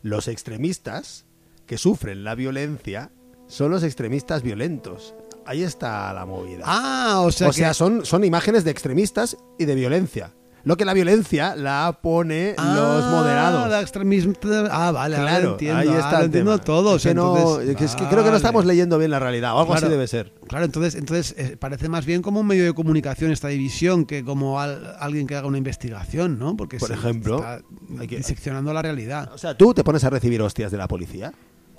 los 0.01 0.27
extremistas 0.27 1.25
que 1.65 1.77
sufren 1.77 2.23
la 2.23 2.35
violencia 2.35 3.11
son 3.47 3.71
los 3.71 3.83
extremistas 3.83 4.41
violentos. 4.43 5.13
Ahí 5.45 5.61
está 5.63 6.11
la 6.13 6.25
movida. 6.25 6.63
Ah, 6.65 7.21
o 7.23 7.31
sea, 7.31 7.49
o 7.49 7.53
sea, 7.53 7.73
son, 7.73 8.05
son 8.05 8.23
imágenes 8.23 8.63
de 8.63 8.71
extremistas 8.71 9.37
y 9.59 9.65
de 9.65 9.75
violencia. 9.75 10.31
Lo 10.63 10.77
que 10.77 10.85
la 10.85 10.95
violencia 10.95 11.55
la 11.55 11.99
pone 12.01 12.55
los 12.57 12.57
Ah, 13.03 13.09
moderados. 13.11 13.69
la 13.69 13.81
extremismo- 13.83 14.33
Ah, 14.71 14.89
vale, 14.89 15.15
ahora 15.17 15.29
Claro, 15.29 15.51
entiendo. 15.51 15.77
ahí 15.79 15.87
está 15.89 16.17
el 16.21 16.25
entiendo 16.25 16.57
todo. 16.57 16.95
Es 16.95 17.03
que 17.03 17.13
no- 17.13 17.37
entonces- 17.61 17.91
es 17.91 17.95
que 17.95 18.07
creo 18.07 18.23
que 18.23 18.31
no 18.31 18.37
estamos 18.37 18.65
leyendo 18.65 18.97
bien 18.97 19.11
la 19.11 19.19
realidad, 19.19 19.53
o 19.55 19.59
algo 19.59 19.73
así 19.73 19.81
Claro. 19.81 19.91
debe 19.91 20.07
ser. 20.07 20.33
Claro, 20.47 20.65
entonces, 20.65 20.95
entonces 20.95 21.35
eh, 21.37 21.55
parece 21.55 21.87
más 21.87 22.07
bien 22.07 22.23
como 22.23 22.39
un 22.39 22.47
medio 22.47 22.63
de 22.63 22.73
comunicación 22.73 23.29
esta 23.31 23.49
división 23.49 24.05
que 24.05 24.25
como 24.25 24.59
al- 24.59 24.95
alguien 24.99 25.27
que 25.27 25.35
haga 25.35 25.45
una 25.47 25.59
investigación, 25.59 26.39
¿no? 26.39 26.57
Porque 26.57 26.79
Por 26.79 26.87
se 26.87 26.95
ejemplo, 26.95 27.37
está 27.37 27.61
diseccionando 28.07 28.73
la 28.73 28.81
realidad. 28.81 29.31
O 29.35 29.37
sea, 29.37 29.55
tú 29.55 29.75
te 29.75 29.83
pones 29.83 30.03
a 30.03 30.09
recibir 30.09 30.41
hostias 30.41 30.71
de 30.71 30.79
la 30.79 30.87
policía 30.87 31.31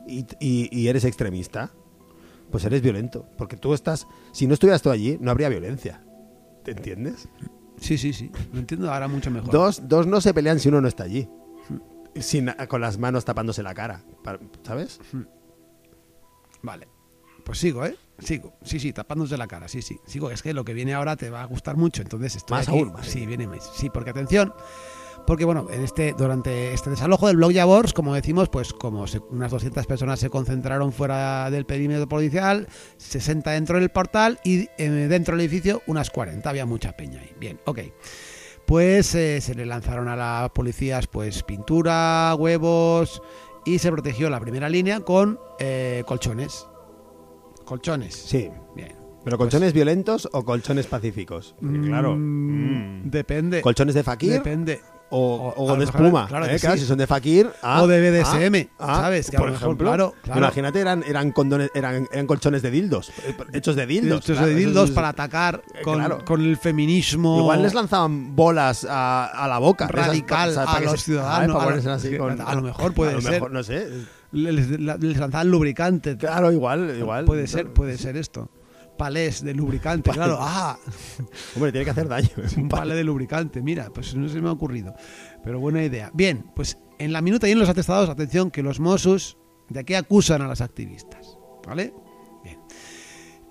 y, 0.06 0.26
y- 0.40 0.68
y 0.70 0.88
eres 0.88 1.04
extremista, 1.04 1.70
pues 2.50 2.64
eres 2.64 2.82
violento. 2.82 3.28
Porque 3.36 3.56
tú 3.56 3.74
estás. 3.74 4.06
Si 4.32 4.46
no 4.46 4.54
estuvieras 4.54 4.82
tú 4.82 4.90
allí, 4.90 5.18
no 5.20 5.30
habría 5.30 5.48
violencia. 5.48 6.02
¿Te 6.64 6.72
entiendes? 6.72 7.28
Sí, 7.80 7.98
sí, 7.98 8.12
sí. 8.12 8.30
Lo 8.52 8.58
entiendo 8.60 8.92
ahora 8.92 9.06
mucho 9.08 9.30
mejor. 9.30 9.50
Dos, 9.52 9.88
dos 9.88 10.06
no 10.06 10.20
se 10.20 10.32
pelean 10.34 10.58
si 10.60 10.68
uno 10.68 10.80
no 10.80 10.88
está 10.88 11.04
allí. 11.04 11.28
Sin, 12.14 12.50
con 12.68 12.80
las 12.80 12.98
manos 12.98 13.24
tapándose 13.24 13.62
la 13.62 13.74
cara. 13.74 14.02
¿Sabes? 14.62 14.98
Vale. 16.62 16.88
Pues 17.44 17.58
sigo, 17.58 17.84
¿eh? 17.84 17.96
Sigo. 18.18 18.54
Sí, 18.62 18.80
sí, 18.80 18.92
tapándose 18.92 19.36
la 19.36 19.46
cara. 19.46 19.68
Sí, 19.68 19.82
sí. 19.82 19.98
Sigo. 20.06 20.30
Es 20.30 20.42
que 20.42 20.54
lo 20.54 20.64
que 20.64 20.72
viene 20.74 20.94
ahora 20.94 21.16
te 21.16 21.30
va 21.30 21.42
a 21.42 21.44
gustar 21.44 21.76
mucho. 21.76 22.02
Entonces 22.02 22.34
estoy 22.36 22.56
Más 22.56 22.68
aquí. 22.68 22.78
aún, 22.78 22.92
Sí, 23.02 23.26
viene 23.26 23.46
más. 23.46 23.70
Sí, 23.76 23.90
porque 23.90 24.10
atención. 24.10 24.52
Porque 25.26 25.44
bueno, 25.44 25.66
en 25.70 25.82
este, 25.82 26.14
durante 26.16 26.72
este 26.72 26.90
desalojo 26.90 27.26
del 27.26 27.36
blog 27.36 27.50
Yavors, 27.52 27.92
como 27.92 28.14
decimos, 28.14 28.48
pues 28.48 28.72
como 28.72 29.06
se- 29.06 29.18
unas 29.30 29.50
200 29.50 29.84
personas 29.86 30.20
se 30.20 30.30
concentraron 30.30 30.92
fuera 30.92 31.50
del 31.50 31.66
perímetro 31.66 32.08
policial, 32.08 32.68
60 32.98 33.50
dentro 33.50 33.78
del 33.80 33.90
portal 33.90 34.38
y 34.44 34.68
eh, 34.78 34.88
dentro 35.08 35.36
del 35.36 35.44
edificio 35.46 35.82
unas 35.86 36.10
40. 36.10 36.48
Había 36.48 36.64
mucha 36.66 36.92
peña 36.96 37.20
ahí. 37.20 37.32
Bien, 37.40 37.58
ok. 37.64 37.80
Pues 38.66 39.14
eh, 39.14 39.40
se 39.40 39.54
le 39.54 39.66
lanzaron 39.66 40.08
a 40.08 40.16
las 40.16 40.50
policías 40.50 41.06
pues 41.06 41.42
pintura, 41.42 42.34
huevos 42.36 43.20
y 43.64 43.78
se 43.78 43.90
protegió 43.90 44.30
la 44.30 44.40
primera 44.40 44.68
línea 44.68 45.00
con 45.00 45.38
eh, 45.58 46.02
colchones. 46.06 46.66
Colchones. 47.64 48.14
Sí. 48.14 48.48
Bien. 48.74 48.94
¿Pero 49.24 49.38
colchones 49.38 49.72
violentos 49.72 50.28
o 50.32 50.44
colchones 50.44 50.86
pacíficos? 50.86 51.56
Claro. 51.60 52.14
Mm, 52.16 53.06
mm. 53.06 53.10
Depende. 53.10 53.60
¿Colchones 53.60 53.94
de 53.96 54.04
fakir? 54.04 54.32
Depende. 54.32 54.80
O, 55.08 55.52
O- 55.56 55.64
o 55.66 55.72
a 55.72 55.76
de 55.76 55.84
espuma. 55.84 56.26
claro 56.26 56.46
¿eh? 56.46 56.50
que 56.50 56.58
Claro, 56.58 56.74
sí. 56.76 56.82
si 56.82 56.88
son 56.88 56.98
de 56.98 57.06
fakir. 57.06 57.48
ah, 57.62 57.82
O 57.82 57.86
de 57.86 58.00
BDSM, 58.10 58.68
ah, 58.78 58.86
ah, 58.98 59.00
¿sabes? 59.02 59.30
Que 59.30 59.36
a 59.36 59.38
por 59.38 59.50
mejor, 59.50 59.62
ejemplo, 59.66 59.86
claro, 59.88 60.14
claro. 60.22 60.40
Imagínate, 60.40 60.80
eran, 60.80 61.04
eran, 61.06 61.30
condones, 61.30 61.70
eran, 61.74 62.08
eran 62.10 62.26
colchones 62.26 62.60
de 62.62 62.70
dildos. 62.72 63.10
eh, 63.24 63.36
Hechos 63.52 63.76
de 63.76 63.86
dildos. 63.86 64.24
Claro, 64.24 64.46
de 64.46 64.54
dildos 64.56 64.90
para 64.90 65.10
atacar 65.10 65.62
eh, 65.74 65.82
con, 65.82 66.02
con 66.24 66.40
el 66.40 66.56
feminismo 66.56 67.38
Igual 67.38 67.62
les 67.62 67.74
lanzaban 67.74 68.34
bolas 68.34 68.84
a, 68.88 69.26
a 69.26 69.46
la 69.46 69.58
boca. 69.58 69.84
esas, 69.84 70.06
radical 70.06 70.52
¿sabes? 70.54 70.70
a 70.74 70.78
que 70.80 70.84
los 70.86 70.92
se- 71.00 71.04
ciudadanos. 71.04 71.62
¿sabes? 71.62 71.66
Para 71.66 71.80
a 71.80 71.84
lo- 71.84 71.92
así 71.94 72.18
con- 72.18 72.40
a 72.40 72.54
lo 72.56 72.62
mejor 72.62 72.92
puede 72.92 73.10
a 73.12 73.14
lo 73.14 73.20
ser. 73.20 73.30
mejor, 73.32 73.52
no 73.52 73.62
sé. 73.62 73.88
Les, 74.32 74.68
les 74.70 75.16
lanzaban 75.18 75.48
lubricante. 75.50 76.16
Claro, 76.16 76.50
igual, 76.50 76.96
igual. 76.98 77.24
Puede 77.26 77.46
ser, 77.46 77.68
puede 77.72 77.96
ser 77.96 78.16
esto. 78.16 78.50
Palés 78.96 79.42
de 79.44 79.54
lubricante, 79.54 80.10
claro. 80.10 80.38
Ah, 80.40 80.78
Hombre, 81.56 81.72
tiene 81.72 81.84
que 81.84 81.90
hacer 81.90 82.08
daño. 82.08 82.28
un 82.56 82.68
palé 82.68 82.94
de 82.94 83.04
lubricante. 83.04 83.62
Mira, 83.62 83.90
pues 83.94 84.14
no 84.14 84.28
se 84.28 84.40
me 84.40 84.48
ha 84.48 84.52
ocurrido. 84.52 84.94
Pero 85.44 85.60
buena 85.60 85.82
idea. 85.82 86.10
Bien, 86.14 86.50
pues 86.54 86.78
en 86.98 87.12
la 87.12 87.20
minuta 87.20 87.48
y 87.48 87.52
en 87.52 87.58
los 87.58 87.68
atestados, 87.68 88.08
atención, 88.08 88.50
que 88.50 88.62
los 88.62 88.80
Mossos 88.80 89.36
de 89.68 89.80
aquí 89.80 89.94
acusan 89.94 90.42
a 90.42 90.48
las 90.48 90.60
activistas. 90.60 91.38
¿Vale? 91.66 91.92
Bien. 92.44 92.58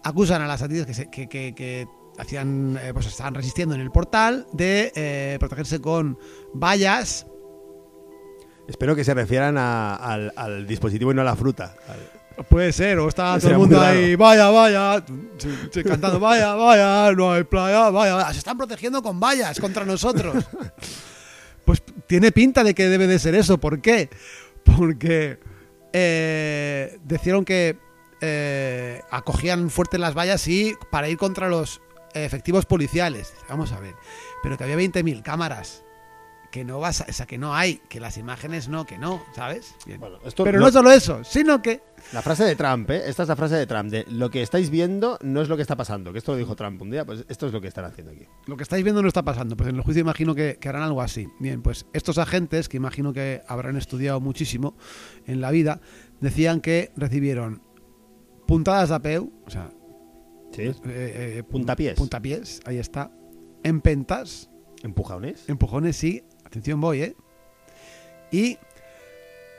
Acusan 0.04 0.42
a 0.42 0.48
las 0.48 0.62
activistas 0.62 0.88
que, 0.88 0.94
se- 1.04 1.10
que, 1.10 1.28
que- 1.28 1.54
que 1.56 1.88
hacían, 2.18 2.80
eh, 2.82 2.94
pues 2.94 3.06
estaban 3.08 3.36
resistiendo 3.36 3.76
en 3.76 3.82
el 3.82 3.92
portal 3.92 4.48
de 4.54 4.92
eh, 4.96 5.36
protegerse 5.40 5.80
con 5.82 6.18
vallas. 6.54 7.28
Espero 8.68 8.96
que 8.96 9.04
se 9.04 9.14
refieran 9.14 9.58
a- 9.58 9.96
al, 9.96 10.34
al 10.36 10.66
dispositivo 10.66 11.12
y 11.12 11.16
no 11.16 11.22
a 11.22 11.26
la 11.26 11.36
fruta. 11.36 11.76
Al- 11.88 12.12
Puede 12.50 12.74
ser, 12.74 13.00
o 13.00 13.08
está 13.08 13.40
todo 13.40 13.52
el 13.52 13.58
mundo 13.58 13.80
ahí, 13.80 14.16
vaya, 14.16 14.50
vaya, 14.50 15.04
cantando, 15.84 16.20
vaya, 16.20 16.54
vaya, 16.54 17.12
no 17.14 17.32
hay 17.32 17.44
playa, 17.44 17.90
vaya, 17.90 18.16
vaya. 18.16 18.32
Se 18.34 18.40
están 18.40 18.58
protegiendo 18.58 19.02
con 19.02 19.20
vallas 19.20 19.60
contra 19.60 19.86
nosotros. 19.86 20.44
Pues 21.66 21.82
tiene 22.06 22.32
pinta 22.32 22.64
de 22.64 22.76
que 22.76 22.88
debe 22.88 23.08
de 23.08 23.18
ser 23.18 23.34
eso. 23.34 23.58
¿Por 23.58 23.82
qué? 23.82 24.12
Porque 24.64 25.40
eh, 25.94 27.00
decían 27.04 27.44
que 27.44 27.80
eh, 28.22 29.02
acogían 29.10 29.72
fuerte 29.72 29.98
las 29.98 30.14
vallas 30.14 30.48
y 30.48 30.76
para 30.92 31.10
ir 31.10 31.18
contra 31.18 31.50
los 31.50 31.82
efectivos 32.14 32.66
policiales. 32.68 33.34
Vamos 33.50 33.72
a 33.72 33.80
ver, 33.80 33.96
pero 34.44 34.58
que 34.58 34.64
había 34.64 34.78
20.000 34.78 35.24
cámaras. 35.24 35.85
Que 36.56 36.64
no 36.64 36.80
vas 36.80 37.02
a- 37.02 37.06
o 37.10 37.12
sea, 37.12 37.26
que 37.26 37.38
no 37.38 37.54
hay, 37.54 37.82
que 37.90 38.00
las 38.00 38.18
imágenes 38.18 38.70
no, 38.70 38.86
que 38.86 38.98
no, 38.98 39.22
¿sabes? 39.36 39.76
Bien. 39.86 40.00
Bueno, 40.00 40.20
esto 40.24 40.46
pero 40.46 40.58
no- 40.58 40.68
no 40.68 40.72
solo 40.72 40.90
eso, 40.90 41.22
sino 41.26 41.62
que 41.62 41.82
La 42.14 42.22
frase 42.22 42.46
de 42.46 42.56
Trump, 42.56 42.90
¿eh? 42.92 43.02
Esta 43.08 43.24
es 43.24 43.28
la 43.30 43.36
frase 43.36 43.56
de 43.56 43.68
Trump. 43.68 43.90
De 43.92 44.06
lo 44.10 44.30
que 44.30 44.42
estáis 44.42 44.70
viendo 44.70 45.20
no 45.22 45.42
es 45.42 45.50
lo 45.50 45.58
que 45.58 45.64
está 45.64 45.76
pasando. 45.76 46.14
Que 46.14 46.20
esto 46.20 46.32
lo 46.32 46.38
dijo 46.38 46.56
Trump 46.56 46.82
un 46.82 46.92
día. 46.92 47.04
Pues 47.06 47.26
esto 47.28 47.48
es 47.48 47.52
lo 47.52 47.60
que 47.60 47.68
están 47.68 47.84
haciendo 47.84 48.14
aquí. 48.14 48.24
Lo 48.46 48.56
que 48.56 48.64
estáis 48.64 48.86
viendo 48.86 49.02
no 49.02 49.10
está 49.10 49.22
pasando, 49.24 49.58
pues 49.58 49.68
en 49.68 49.76
el 49.76 49.82
juicio 49.82 50.00
imagino 50.00 50.34
que, 50.34 50.58
que 50.58 50.70
harán 50.70 50.84
algo 50.84 51.02
así. 51.02 51.28
Bien, 51.42 51.62
pues 51.62 51.88
estos 51.92 52.18
agentes, 52.20 52.70
que 52.70 52.78
imagino 52.78 53.12
que 53.12 53.42
habrán 53.50 53.76
estudiado 53.76 54.22
muchísimo 54.22 54.78
en 55.26 55.42
la 55.42 55.52
vida, 55.52 55.82
decían 56.22 56.62
que 56.62 56.94
recibieron 56.96 57.64
puntadas 58.48 58.88
de 58.92 59.00
peu, 59.02 59.30
o 59.46 59.50
sea, 59.50 59.72
Sí. 60.54 60.62
eh, 60.62 60.74
eh, 60.86 61.44
Puntapiés. 61.44 61.96
puntapiés, 61.96 62.62
ahí 62.66 62.78
está, 62.78 63.12
empentas, 63.64 64.50
Empujones. 64.84 65.50
empujones, 65.50 65.98
sí, 65.98 66.24
atención 66.56 66.80
voy, 66.82 67.02
¿eh? 67.02 67.16
Y 68.32 68.58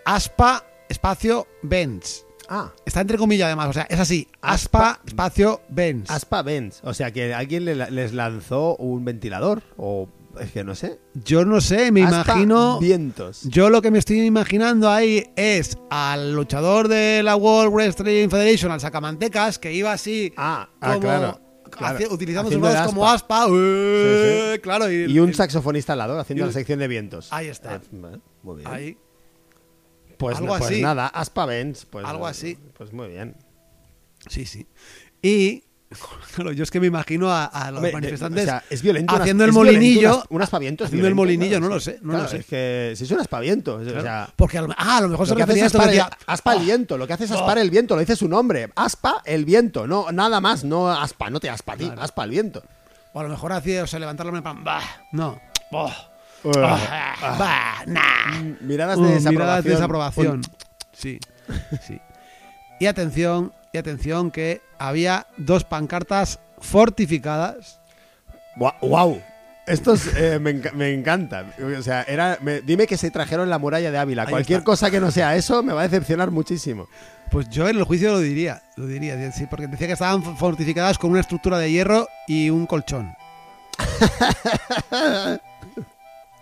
aspa, 0.05 0.65
espacio, 0.89 1.47
Benz. 1.63 2.25
Ah, 2.49 2.73
Está 2.85 3.01
entre 3.01 3.19
comillas 3.19 3.47
además, 3.47 3.69
o 3.69 3.73
sea, 3.73 3.87
es 3.91 3.99
así, 3.99 4.29
aspa, 4.41 4.93
Aspa- 4.93 5.01
espacio, 5.09 5.61
Benz. 5.69 6.11
Aspa 6.11 6.43
Benz. 6.43 6.81
O 6.85 6.95
sea 6.95 7.11
que 7.11 7.35
alguien 7.35 7.65
le- 7.65 7.91
les 7.91 8.13
lanzó 8.13 8.77
un 8.77 9.05
ventilador. 9.05 9.63
O 9.77 10.09
es 10.41 10.53
que 10.53 10.63
no 10.63 10.75
sé. 10.77 11.01
Yo 11.15 11.45
no 11.45 11.61
sé, 11.61 11.91
me 11.91 12.05
Aspa 12.05 12.23
imagino... 12.35 12.79
Vientos. 12.79 13.43
Yo 13.49 13.69
lo 13.69 13.83
que 13.83 13.91
me 13.91 13.99
estoy 13.99 14.21
imaginando 14.21 14.89
ahí 14.91 15.25
es 15.35 15.77
al 15.91 16.35
luchador 16.35 16.87
de 16.89 17.23
la 17.25 17.35
World 17.35 17.73
Wrestling 17.75 18.29
Federation, 18.29 18.71
al 18.71 18.81
sacamantecas, 18.81 19.59
que 19.59 19.73
iba 19.73 19.93
así 19.93 20.33
Ah, 20.37 20.69
ah, 20.81 20.99
claro. 21.01 21.41
Claro, 21.77 21.99
utilizando 22.11 22.51
sus 22.51 22.61
como 22.87 23.09
aspa. 23.09 23.47
eh, 23.51 24.59
Claro, 24.63 24.91
y, 24.91 25.05
Y 25.13 25.19
un 25.19 25.33
saxofonista 25.35 25.93
al 25.93 25.99
lado, 25.99 26.19
haciendo 26.19 26.45
un- 26.45 26.49
la 26.49 26.53
sección 26.53 26.79
de 26.79 26.89
vientos. 26.89 27.33
Ahí 27.33 27.49
está. 27.49 27.77
Eh, 27.77 27.81
muy 28.43 28.57
bien. 28.57 28.69
ahí. 28.69 28.99
Pues, 30.19 30.39
algo 30.39 30.49
pues 30.57 30.63
así. 30.71 30.81
nada, 30.81 31.09
Aspa 31.09 31.45
Benz. 31.45 31.85
Pues, 31.85 32.07
Algo 32.07 32.27
así. 32.27 32.59
Pues 32.77 32.93
muy 32.93 33.09
bien. 33.09 33.37
Sí, 34.29 34.47
sí. 34.47 34.67
Y 35.21 35.65
claro, 36.35 36.53
yo 36.53 36.65
es 36.65 36.71
que 36.71 36.81
me 36.81 36.89
imagino 36.89 37.31
a, 37.31 37.45
a 37.47 37.71
los 37.71 37.79
Hombre, 37.79 37.93
manifestantes 37.93 38.43
o 38.43 38.47
sea, 38.47 38.65
es 38.69 38.83
violento. 38.83 39.15
un 39.15 39.21
haciendo 39.21 39.45
el 39.45 39.51
violento 39.53 39.75
molinillo. 39.79 40.15
Un, 40.15 40.19
as- 40.21 40.27
un 40.31 40.43
aspaviento 40.43 40.85
es 40.85 40.89
haciendo 40.89 41.07
el 41.07 41.15
violento, 41.15 41.37
molinillo, 41.39 41.59
claro, 41.59 41.69
no 41.69 41.75
lo 41.75 41.81
sé, 41.81 41.99
no 42.03 42.09
Claro, 42.11 42.23
lo 42.25 42.29
sé. 42.29 42.37
Es 42.39 42.47
que 42.47 42.93
si 42.97 43.05
es 43.05 43.11
un 43.13 43.21
aspaviento. 43.21 43.77
o 43.77 43.85
sea, 44.03 44.29
Porque 44.35 44.59
a 44.59 44.63
lo, 44.63 44.75
ah, 44.77 44.97
a 44.97 45.01
lo 45.01 45.09
mejor 45.09 45.27
se 45.29 45.35
lo 45.35 45.39
refería 45.41 45.67
es 45.67 45.75
a 45.75 45.79
esto 45.79 45.79
que 45.79 45.85
aspar, 45.85 45.95
decía, 45.95 46.19
el, 46.19 46.25
aspa 46.33 46.53
el 46.55 46.59
"Oh, 46.59 46.65
viento. 46.65 46.99
Lo 46.99 47.07
que 47.07 47.13
hace 47.13 47.25
es 47.25 47.31
aspar 47.31 47.59
el 47.59 47.71
viento. 47.71 47.95
Lo 47.95 48.01
dice 48.01 48.17
su 48.17 48.29
nombre. 48.29 48.71
Aspa 48.75 49.23
el 49.25 49.45
viento. 49.45 49.87
No, 49.87 50.11
nada 50.13 50.41
más. 50.41 50.65
No 50.65 50.91
aspa. 50.91 51.31
No 51.31 51.39
te 51.41 51.49
aspa 51.51 51.75
a 51.75 51.77
ti. 51.77 51.93
Aspa 51.99 52.25
el 52.25 52.31
viento. 52.31 52.63
O 53.13 53.21
a 53.21 53.23
lo 53.23 53.29
mejor 53.29 53.53
hacía, 53.53 53.85
o 53.85 53.87
sea, 53.87 53.99
levantar 53.99 54.27
la 54.27 54.33
mano 54.33 54.61
bah, 54.63 54.83
no. 55.13 55.41
Oh, 55.73 55.91
ah, 56.59 57.37
bah, 57.39 57.85
nah. 57.87 58.41
Miradas 58.61 58.99
de 59.01 59.05
desaprobación. 59.07 59.35
miradas 59.35 59.65
de 59.65 59.71
desaprobación. 59.71 60.43
Sí, 60.93 61.19
sí. 61.87 61.99
Y 62.79 62.87
atención, 62.87 63.53
y 63.77 63.79
atención 63.79 64.31
que 64.31 64.61
había 64.79 65.27
dos 65.37 65.65
pancartas 65.65 66.39
fortificadas. 66.61 67.81
¡Wow! 68.57 69.21
Estos 69.67 70.07
eh, 70.17 70.39
me, 70.39 70.53
enca- 70.63 70.73
me 70.73 70.93
encantan. 70.95 71.53
O 71.79 71.83
sea, 71.83 72.03
era, 72.05 72.39
me- 72.41 72.61
dime 72.61 72.87
que 72.87 72.97
se 72.97 73.11
trajeron 73.11 73.51
la 73.51 73.59
muralla 73.59 73.91
de 73.91 73.99
Ávila. 73.99 74.23
Ahí 74.23 74.29
Cualquier 74.31 74.59
está. 74.59 74.65
cosa 74.65 74.91
que 74.91 75.01
no 75.01 75.11
sea 75.11 75.35
eso 75.37 75.63
me 75.63 75.73
va 75.73 75.81
a 75.83 75.89
decepcionar 75.89 76.31
muchísimo. 76.31 76.89
Pues 77.31 77.51
yo 77.51 77.69
en 77.69 77.77
el 77.77 77.83
juicio 77.85 78.13
lo 78.13 78.21
diría, 78.21 78.63
lo 78.77 78.87
diría, 78.87 79.33
sí, 79.33 79.47
porque 79.51 79.67
decía 79.67 79.89
que 79.89 79.95
estaban 79.95 80.23
fortificadas 80.37 80.97
con 80.99 81.11
una 81.11 81.21
estructura 81.21 81.59
de 81.59 81.71
hierro 81.73 82.07
y 82.29 82.49
un 82.51 82.67
colchón. 82.67 83.13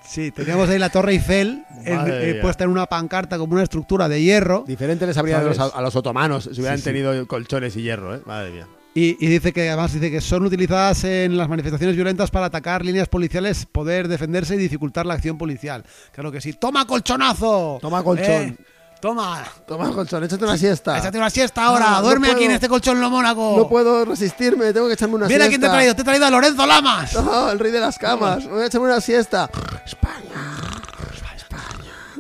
Sí, 0.07 0.31
teníamos 0.31 0.69
ahí 0.69 0.79
la 0.79 0.91
Torre 0.91 1.13
Eiffel 1.13 1.65
en- 1.85 2.01
eh, 2.07 2.39
puesta 2.43 2.65
en 2.65 2.71
una 2.71 2.87
pancarta 2.87 3.39
como 3.39 3.55
una 3.55 3.63
estructura 3.63 4.09
de 4.09 4.23
hierro. 4.23 4.65
Diferente 4.67 5.07
les 5.07 5.17
habría 5.17 5.37
dado 5.39 5.51
a 5.51 5.55
los, 5.55 5.75
a 5.75 5.81
los 5.81 5.97
otomanos 5.97 6.45
si 6.53 6.61
hubieran 6.61 6.77
Sí, 6.79 6.83
sí. 6.85 6.91
tenido 6.91 7.27
colchones 7.27 7.77
y 7.77 7.83
hierro, 7.83 8.15
¿eh? 8.15 8.21
Madre 8.27 8.51
mía. 8.51 8.67
Y, 8.97 9.17
y 9.19 9.29
dice 9.29 9.53
que 9.53 9.69
además 9.69 9.93
dice 9.93 10.09
que 10.09 10.21
son 10.21 10.45
utilizadas 10.47 11.03
en 11.03 11.37
las 11.37 11.49
manifestaciones 11.49 11.97
violentas 11.97 12.31
para 12.31 12.47
atacar 12.47 12.85
líneas 12.85 13.09
policiales, 13.09 13.67
poder 13.67 14.07
defenderse 14.07 14.55
y 14.55 14.59
dificultar 14.59 15.05
la 15.05 15.15
acción 15.15 15.37
policial. 15.37 15.85
Claro 16.13 16.31
que 16.31 16.41
sí. 16.41 16.53
¡Toma 16.53 16.87
colchonazo! 16.87 17.79
Toma 17.81 18.05
colchón. 18.05 18.27
Eh, 18.31 18.57
¡Toma! 19.05 19.45
Toma 19.67 19.93
colchón, 19.93 20.25
échate 20.25 20.45
una 20.45 20.57
siesta. 20.57 20.97
Échate 20.97 21.19
una 21.19 21.29
siesta 21.29 21.65
ahora. 21.65 21.91
No, 21.91 21.97
no 21.97 22.03
Duerme 22.05 22.31
aquí 22.31 22.45
en 22.45 22.53
este 22.53 22.71
colchón 22.71 23.03
lo 23.03 23.11
Mónaco. 23.11 23.55
No 23.59 23.69
puedo 23.69 24.07
resistirme, 24.07 24.73
tengo 24.73 24.87
que 24.87 24.95
echarme 24.95 25.17
una 25.17 25.27
Mira 25.27 25.45
siesta. 25.45 25.49
quién 25.51 25.61
te 25.61 25.67
he 25.67 25.71
traído. 25.71 25.95
Te 25.95 26.01
he 26.01 26.05
traído 26.07 26.25
a 26.25 26.31
Lorenzo 26.31 26.65
Lamas. 26.65 27.13
No, 27.23 27.51
el 27.51 27.59
rey 27.59 27.71
de 27.71 27.81
las 27.81 27.99
camas. 27.99 28.49
Voy 28.49 28.63
a 28.63 28.67
echarme 28.67 28.87
una 28.87 29.03
siesta. 29.03 29.51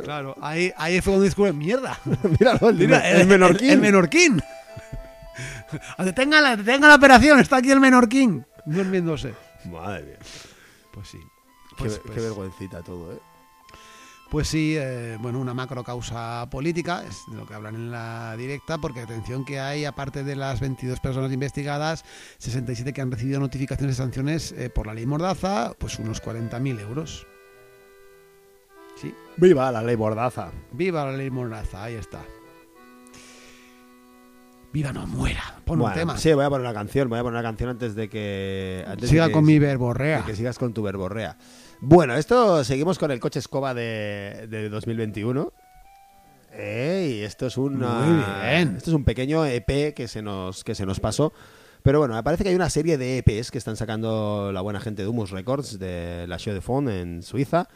Claro, 0.03 0.37
ahí, 0.43 0.74
ahí 0.76 1.01
fue 1.01 1.12
cuando 1.12 1.24
descubre 1.24 1.55
mierda. 1.55 1.99
Míralo, 2.39 2.68
el, 2.68 2.76
Mira, 2.76 3.11
el, 3.11 3.26
menorquín. 3.28 3.70
El, 3.70 3.80
menorquín. 3.80 4.43
Detenga 5.99 6.43
la, 6.43 6.55
detenga 6.55 6.87
la 6.89 6.97
operación. 6.97 7.41
Está 7.41 7.57
aquí 7.57 7.70
el 7.70 7.80
menorquín. 7.80 8.45
Durmiéndose. 8.66 9.35
Madre 9.64 10.03
mía. 10.03 10.18
Pues 10.93 11.09
sí. 11.09 11.18
Qué, 11.18 11.76
Pues, 11.78 11.95
qué 11.95 12.09
pues- 12.09 12.22
vergüencita 12.24 12.82
todo, 12.82 13.14
¿eh? 13.14 13.18
Pues 14.30 14.48
sí, 14.48 14.74
eh, 14.76 15.16
bueno, 15.20 15.38
una 15.38 15.54
macro 15.54 15.84
causa 15.84 16.48
política, 16.50 17.04
es 17.08 17.22
de 17.28 17.36
lo 17.36 17.46
que 17.46 17.54
hablan 17.54 17.76
en 17.76 17.90
la 17.92 18.34
directa, 18.36 18.78
porque 18.78 19.00
atención 19.00 19.44
que 19.44 19.60
hay, 19.60 19.84
aparte 19.84 20.24
de 20.24 20.34
las 20.34 20.58
22 20.60 20.98
personas 20.98 21.30
investigadas, 21.30 22.04
67 22.38 22.92
que 22.92 23.00
han 23.00 23.12
recibido 23.12 23.38
notificaciones 23.38 23.96
de 23.96 24.02
sanciones 24.02 24.50
eh, 24.52 24.70
por 24.70 24.86
la 24.88 24.94
ley 24.94 25.06
Mordaza, 25.06 25.74
pues 25.78 25.98
unos 26.00 26.20
40.000 26.20 26.80
euros. 26.80 27.26
Sí, 29.00 29.14
Viva 29.36 29.70
la 29.70 29.82
ley 29.82 29.94
Bordaza. 29.96 30.50
viva 30.72 31.04
la 31.04 31.12
ley 31.12 31.30
Mordaza, 31.30 31.84
ahí 31.84 31.94
está. 31.94 32.20
Viva 34.72 34.92
no 34.92 35.06
muera, 35.06 35.60
pon 35.64 35.78
Bueno, 35.78 35.94
un 35.94 36.00
tema. 36.00 36.18
Sí, 36.18 36.32
voy 36.32 36.44
a 36.44 36.50
poner 36.50 36.66
una 36.66 36.74
canción. 36.74 37.08
Voy 37.08 37.20
a 37.20 37.22
poner 37.22 37.38
una 37.38 37.48
canción 37.48 37.70
antes 37.70 37.94
de 37.94 38.08
que. 38.08 38.84
Antes 38.88 39.08
Siga 39.10 39.24
de 39.24 39.28
que- 39.28 39.32
con 39.32 39.44
mi 39.44 39.52
de 39.54 39.60
verborrea. 39.60 40.24
que 40.24 40.34
sigas 40.34 40.58
con 40.58 40.74
tu 40.74 40.82
verborrea. 40.82 41.38
Bueno, 41.87 42.14
esto 42.14 42.64
seguimos 42.64 42.99
con 42.99 43.11
el 43.11 43.20
coche 43.20 43.41
escoba 43.41 43.74
de, 43.74 44.47
de 44.49 44.70
2021. 44.70 45.53
Eh, 46.53 47.16
y 47.18 47.22
esto 47.22 47.47
es 47.47 47.59
una, 47.59 48.01
Muy 48.01 48.24
bien. 48.24 48.76
Esto 48.78 48.89
es 48.89 48.97
un 48.97 49.05
pequeño 49.05 49.45
EP 49.45 49.93
que 49.93 50.09
se 50.09 50.22
nos 50.22 50.64
que 50.64 50.74
se 50.74 50.87
nos 50.87 50.99
pasó. 50.99 51.35
Pero 51.82 51.99
bueno, 51.99 52.14
me 52.14 52.22
parece 52.22 52.43
que 52.43 52.49
hay 52.49 52.55
una 52.55 52.70
serie 52.70 52.97
de 52.97 53.18
EPs 53.18 53.51
que 53.51 53.59
están 53.59 53.76
sacando 53.76 54.51
la 54.51 54.62
buena 54.62 54.80
gente 54.80 55.03
de 55.03 55.09
Humus 55.09 55.30
Records 55.30 55.78
de 55.78 56.24
la 56.26 56.39
Show 56.39 56.55
de 56.55 56.62
Fond 56.62 56.89
en 56.89 57.22
Suiza. 57.22 57.68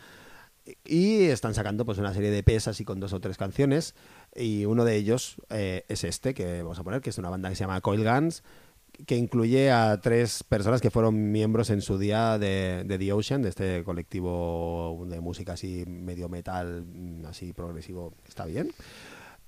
Y 0.86 1.24
están 1.24 1.52
sacando 1.52 1.84
pues 1.84 1.98
una 1.98 2.14
serie 2.14 2.30
de 2.30 2.38
EPs 2.38 2.68
así 2.68 2.86
con 2.86 3.00
dos 3.00 3.12
o 3.12 3.20
tres 3.20 3.36
canciones. 3.36 3.94
Y 4.34 4.64
uno 4.64 4.86
de 4.86 4.96
ellos 4.96 5.36
eh, 5.50 5.84
es 5.88 6.04
este 6.04 6.32
que 6.32 6.62
vamos 6.62 6.78
a 6.78 6.82
poner, 6.82 7.02
que 7.02 7.10
es 7.10 7.18
una 7.18 7.28
banda 7.28 7.50
que 7.50 7.56
se 7.56 7.64
llama 7.64 7.82
Coil 7.82 8.04
Guns, 8.04 8.42
que 9.06 9.16
incluye 9.16 9.70
a 9.70 10.00
tres 10.00 10.42
personas 10.42 10.80
que 10.80 10.90
fueron 10.90 11.30
miembros 11.30 11.70
en 11.70 11.82
su 11.82 11.98
día 11.98 12.38
de, 12.38 12.84
de 12.84 12.98
The 12.98 13.12
Ocean, 13.12 13.42
de 13.42 13.48
este 13.48 13.84
colectivo 13.84 15.04
de 15.08 15.20
música 15.20 15.52
así 15.52 15.84
medio 15.86 16.28
metal, 16.28 16.84
mm, 16.84 17.26
así 17.26 17.52
progresivo, 17.52 18.14
está 18.26 18.44
bien. 18.44 18.72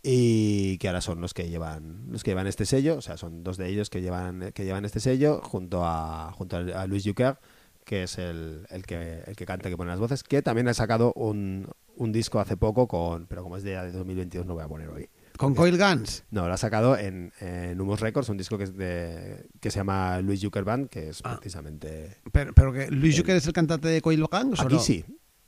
Y 0.03 0.79
que 0.79 0.89
ahora 0.89 1.03
son 1.03 1.21
los 1.21 1.35
que 1.35 1.49
llevan 1.49 2.11
los 2.11 2.23
que 2.23 2.31
llevan 2.31 2.47
este 2.47 2.65
sello, 2.65 2.97
o 2.97 3.03
sea, 3.03 3.17
son 3.19 3.45
dos 3.45 3.59
de 3.59 3.69
ellos 3.69 3.91
que 3.91 4.01
llevan 4.01 4.53
que 4.55 4.65
llevan 4.65 4.85
este 4.87 5.01
sello 5.01 5.43
junto 5.43 5.85
a 5.85 6.33
junto 6.33 6.57
a, 6.57 6.87
Luis 6.87 7.05
Juker, 7.05 7.39
que 7.85 8.05
es 8.05 8.19
el, 8.19 8.67
el 8.71 8.87
que 8.87 9.23
el 9.27 9.37
que 9.37 9.45
canta 9.47 9.69
que 9.69 9.77
pone 9.77 9.91
las 9.91 10.01
voces, 10.01 10.23
que 10.23 10.41
también 10.41 10.69
ha 10.69 10.75
sacado 10.75 11.13
un, 11.17 11.69
un 11.97 12.13
disco 12.13 12.41
hace 12.41 12.57
poco 12.57 12.89
con, 12.89 13.27
pero 13.27 13.43
como 13.43 13.59
es 13.59 13.63
de, 13.63 13.73
de 13.73 13.93
2022 13.93 14.47
no 14.47 14.55
voy 14.55 14.65
a 14.65 14.69
poner 14.69 14.89
hoy. 14.89 15.11
Con 15.41 15.55
Coil 15.55 15.79
Guns. 15.79 16.25
No, 16.31 16.47
lo 16.47 16.53
ha 16.53 16.57
sacado 16.59 16.99
en, 16.99 17.33
en 17.41 17.81
Humus 17.81 18.01
Records, 18.01 18.29
un 18.29 18.37
disco 18.37 18.59
que, 18.59 18.65
es 18.65 18.77
de, 18.77 19.49
que 19.59 19.71
se 19.71 19.79
llama 19.79 20.21
Luis 20.21 20.45
Juker 20.45 20.65
Band, 20.65 20.89
que 20.91 21.09
es 21.09 21.21
Ah. 21.25 21.37
precisamente... 21.41 22.19
Pero, 22.31 22.53
pero 22.53 22.73
que 22.75 22.91
Luis 22.91 23.17
Juker 23.17 23.37
es 23.37 23.47
el 23.47 23.53
cantante 23.55 23.89
de 23.89 24.03
Coil 24.03 24.23
Guns. 24.31 24.61
¿o 24.61 24.63
Aquí 24.65 24.75
no? 24.75 24.81
sí, 24.81 25.05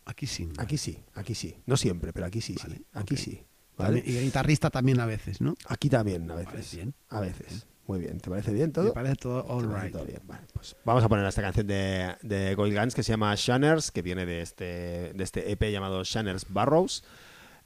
Aquí 0.06 0.26
sí. 0.26 0.46
¿no? 0.46 0.54
aquí 0.62 0.78
sí, 0.78 0.98
aquí 1.14 1.34
sí. 1.34 1.56
No 1.66 1.76
siempre, 1.76 2.12
pero 2.14 2.24
aquí 2.26 2.40
sí, 2.40 2.56
Vale, 2.62 2.76
sí. 2.76 2.86
Aquí 2.94 3.16
sí. 3.18 3.42
¿vale? 3.76 4.02
Y 4.04 4.18
guitarrista 4.18 4.70
también 4.70 4.98
a 4.98 5.06
veces, 5.06 5.40
¿no? 5.40 5.54
Aquí 5.68 5.88
también, 5.90 6.30
a 6.30 6.34
Vale, 6.36 6.46
veces. 6.56 6.74
bien. 6.74 6.94
A 7.10 7.20
veces. 7.20 7.66
Muy 7.86 7.98
bien. 8.00 8.18
¿Te 8.20 8.30
parece 8.30 8.52
bien 8.52 8.72
todo? 8.72 8.84
Me 8.86 8.90
parece 8.92 9.16
todo 9.16 9.44
all 9.46 9.62
¿Te 9.62 9.68
parece 9.68 9.86
right. 9.88 9.92
todo 9.96 10.04
bien? 10.06 10.20
Vale, 10.24 10.46
pues 10.54 10.76
vamos 10.84 11.04
a 11.04 11.08
poner 11.08 11.26
esta 11.26 11.42
canción 11.42 11.66
de, 11.66 12.16
de 12.22 12.54
Goil 12.54 12.74
Guns 12.78 12.94
que 12.94 13.02
se 13.02 13.12
llama 13.12 13.34
Shanners, 13.36 13.90
que 13.90 14.00
viene 14.02 14.24
de 14.24 14.40
este, 14.40 15.12
de 15.14 15.22
este 15.24 15.50
EP 15.52 15.62
llamado 15.70 16.02
Shanners 16.04 16.46
Barrows, 16.48 17.04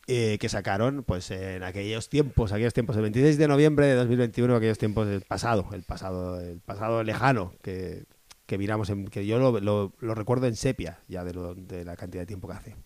eh, 0.06 0.38
que 0.38 0.48
sacaron 0.48 1.02
pues 1.04 1.30
en 1.30 1.62
aquellos 1.62 2.08
tiempos, 2.08 2.52
aquellos 2.52 2.72
tiempos, 2.74 2.96
el 2.96 3.02
26 3.02 3.38
de 3.38 3.48
noviembre 3.48 3.86
de 3.86 3.94
2021, 3.94 4.54
aquellos 4.56 4.78
tiempos 4.78 5.06
del 5.06 5.22
pasado, 5.22 5.66
el 5.72 5.82
pasado, 5.82 6.40
el 6.40 6.60
pasado 6.60 7.02
lejano, 7.02 7.54
que, 7.62 8.04
que 8.46 8.58
miramos, 8.58 8.88
en, 8.90 9.08
que 9.08 9.26
yo 9.26 9.38
lo, 9.38 9.58
lo- 9.60 9.92
lo 9.98 10.14
recuerdo 10.14 10.46
en 10.46 10.56
sepia, 10.56 11.00
ya 11.08 11.24
de, 11.24 11.34
lo- 11.34 11.54
de 11.54 11.84
la 11.84 11.96
cantidad 11.96 12.22
de 12.22 12.26
tiempo 12.26 12.46
que 12.48 12.54
hace. 12.54 12.76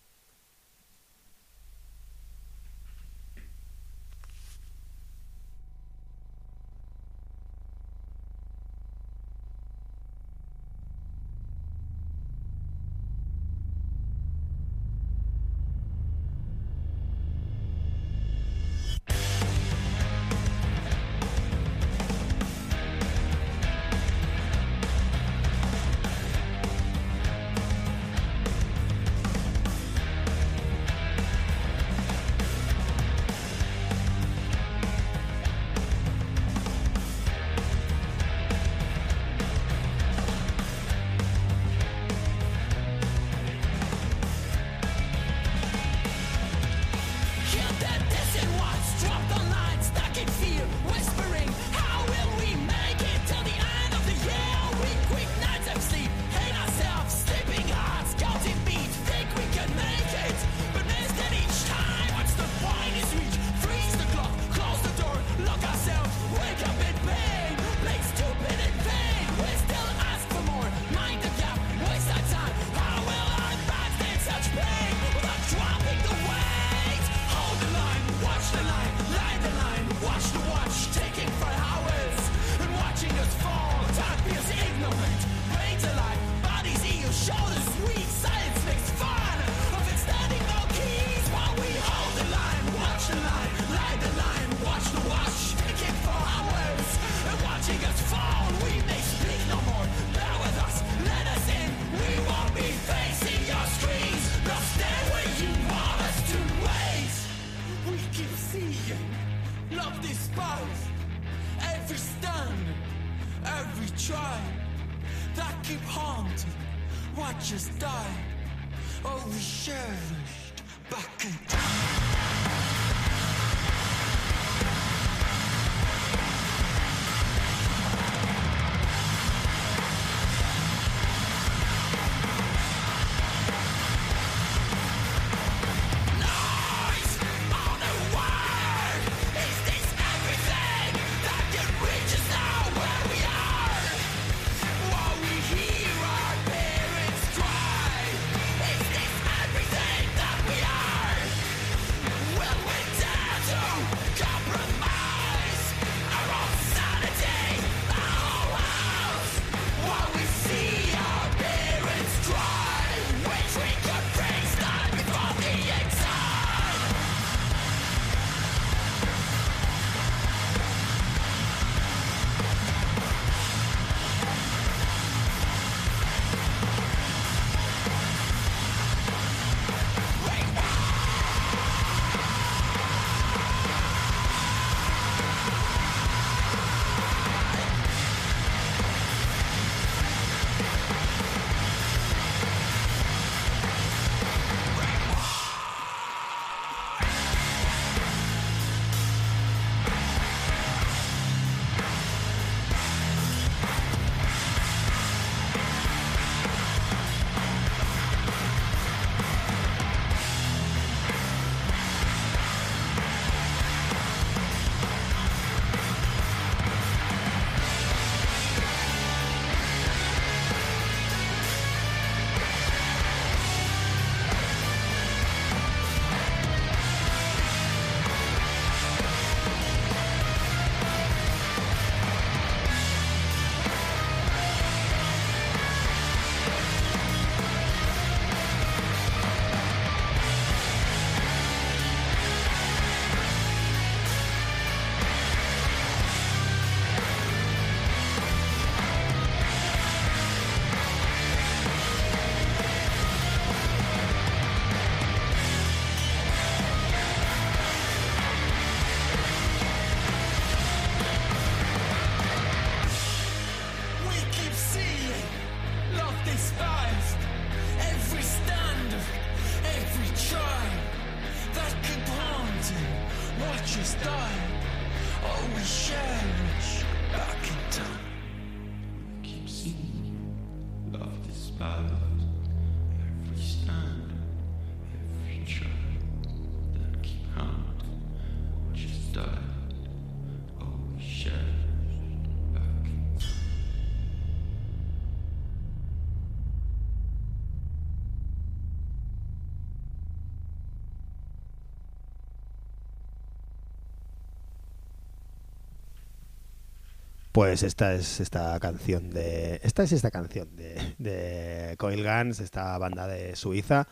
Pues 307.31 307.63
esta 307.63 307.93
es 307.93 308.19
esta 308.19 308.59
canción 308.59 309.09
de. 309.09 309.61
Esta 309.63 309.83
es 309.83 309.93
esta 309.93 310.11
canción 310.11 310.53
de, 310.55 310.95
de 310.97 311.75
Coil 311.77 312.03
Guns, 312.03 312.41
esta 312.41 312.77
banda 312.77 313.07
de 313.07 313.37
Suiza, 313.37 313.87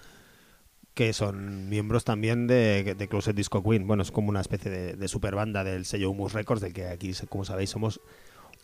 que 0.94 1.14
son 1.14 1.70
miembros 1.70 2.04
también 2.04 2.48
de, 2.48 2.96
de 2.98 3.08
Closet 3.08 3.36
Disco 3.36 3.64
Queen. 3.64 3.88
Bueno, 3.88 4.04
es 4.04 4.12
como 4.12 4.28
una 4.30 4.42
especie 4.42 4.70
de, 4.70 4.94
de 4.94 5.08
super 5.08 5.36
banda 5.36 5.64
del 5.64 5.86
sello 5.86 6.12
Humus 6.12 6.34
Records, 6.34 6.62
del 6.62 6.74
que 6.74 6.88
aquí, 6.88 7.14
como 7.30 7.46
sabéis, 7.46 7.70
somos 7.70 8.02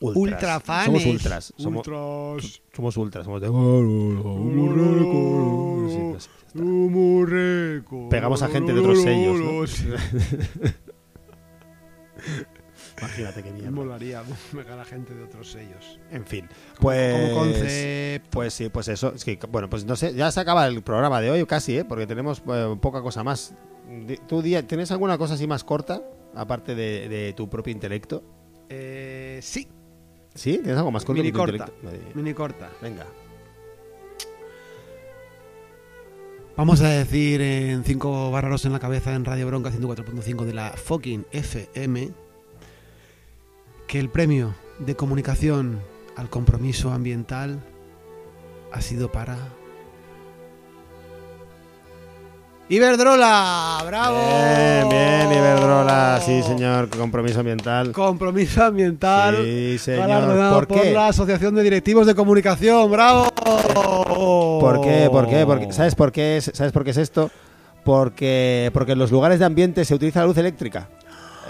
ultras. 0.01 0.33
Ultra 0.33 0.59
fanes. 0.59 0.85
Somos 0.85 1.05
ultras. 1.05 1.53
Somos 1.57 1.87
Ultras. 1.87 2.61
somos 2.73 2.97
ultras. 2.97 3.25
Somos 3.25 3.41
de. 3.41 3.49
Humus 6.53 7.29
Records. 7.29 8.09
Pegamos 8.09 8.41
a 8.41 8.49
gente 8.49 8.73
de 8.73 8.79
otros 8.81 9.01
sellos, 9.01 9.39
¿no? 9.39 9.63
Imagínate 13.17 13.43
qué 13.43 13.49
Me 13.51 13.55
mierda. 13.59 13.71
molaría 13.71 14.19
a 14.21 14.85
gente 14.85 15.13
de 15.13 15.23
otros 15.23 15.51
sellos. 15.51 15.99
En 16.11 16.25
fin, 16.25 16.47
pues. 16.79 17.13
como 17.29 17.39
concepto. 17.39 18.29
Pues 18.31 18.53
sí, 18.53 18.69
pues 18.69 18.87
eso. 18.87 19.13
Es 19.15 19.23
que, 19.25 19.39
bueno, 19.49 19.69
pues 19.69 19.85
no 19.85 19.95
sé, 19.95 20.13
ya 20.13 20.31
se 20.31 20.39
acaba 20.39 20.67
el 20.67 20.81
programa 20.83 21.21
de 21.21 21.31
hoy 21.31 21.45
casi, 21.45 21.77
¿eh? 21.77 21.85
Porque 21.85 22.07
tenemos 22.07 22.41
eh, 22.47 22.75
poca 22.81 23.01
cosa 23.01 23.23
más. 23.23 23.53
¿Tú, 24.27 24.41
Día, 24.41 24.65
tienes 24.67 24.91
alguna 24.91 25.17
cosa 25.17 25.35
así 25.35 25.45
más 25.47 25.63
corta, 25.63 26.01
aparte 26.33 26.73
de, 26.75 27.07
de 27.07 27.33
tu 27.33 27.49
propio 27.49 27.71
intelecto? 27.71 28.23
Eh, 28.69 29.39
sí, 29.43 29.67
¿Sí? 30.33 30.57
¿Tienes 30.57 30.77
algo 30.77 30.91
más 30.91 31.05
corto 31.05 31.21
Mini 31.21 31.29
que 31.29 31.33
tu 31.33 31.37
corta. 31.39 31.71
intelecto? 31.83 32.15
Mini 32.15 32.33
corta. 32.33 32.69
Venga. 32.81 33.05
Vamos 36.57 36.81
a 36.81 36.89
decir 36.89 37.41
en 37.41 37.83
5 37.83 38.31
barraros 38.31 38.65
en 38.65 38.71
la 38.71 38.79
cabeza 38.79 39.13
en 39.13 39.25
Radio 39.25 39.47
Bronca 39.47 39.71
104.5 39.71 40.45
de 40.45 40.53
la 40.53 40.71
fucking 40.71 41.25
FM 41.31 42.11
que 43.87 43.99
el 43.99 44.09
premio 44.09 44.53
de 44.79 44.95
comunicación 44.95 45.79
al 46.15 46.29
compromiso 46.29 46.91
ambiental 46.91 47.63
ha 48.71 48.81
sido 48.81 49.11
para 49.11 49.37
Iberdrola, 52.67 53.83
bravo. 53.85 54.17
Bien, 54.17 54.89
bien, 54.89 55.37
Iberdrola. 55.37 56.19
Sí, 56.19 56.41
señor, 56.41 56.89
compromiso 56.89 57.41
ambiental. 57.41 57.91
Compromiso 57.91 58.63
ambiental. 58.63 59.37
Sí, 59.43 59.77
señor. 59.77 60.51
¿Por 60.51 60.67
por 60.67 60.81
qué? 60.81 60.91
la 60.91 61.09
Asociación 61.09 61.53
de 61.53 61.61
Directivos 61.61 62.07
de 62.07 62.15
Comunicación, 62.15 62.89
bravo. 62.89 63.29
¿Por 64.59 64.81
qué? 64.81 65.09
¿Por 65.11 65.27
qué? 65.27 65.71
¿Sabes 65.73 65.93
por 65.93 66.11
qué 66.11 66.37
es, 66.37 66.49
¿Sabes 66.55 66.71
por 66.71 66.83
qué 66.83 66.89
es 66.89 66.97
esto? 66.97 67.29
Porque, 67.83 68.71
porque 68.73 68.93
en 68.93 68.97
los 68.97 69.11
lugares 69.11 69.37
de 69.37 69.45
ambiente 69.45 69.85
se 69.85 69.93
utiliza 69.93 70.21
la 70.21 70.25
luz 70.25 70.37
eléctrica. 70.37 70.89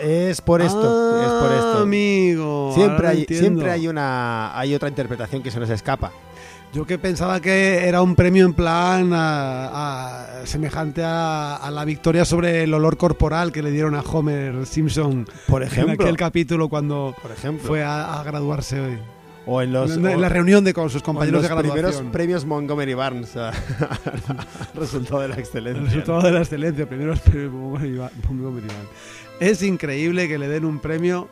Es 0.01 0.41
por 0.41 0.61
esto, 0.61 0.79
es 1.21 1.29
por 1.31 1.51
Ah, 1.51 1.55
esto. 1.55 1.77
Amigo, 1.83 2.71
Siempre 2.75 3.07
hay, 3.07 3.25
siempre 3.29 3.71
hay 3.71 3.87
una 3.87 4.57
hay 4.57 4.73
otra 4.75 4.89
interpretación 4.89 5.41
que 5.41 5.51
se 5.51 5.59
nos 5.59 5.69
escapa. 5.69 6.11
Yo 6.73 6.85
que 6.85 6.97
pensaba 6.97 7.39
que 7.39 7.87
era 7.87 8.01
un 8.01 8.15
premio 8.15 8.45
en 8.45 8.53
plan 8.53 9.13
a- 9.13 10.41
a- 10.41 10.45
semejante 10.45 11.01
a, 11.03 11.55
a 11.55 11.71
la 11.71 11.85
victoria 11.85 12.25
sobre 12.25 12.63
el 12.63 12.73
olor 12.73 12.97
corporal 12.97 13.53
que 13.53 13.61
le 13.61 13.71
dieron 13.71 13.95
a 13.95 14.01
Homer 14.01 14.65
Simpson 14.65 15.25
Por 15.47 15.61
en 15.61 15.69
ejemplo, 15.69 16.03
aquel 16.03 16.17
capítulo 16.17 16.67
cuando 16.67 17.15
por 17.21 17.31
ejemplo. 17.31 17.65
fue 17.65 17.81
a, 17.83 18.21
graduarse 18.23 18.81
hoy. 18.81 18.97
O 19.47 19.61
en 19.61 19.71
los. 19.71 19.95
en, 19.95 20.05
o- 20.05 20.17
la 20.19 20.27
reunión 20.27 20.65
de 20.65 20.73
con 20.73 20.89
sus 20.89 20.95
o 20.95 20.97
en 20.99 21.05
compañeros 21.05 21.43
los 21.43 21.49
de 21.49 21.55
primeros 21.55 21.77
graduación. 21.91 22.11
premios 22.11 22.45
Montgomery 22.45 22.93
Barnes. 22.95 23.31
resultado 24.75 25.21
de 25.21 25.27
la 25.29 25.35
excelencia. 25.35 25.79
El 25.81 25.85
resultado 25.87 26.21
de 26.23 26.31
la 26.31 26.39
excelencia, 26.39 26.89
primeros 26.89 27.19
premios 27.21 27.53
Montgomery 27.53 27.97
Ba- 27.97 28.11
Montgomery 28.27 28.67
Band. 28.67 28.87
Es 29.39 29.61
increíble 29.61 30.27
que 30.27 30.37
le 30.37 30.47
den 30.47 30.65
un 30.65 30.79
premio 30.79 31.27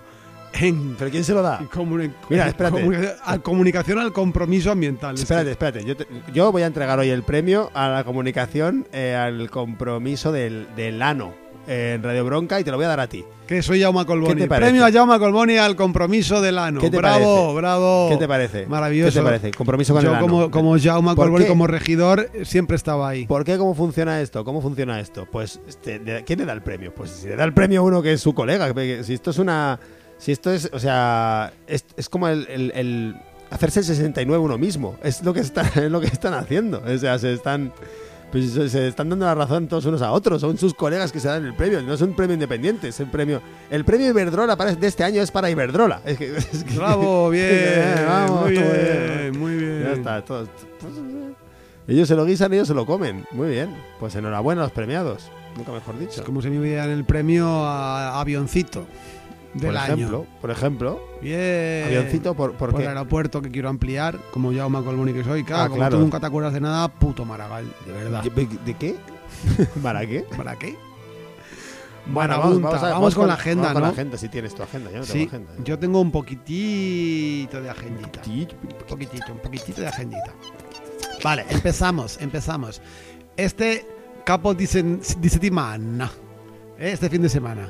en 0.53 0.95
¿Pero 0.99 1.09
quién 1.09 1.23
se 1.23 1.33
lo 1.33 1.41
da? 1.41 1.59
comuni- 1.71 2.13
Mira, 2.29 2.47
espérate. 2.47 2.79
comunicación, 2.81 3.17
a 3.23 3.39
comunicación 3.39 3.99
al 3.99 4.13
compromiso 4.13 4.71
ambiental. 4.71 5.15
Es 5.15 5.21
Espérate, 5.21 5.51
espérate. 5.51 5.83
Yo, 5.85 5.95
te- 5.97 6.07
yo 6.33 6.51
voy 6.51 6.61
a 6.61 6.67
entregar 6.67 6.99
hoy 6.99 7.09
el 7.09 7.23
premio 7.23 7.71
a 7.73 7.87
la 7.89 8.03
comunicación, 8.03 8.87
eh, 8.91 9.15
al 9.15 9.49
compromiso 9.49 10.31
del, 10.31 10.67
del 10.75 11.01
ANO 11.01 11.33
en 11.67 12.03
Radio 12.03 12.25
Bronca 12.25 12.59
y 12.59 12.63
te 12.63 12.71
lo 12.71 12.77
voy 12.77 12.85
a 12.85 12.89
dar 12.89 12.99
a 12.99 13.07
ti. 13.07 13.23
Que 13.47 13.61
soy 13.61 13.81
Jaume 13.81 14.05
Colboni. 14.05 14.33
¿Qué 14.35 14.41
te 14.41 14.47
parece? 14.47 14.71
Premio 14.71 14.85
a 14.85 14.91
Jaume 14.91 15.19
Colboni 15.19 15.57
al 15.57 15.75
compromiso 15.75 16.41
del 16.41 16.57
ano. 16.57 16.79
¿Qué 16.79 16.89
te 16.89 16.97
bravo, 16.97 17.35
parece? 17.35 17.55
bravo. 17.55 18.09
¿Qué 18.09 18.17
te 18.17 18.27
parece? 18.27 18.65
Maravilloso. 18.67 19.11
¿Qué 19.11 19.19
te 19.19 19.23
parece? 19.25 19.51
Compromiso 19.51 19.93
con 19.93 20.03
Yo 20.03 20.09
el 20.09 20.15
ANO. 20.15 20.25
como, 20.27 20.51
como 20.51 20.77
Jaume 20.79 21.15
¿Por 21.15 21.25
Colboni, 21.25 21.43
qué? 21.45 21.49
como 21.49 21.67
regidor, 21.67 22.29
siempre 22.43 22.75
estaba 22.77 23.09
ahí. 23.09 23.25
¿Por 23.27 23.43
qué? 23.43 23.57
¿Cómo 23.57 23.75
funciona 23.75 24.21
esto? 24.21 24.43
¿Cómo 24.45 24.61
funciona 24.61 24.99
esto? 24.99 25.27
Pues, 25.31 25.59
este, 25.67 26.23
¿quién 26.25 26.39
le 26.39 26.45
da 26.45 26.53
el 26.53 26.61
premio? 26.61 26.93
Pues 26.95 27.11
si 27.11 27.27
le 27.27 27.35
da 27.35 27.43
el 27.43 27.53
premio 27.53 27.81
a 27.81 27.83
uno 27.83 28.01
que 28.01 28.13
es 28.13 28.21
su 28.21 28.33
colega. 28.33 28.73
Si 29.03 29.13
esto 29.13 29.31
es 29.31 29.37
una... 29.39 29.79
Si 30.17 30.31
esto 30.31 30.51
es... 30.51 30.69
O 30.73 30.79
sea... 30.79 31.51
Es, 31.67 31.85
es 31.97 32.07
como 32.09 32.27
el, 32.29 32.47
el- 32.49 32.71
el 32.75 33.15
hacerse 33.51 33.81
el 33.81 33.85
69 33.85 34.43
uno 34.43 34.57
mismo. 34.57 34.95
Es 35.03 35.21
lo 35.23 35.33
que, 35.33 35.41
está, 35.41 35.61
es 35.75 35.91
lo 35.91 35.99
que 36.01 36.07
están 36.07 36.33
haciendo. 36.33 36.81
O 36.85 36.97
sea, 36.97 37.19
se 37.19 37.33
están... 37.33 37.71
Pues 38.33 38.51
se- 38.51 38.87
están 38.87 39.09
dando 39.09 39.25
la 39.25 39.35
razón 39.35 39.67
todos 39.67 39.85
unos 39.85 40.01
a 40.01 40.11
otros. 40.11 40.41
Son 40.41 40.57
sus 40.57 40.73
colegas 40.73 41.11
que 41.11 41.19
se 41.21 41.27
dan 41.29 41.45
el 41.45 41.53
premio. 41.53 41.81
No 41.83 41.93
es 41.93 42.01
un 42.01 42.13
premio 42.15 42.33
independiente. 42.33 42.87
Es 42.89 42.99
el 42.99 43.07
premio... 43.07 43.41
El 43.69 43.85
premio 43.85 44.09
Iberdrola 44.09 44.55
para, 44.57 44.73
de 44.75 44.87
este 44.87 45.03
año 45.03 45.21
es 45.21 45.29
para 45.31 45.49
Iberdrola. 45.51 46.01
Es 46.05 46.17
que, 46.17 46.35
es 46.35 46.63
que- 46.65 46.75
Bravo, 46.77 47.29
bien. 47.31 47.45
Eh, 47.49 48.05
vamos, 48.07 48.41
muy 48.41 48.51
bien, 48.51 49.39
muy 49.39 49.55
bien. 49.55 49.83
ya 49.83 49.91
está, 49.93 50.25
todos- 50.25 50.49
pues, 50.81 50.93
ellos 51.87 52.07
se 52.07 52.15
lo 52.15 52.25
guisan, 52.25 52.51
ellos 52.53 52.67
se 52.67 52.73
lo 52.73 52.85
comen. 52.85 53.25
Muy 53.31 53.49
bien. 53.49 53.69
Pues 53.99 54.15
enhorabuena 54.15 54.61
a 54.61 54.65
los 54.65 54.73
premiados. 54.73 55.29
Nunca 55.55 55.71
mejor 55.71 55.93
Es 55.95 55.99
dicho. 56.09 56.23
como 56.23 56.41
si 56.41 56.49
me 56.49 56.65
dieran 56.65 56.89
el 56.89 57.05
premio 57.05 57.47
a 57.47 58.19
avioncito 58.19 58.87
del 59.53 59.71
por 59.71 59.77
año. 59.77 59.93
ejemplo, 59.93 60.25
por 60.41 60.51
ejemplo, 60.51 61.01
Bien. 61.21 61.83
avioncito 61.85 62.33
por, 62.33 62.53
por 62.53 62.71
por 62.71 62.79
qué? 62.79 62.83
el 62.85 62.89
aeropuerto 62.89 63.41
que 63.41 63.51
quiero 63.51 63.69
ampliar, 63.69 64.17
como 64.31 64.51
Jaume 64.53 64.83
Colboni 64.83 65.13
que 65.13 65.23
soy. 65.23 65.43
Claro, 65.43 65.63
Ah, 65.63 65.67
como 65.67 65.77
claro. 65.77 65.97
tú 65.97 66.01
nunca 66.03 66.19
te 66.19 66.25
acuerdas 66.25 66.53
de 66.53 66.61
nada, 66.61 66.87
puto 66.87 67.23
Maragall, 67.25 67.71
de 67.85 67.91
verdad. 67.91 68.23
¿De, 68.23 68.73
qué? 68.73 68.95
¿Para 69.83 70.05
qué? 70.05 70.25
¿Para 70.35 70.55
qué? 70.57 70.75
Bueno, 72.05 72.35
Marabunta. 72.37 72.69
Vamos, 72.91 73.15
con, 73.15 73.27
la 73.27 73.35
agenda, 73.35 73.67
vamos 73.67 73.73
¿no? 73.75 73.79
con 73.79 73.83
la 73.83 73.93
agenda, 73.93 74.17
si 74.17 74.27
tienes 74.27 74.53
tu 74.53 74.61
agenda. 74.63 74.91
Yo 74.91 74.97
no 74.99 75.03
tengo 75.05 75.13
Sí, 75.19 75.23
agenda. 75.27 75.51
yo 75.63 75.79
tengo 75.79 76.01
un 76.01 76.11
poquitito 76.11 77.61
de 77.61 77.69
agendita. 77.69 78.21
Un 78.27 78.85
poquitito, 78.87 79.31
un 79.31 79.39
poquitito 79.39 79.81
de 79.81 79.87
agendita. 79.87 80.33
Vale, 81.23 81.45
empezamos, 81.49 82.19
empezamos. 82.19 82.81
Este 83.37 83.87
capo 84.25 84.53
dice, 84.53 84.83
dice 85.19 85.39
timana, 85.39 86.11
¿eh? 86.77 86.91
este 86.91 87.09
fin 87.09 87.21
de 87.21 87.29
semana. 87.29 87.69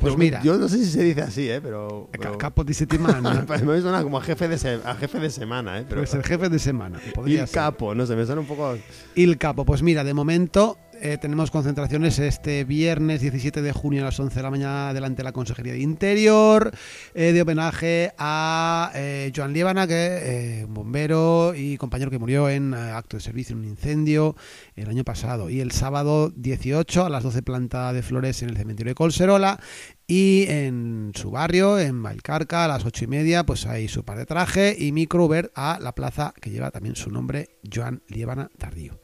Pues 0.00 0.16
mira, 0.16 0.42
Yo 0.42 0.56
no 0.58 0.68
sé 0.68 0.78
si 0.78 0.86
se 0.86 1.02
dice 1.02 1.22
así, 1.22 1.48
¿eh? 1.50 1.60
Pero. 1.60 2.08
ca- 2.12 2.18
pero- 2.20 2.38
capo 2.38 2.64
dice 2.64 2.86
timana. 2.86 3.46
me 3.64 3.80
suena 3.80 4.02
como 4.02 4.18
a 4.18 4.22
jefe 4.22 4.48
de, 4.48 4.58
se- 4.58 4.80
a 4.84 4.94
jefe 4.94 5.18
de 5.18 5.30
semana, 5.30 5.78
¿eh? 5.78 5.84
Pero, 5.88 6.00
Pues 6.00 6.14
el 6.14 6.22
jefe 6.24 6.48
de 6.48 6.58
semana. 6.58 6.98
y 7.06 7.10
Podría 7.12 7.42
el 7.42 7.48
ser. 7.48 7.54
capo, 7.54 7.94
no 7.94 8.06
sé, 8.06 8.16
me 8.16 8.24
suena 8.26 8.40
un 8.40 8.46
poco. 8.46 8.76
Il 9.14 9.38
Capo, 9.38 9.64
pues 9.64 9.82
mira, 9.82 10.02
de 10.04 10.14
momento 10.14 10.78
eh, 11.00 11.18
tenemos 11.18 11.50
concentraciones 11.50 12.18
este 12.18 12.64
viernes 12.64 13.20
17 13.20 13.62
de 13.62 13.72
junio 13.72 14.02
a 14.02 14.06
las 14.06 14.20
11 14.20 14.36
de 14.36 14.42
la 14.42 14.50
mañana 14.50 14.94
delante 14.94 15.18
de 15.18 15.24
la 15.24 15.32
Consejería 15.32 15.72
de 15.72 15.80
Interior, 15.80 16.70
eh, 17.14 17.32
de 17.32 17.42
homenaje 17.42 18.12
a 18.18 18.90
eh, 18.94 19.32
Joan 19.34 19.52
Liébana, 19.52 19.86
que 19.86 19.94
eh, 19.94 20.64
un 20.64 20.74
bombero 20.74 21.54
y 21.54 21.76
compañero 21.76 22.10
que 22.10 22.18
murió 22.18 22.48
en 22.48 22.74
acto 22.74 23.16
de 23.16 23.22
servicio 23.22 23.54
en 23.54 23.60
un 23.60 23.68
incendio 23.68 24.36
el 24.76 24.88
año 24.88 25.04
pasado. 25.04 25.50
Y 25.50 25.60
el 25.60 25.72
sábado 25.72 26.30
18 26.36 27.04
a 27.04 27.10
las 27.10 27.22
12 27.22 27.42
planta 27.42 27.92
de 27.92 28.02
flores 28.02 28.42
en 28.42 28.50
el 28.50 28.56
cementerio 28.56 28.90
de 28.90 28.94
Colserola 28.94 29.58
y 30.06 30.46
en 30.48 31.12
su 31.14 31.30
barrio, 31.30 31.78
en 31.78 32.02
Valcarca, 32.02 32.64
a 32.64 32.68
las 32.68 32.84
8 32.84 33.04
y 33.04 33.06
media, 33.06 33.46
pues 33.46 33.66
hay 33.66 33.88
su 33.88 34.04
par 34.04 34.18
de 34.18 34.26
traje 34.26 34.76
y 34.78 34.92
micro 34.92 35.30
a 35.54 35.78
la 35.80 35.94
plaza 35.94 36.34
que 36.40 36.50
lleva 36.50 36.70
también 36.70 36.96
su 36.96 37.10
nombre, 37.10 37.58
Joan 37.72 38.02
Liébana 38.08 38.50
Tardío. 38.58 39.00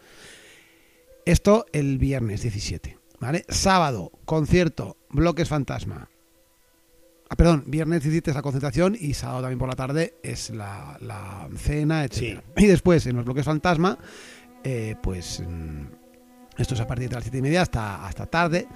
Esto 1.27 1.67
el 1.73 1.99
viernes 1.99 2.41
17. 2.43 2.99
¿Vale? 3.21 3.45
Sábado, 3.49 4.13
concierto, 4.25 4.97
bloques 5.11 5.49
fantasma. 5.49 6.09
Ah, 7.29 7.35
perdón, 7.35 7.65
viernes 7.67 8.03
17 8.03 8.31
es 8.31 8.37
la 8.37 8.43
concentración 8.43 8.97
y 8.99 9.15
sábado 9.15 9.41
también 9.43 9.59
por 9.59 9.69
la 9.69 9.75
tarde 9.75 10.15
es 10.23 10.51
la, 10.51 10.97
la 11.01 11.49
cena, 11.57 12.05
etc. 12.05 12.41
Y 12.57 12.67
después 12.67 13.05
en 13.07 13.17
los 13.17 13.25
bloques 13.25 13.45
fantasma, 13.45 13.99
eh, 14.63 14.95
pues 15.03 15.43
mm, 15.45 15.87
esto 16.59 16.75
es 16.75 16.81
a 16.81 16.87
partir 16.87 17.09
de 17.09 17.17
las 17.17 17.25
7 17.25 17.39
y 17.39 17.43
media 17.43 17.63
hasta, 17.63 18.07
hasta 18.07 18.27
tarde. 18.27 18.69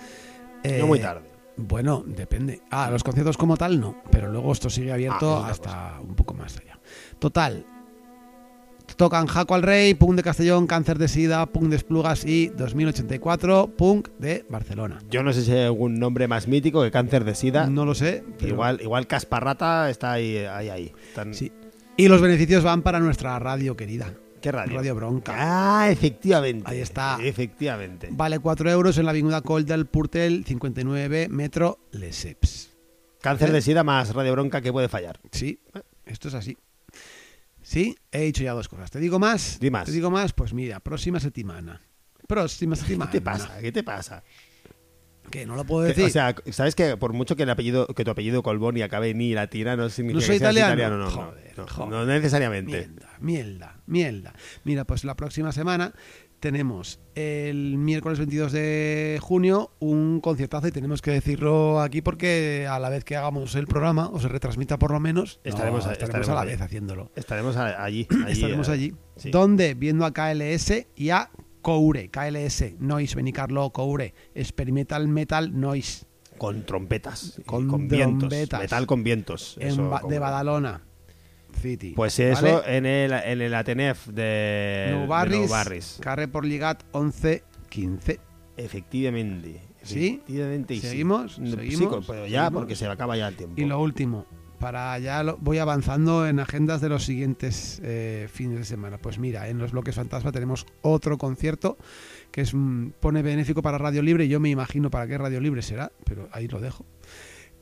Eh, 0.65 0.79
No 0.81 0.89
muy 0.89 0.99
tarde. 0.99 1.31
Bueno, 1.57 2.03
depende. 2.07 2.63
Ah, 2.71 2.91
los 2.91 3.05
conciertos 3.05 3.37
como 3.37 3.57
tal 3.57 3.79
no, 3.79 4.03
pero 4.11 4.33
luego 4.33 4.51
esto 4.53 4.71
sigue 4.71 4.93
abierto 4.93 5.45
Ah, 5.45 5.49
hasta 5.51 6.01
un 6.01 6.15
poco 6.17 6.35
más 6.35 6.57
allá. 6.59 6.81
Total. 7.19 7.65
Tocan 9.01 9.27
Jaco 9.29 9.55
al 9.55 9.63
Rey, 9.63 9.95
Punk 9.95 10.17
de 10.17 10.23
Castellón, 10.23 10.67
Cáncer 10.67 10.99
de 10.99 11.09
Sida, 11.09 11.47
Punk 11.47 11.71
de 11.71 11.77
Esplugas 11.77 12.27
y 12.27 12.49
2084, 12.49 13.69
Punk 13.75 14.09
de 14.19 14.45
Barcelona. 14.51 14.99
Yo 15.09 15.23
no 15.23 15.33
sé 15.33 15.43
si 15.43 15.53
hay 15.53 15.63
algún 15.63 15.95
nombre 15.95 16.29
más 16.29 16.47
mítico 16.49 16.83
que 16.83 16.91
cáncer 16.91 17.25
de 17.25 17.35
sida. 17.35 17.67
No 17.67 17.87
lo 17.87 17.95
sé. 17.95 18.23
pero- 18.39 18.51
Igual, 18.53 18.79
igual 18.83 19.07
Casparrata 19.07 19.89
está 19.89 20.13
ahí, 20.13 20.37
ahí, 20.37 20.69
ahí. 20.69 20.93
Sí. 21.31 21.51
Y 21.97 22.09
los 22.09 22.21
beneficios 22.21 22.63
van 22.63 22.83
para 22.83 23.01
nuestra 23.01 23.39
radio 23.39 23.75
querida. 23.75 24.13
¿Qué 24.43 24.53
radio? 24.53 24.77
Radio 24.77 24.95
Bronca. 24.95 25.33
Ah, 25.35 25.89
efectivamente. 25.91 26.71
Ahí 26.71 26.81
está. 26.81 27.17
Efectivamente. 27.23 28.09
Vale 28.13 28.39
4 28.39 28.71
euros 28.71 28.99
en 28.99 29.07
la 29.07 29.13
avinguda 29.13 29.41
Col 29.41 29.65
del 29.65 29.87
Purtel 29.87 30.45
59 30.45 31.29
Metro 31.31 31.79
Lesseps. 31.93 32.77
Cáncer 33.23 33.49
¿Eh? 33.49 33.53
de 33.53 33.63
sida 33.63 33.83
más 33.83 34.15
radio 34.15 34.33
bronca 34.33 34.61
que 34.61 34.71
puede 34.71 34.91
fallar. 34.91 35.21
Sí, 35.33 35.59
esto 36.05 36.29
es 36.29 36.35
así. 36.35 36.59
Sí, 37.71 37.97
he 38.11 38.23
dicho 38.23 38.43
ya 38.43 38.53
dos 38.53 38.69
cosas. 38.69 38.91
¿Te 38.91 38.99
digo 38.99 39.21
más? 39.21 39.61
Di 39.61 39.71
más. 39.71 39.85
Te 39.85 39.93
digo 39.93 40.11
más, 40.11 40.33
pues 40.33 40.53
mira, 40.53 40.81
próxima 40.81 41.21
semana. 41.21 41.81
Próxima 42.27 42.75
¿Qué 42.75 42.83
semana. 42.83 43.13
te 43.13 43.21
pasa? 43.21 43.61
¿Qué 43.61 43.71
te 43.71 43.85
pasa? 43.85 44.25
Que 45.31 45.47
no 45.47 45.55
lo 45.55 45.65
puedo 45.65 45.85
decir. 45.85 46.07
O 46.07 46.11
sea, 46.11 46.35
¿sabes 46.51 46.75
que 46.75 46.97
por 46.97 47.13
mucho 47.13 47.37
que 47.37 47.45
el 47.45 47.51
apellido, 47.51 47.87
que 47.87 48.05
tu 48.05 48.11
apellido 48.11 48.43
Colboni 48.43 48.83
acabe 48.83 49.15
ni 49.15 49.35
latina, 49.35 49.77
no 49.77 49.89
significa 49.89 50.19
¿No 50.21 50.27
soy 50.27 50.35
que 50.35 50.39
seas 50.41 50.57
italiano? 50.57 50.97
no, 50.97 51.05
no, 51.05 51.11
Joder, 51.13 51.55
no, 51.59 51.67
joder. 51.69 51.91
no 51.93 52.07
necesariamente. 52.07 52.89
Mierda, 52.89 53.09
mierda, 53.21 53.81
mierda. 53.87 54.35
Mira, 54.65 54.85
pues 54.85 55.05
la 55.05 55.15
próxima 55.15 55.53
semana 55.53 55.95
tenemos 56.41 56.99
el 57.15 57.77
miércoles 57.79 58.19
22 58.19 58.51
de 58.53 59.19
junio 59.21 59.73
un 59.79 60.21
conciertazo 60.21 60.69
y 60.69 60.73
tenemos 60.73 61.03
que 61.03 61.11
decirlo 61.11 61.81
aquí 61.81 62.01
porque 62.03 62.67
a 62.69 62.79
la 62.79 62.89
vez 62.89 63.05
que 63.05 63.17
hagamos 63.17 63.55
el 63.55 63.67
programa 63.67 64.09
o 64.09 64.19
se 64.19 64.29
retransmita 64.29 64.79
por 64.79 64.91
lo 64.91 65.01
menos, 65.01 65.41
no, 65.45 65.51
Estaremos- 65.51 65.87
estaremos, 65.91 66.29
a 66.29 66.35
la 66.35 66.45
vez 66.45 66.61
haciéndolo. 66.61 67.11
Estaremos 67.15 67.57
allí. 67.57 68.07
allí 68.25 68.33
estaremos 68.33 68.69
eh, 68.69 68.73
allí. 68.73 68.95
sí. 69.17 69.31
¿Dónde? 69.31 69.75
Viendo 69.75 70.05
a 70.07 70.13
KLS 70.13 70.87
y 70.97 71.11
a 71.11 71.31
Coure, 71.63 72.09
KLS, 72.11 72.75
Noise, 72.79 73.17
Benicarlo, 73.17 73.71
Coure, 73.71 74.15
Experimental 74.35 75.09
Metal 75.09 75.61
Noise, 75.61 76.07
Con 76.39 76.65
trompetas. 76.65 77.39
Con 77.45 77.69
Con, 77.69 77.87
vientos. 77.87 78.31
Metal 78.31 78.87
con 78.87 79.05
vientos. 79.05 79.57
eso 79.61 80.01
de 80.09 80.19
Badalona 80.19 80.85
City. 81.57 81.93
Pues 81.97 82.19
eso 82.19 82.43
¿vale? 82.43 82.77
en, 82.77 82.87
el, 82.87 83.13
en 83.13 83.41
el 83.43 83.55
Atenef 83.55 84.07
de 84.09 84.23
de 85.01 85.07
Barris, 85.09 85.39
Nou 85.41 85.49
Barris. 85.49 85.99
Carrer 86.01 86.31
por 86.31 86.45
Lligat 86.47 86.83
11-15. 86.93 88.19
Efectivamente. 88.57 89.61
¿Sí? 89.83 90.21
Efectivamente. 90.23 90.75
sí. 90.75 90.81
¿Seguimos? 90.81 91.35
Sí, 91.37 91.51
¿Seguimos? 91.51 92.05
pero 92.07 92.27
ya, 92.27 92.43
¿Seguimos? 92.45 92.61
porque 92.61 92.77
se 92.77 92.87
acaba 92.87 93.17
ya 93.17 93.29
el 93.29 93.37
tiempo. 93.37 93.61
Y 93.61 93.65
lo 93.65 93.81
último, 93.81 94.27
para 94.59 94.99
ya 94.99 95.23
lo- 95.23 95.39
voy 95.39 95.57
avanzando 95.59 96.27
en 96.27 96.39
agendas 96.39 96.81
de 96.83 96.89
los 96.91 97.05
siguientes 97.05 97.81
eh, 97.83 98.29
fines 98.31 98.59
de 98.59 98.65
semana. 98.65 98.99
Pues 98.99 99.19
mira, 99.19 99.49
en 99.49 99.59
los 99.59 99.73
bloques 99.73 99.95
fantasma 99.95 100.33
tenemos 100.33 100.67
otro 100.83 101.17
concierto 101.17 101.79
que 102.31 102.43
es 102.43 102.53
pone 103.01 103.23
benéfico 103.23 103.63
para 103.63 103.79
Radio 103.79 104.03
Libre. 104.03 104.29
Yo 104.29 104.39
me 104.39 104.51
imagino 104.51 104.91
para 104.91 105.07
qué 105.07 105.17
Radio 105.19 105.41
Libre 105.41 105.63
será, 105.63 105.91
pero 106.05 106.29
ahí 106.33 106.47
lo 106.47 106.61
dejo. 106.61 106.85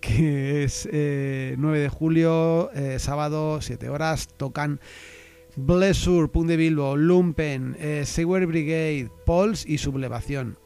Que 0.00 0.64
es 0.64 0.88
eh, 0.92 1.54
9 1.58 1.80
de 1.80 1.88
julio, 1.88 2.70
eh, 2.72 2.98
sábado, 2.98 3.60
7 3.60 3.88
horas. 3.88 4.28
Tocan 4.36 4.80
Blessur, 5.56 6.30
Punt 6.30 6.48
de 6.48 6.56
Bilbo, 6.56 6.96
Lumpen, 6.96 7.76
eh, 7.80 8.04
Sewer 8.06 8.46
Brigade, 8.46 9.10
Pols 9.26 9.66
y 9.66 9.78
Sublevación. 9.78 10.56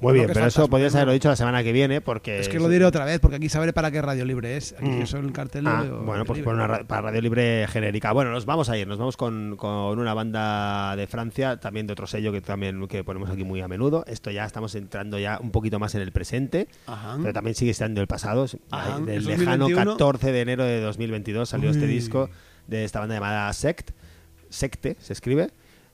Muy 0.00 0.14
bien, 0.14 0.30
pero 0.32 0.46
eso 0.46 0.68
podrías 0.68 0.94
haberlo 0.94 1.12
dicho 1.12 1.28
la 1.28 1.36
semana 1.36 1.62
que 1.62 1.72
viene 1.72 2.00
porque... 2.00 2.38
Es 2.40 2.48
que 2.48 2.58
lo 2.58 2.68
diré 2.68 2.84
otra 2.84 3.04
vez, 3.04 3.20
porque 3.20 3.36
aquí 3.36 3.48
sabré 3.48 3.72
para 3.72 3.90
qué 3.90 4.00
Radio 4.00 4.24
Libre 4.24 4.56
es. 4.56 4.72
Aquí 4.78 4.86
Mm. 4.88 5.00
yo 5.00 5.06
soy 5.06 5.20
el 5.20 5.32
cartel 5.32 5.66
Ah, 5.66 5.84
bueno, 6.04 6.24
pues 6.24 6.42
por 6.42 6.54
una 6.54 6.66
ra- 6.66 6.84
para 6.84 7.02
Radio 7.02 7.20
Libre 7.20 7.66
genérica. 7.68 8.12
Bueno, 8.12 8.30
nos 8.30 8.46
vamos 8.46 8.68
a 8.70 8.78
ir, 8.78 8.86
nos 8.88 8.98
vamos 8.98 9.16
con, 9.16 9.56
con 9.56 9.98
una 9.98 10.14
banda 10.14 10.96
de 10.96 11.06
Francia, 11.06 11.58
también 11.58 11.86
de 11.86 11.92
otro 11.92 12.06
sello 12.06 12.32
que 12.32 12.40
también 12.40 12.86
que 12.88 13.04
ponemos 13.04 13.28
aquí 13.30 13.44
muy 13.44 13.60
a 13.60 13.68
menudo. 13.68 14.04
Esto 14.06 14.30
ya 14.30 14.44
estamos 14.44 14.74
entrando 14.74 15.18
ya 15.18 15.38
un 15.40 15.50
poquito 15.50 15.78
más 15.78 15.94
en 15.94 16.00
el 16.02 16.12
presente, 16.12 16.68
Ajá. 16.86 17.18
pero 17.20 17.32
también 17.32 17.54
sigue 17.54 17.70
estando 17.70 18.00
el 18.00 18.06
pasado. 18.06 18.46
Ajá, 18.70 18.98
Del 19.00 19.18
¿es 19.18 19.26
lejano 19.26 19.64
2021? 19.68 19.92
14 19.92 20.32
de 20.32 20.40
enero 20.40 20.64
de 20.64 20.80
2022 20.80 21.48
salió 21.48 21.70
este 21.70 21.86
disco 21.86 22.30
de 22.66 22.84
esta 22.84 23.00
banda 23.00 23.16
llamada 23.16 23.52
Sect. 23.52 23.90
Secte 24.48 24.96
se 24.98 25.12
escribe. 25.12 25.50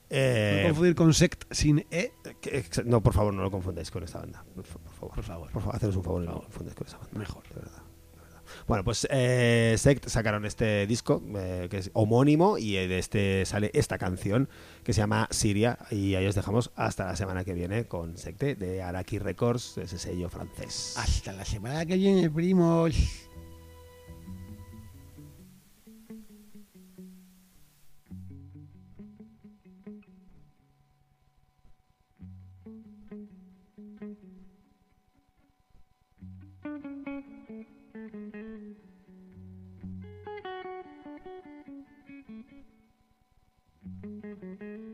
Eh, 0.08 0.60
No 0.62 0.68
confundir 0.68 0.94
con 0.94 1.12
sect 1.14 1.44
sin 1.50 1.84
E. 1.90 2.12
que- 2.40 2.64
no, 2.84 3.02
por 3.02 3.12
favor, 3.12 3.34
no 3.34 3.42
lo 3.42 3.50
confundáis 3.50 3.90
con 3.90 4.04
esta 4.04 4.20
banda. 4.20 4.44
Por, 4.54 4.64
fa- 4.64 4.78
por 4.78 4.92
favor. 4.92 5.14
Por 5.14 5.24
favor. 5.24 5.50
Por 5.50 5.62
favor, 5.62 5.76
haceros 5.76 5.96
un 5.96 6.04
favor 6.04 6.22
y 6.22 6.26
no 6.26 6.32
lo 6.34 6.42
confundáis 6.42 6.74
con 6.76 6.86
esa 6.86 6.98
banda. 6.98 7.18
Mejor. 7.18 7.42
De 7.48 7.54
verdad. 7.56 7.82
de 8.14 8.20
verdad. 8.20 8.36
Bueno, 8.68 8.84
pues 8.84 9.08
eh, 9.10 9.74
Sect 9.76 10.08
sacaron 10.08 10.44
este 10.44 10.86
disco 10.86 11.20
eh, 11.36 11.66
que 11.68 11.78
es 11.78 11.90
homónimo 11.94 12.56
y 12.58 12.76
eh, 12.76 12.86
de 12.86 13.00
este 13.00 13.44
sale 13.46 13.72
esta 13.74 13.98
canción 13.98 14.48
que 14.84 14.92
se 14.92 15.00
llama 15.00 15.26
Siria 15.32 15.78
y 15.90 16.14
ahí 16.14 16.26
os 16.28 16.36
dejamos 16.36 16.70
hasta 16.76 17.04
la 17.06 17.16
semana 17.16 17.42
que 17.44 17.54
viene 17.54 17.86
con 17.86 18.16
Secte 18.16 18.54
de 18.54 18.82
Araki 18.82 19.18
Records, 19.18 19.78
ese 19.78 19.98
sello 19.98 20.28
francés. 20.30 20.94
Hasta 20.96 21.32
la 21.32 21.44
semana 21.44 21.84
que 21.84 21.96
viene, 21.96 22.30
primos. 22.30 22.94
Mm-hmm. 44.44 44.85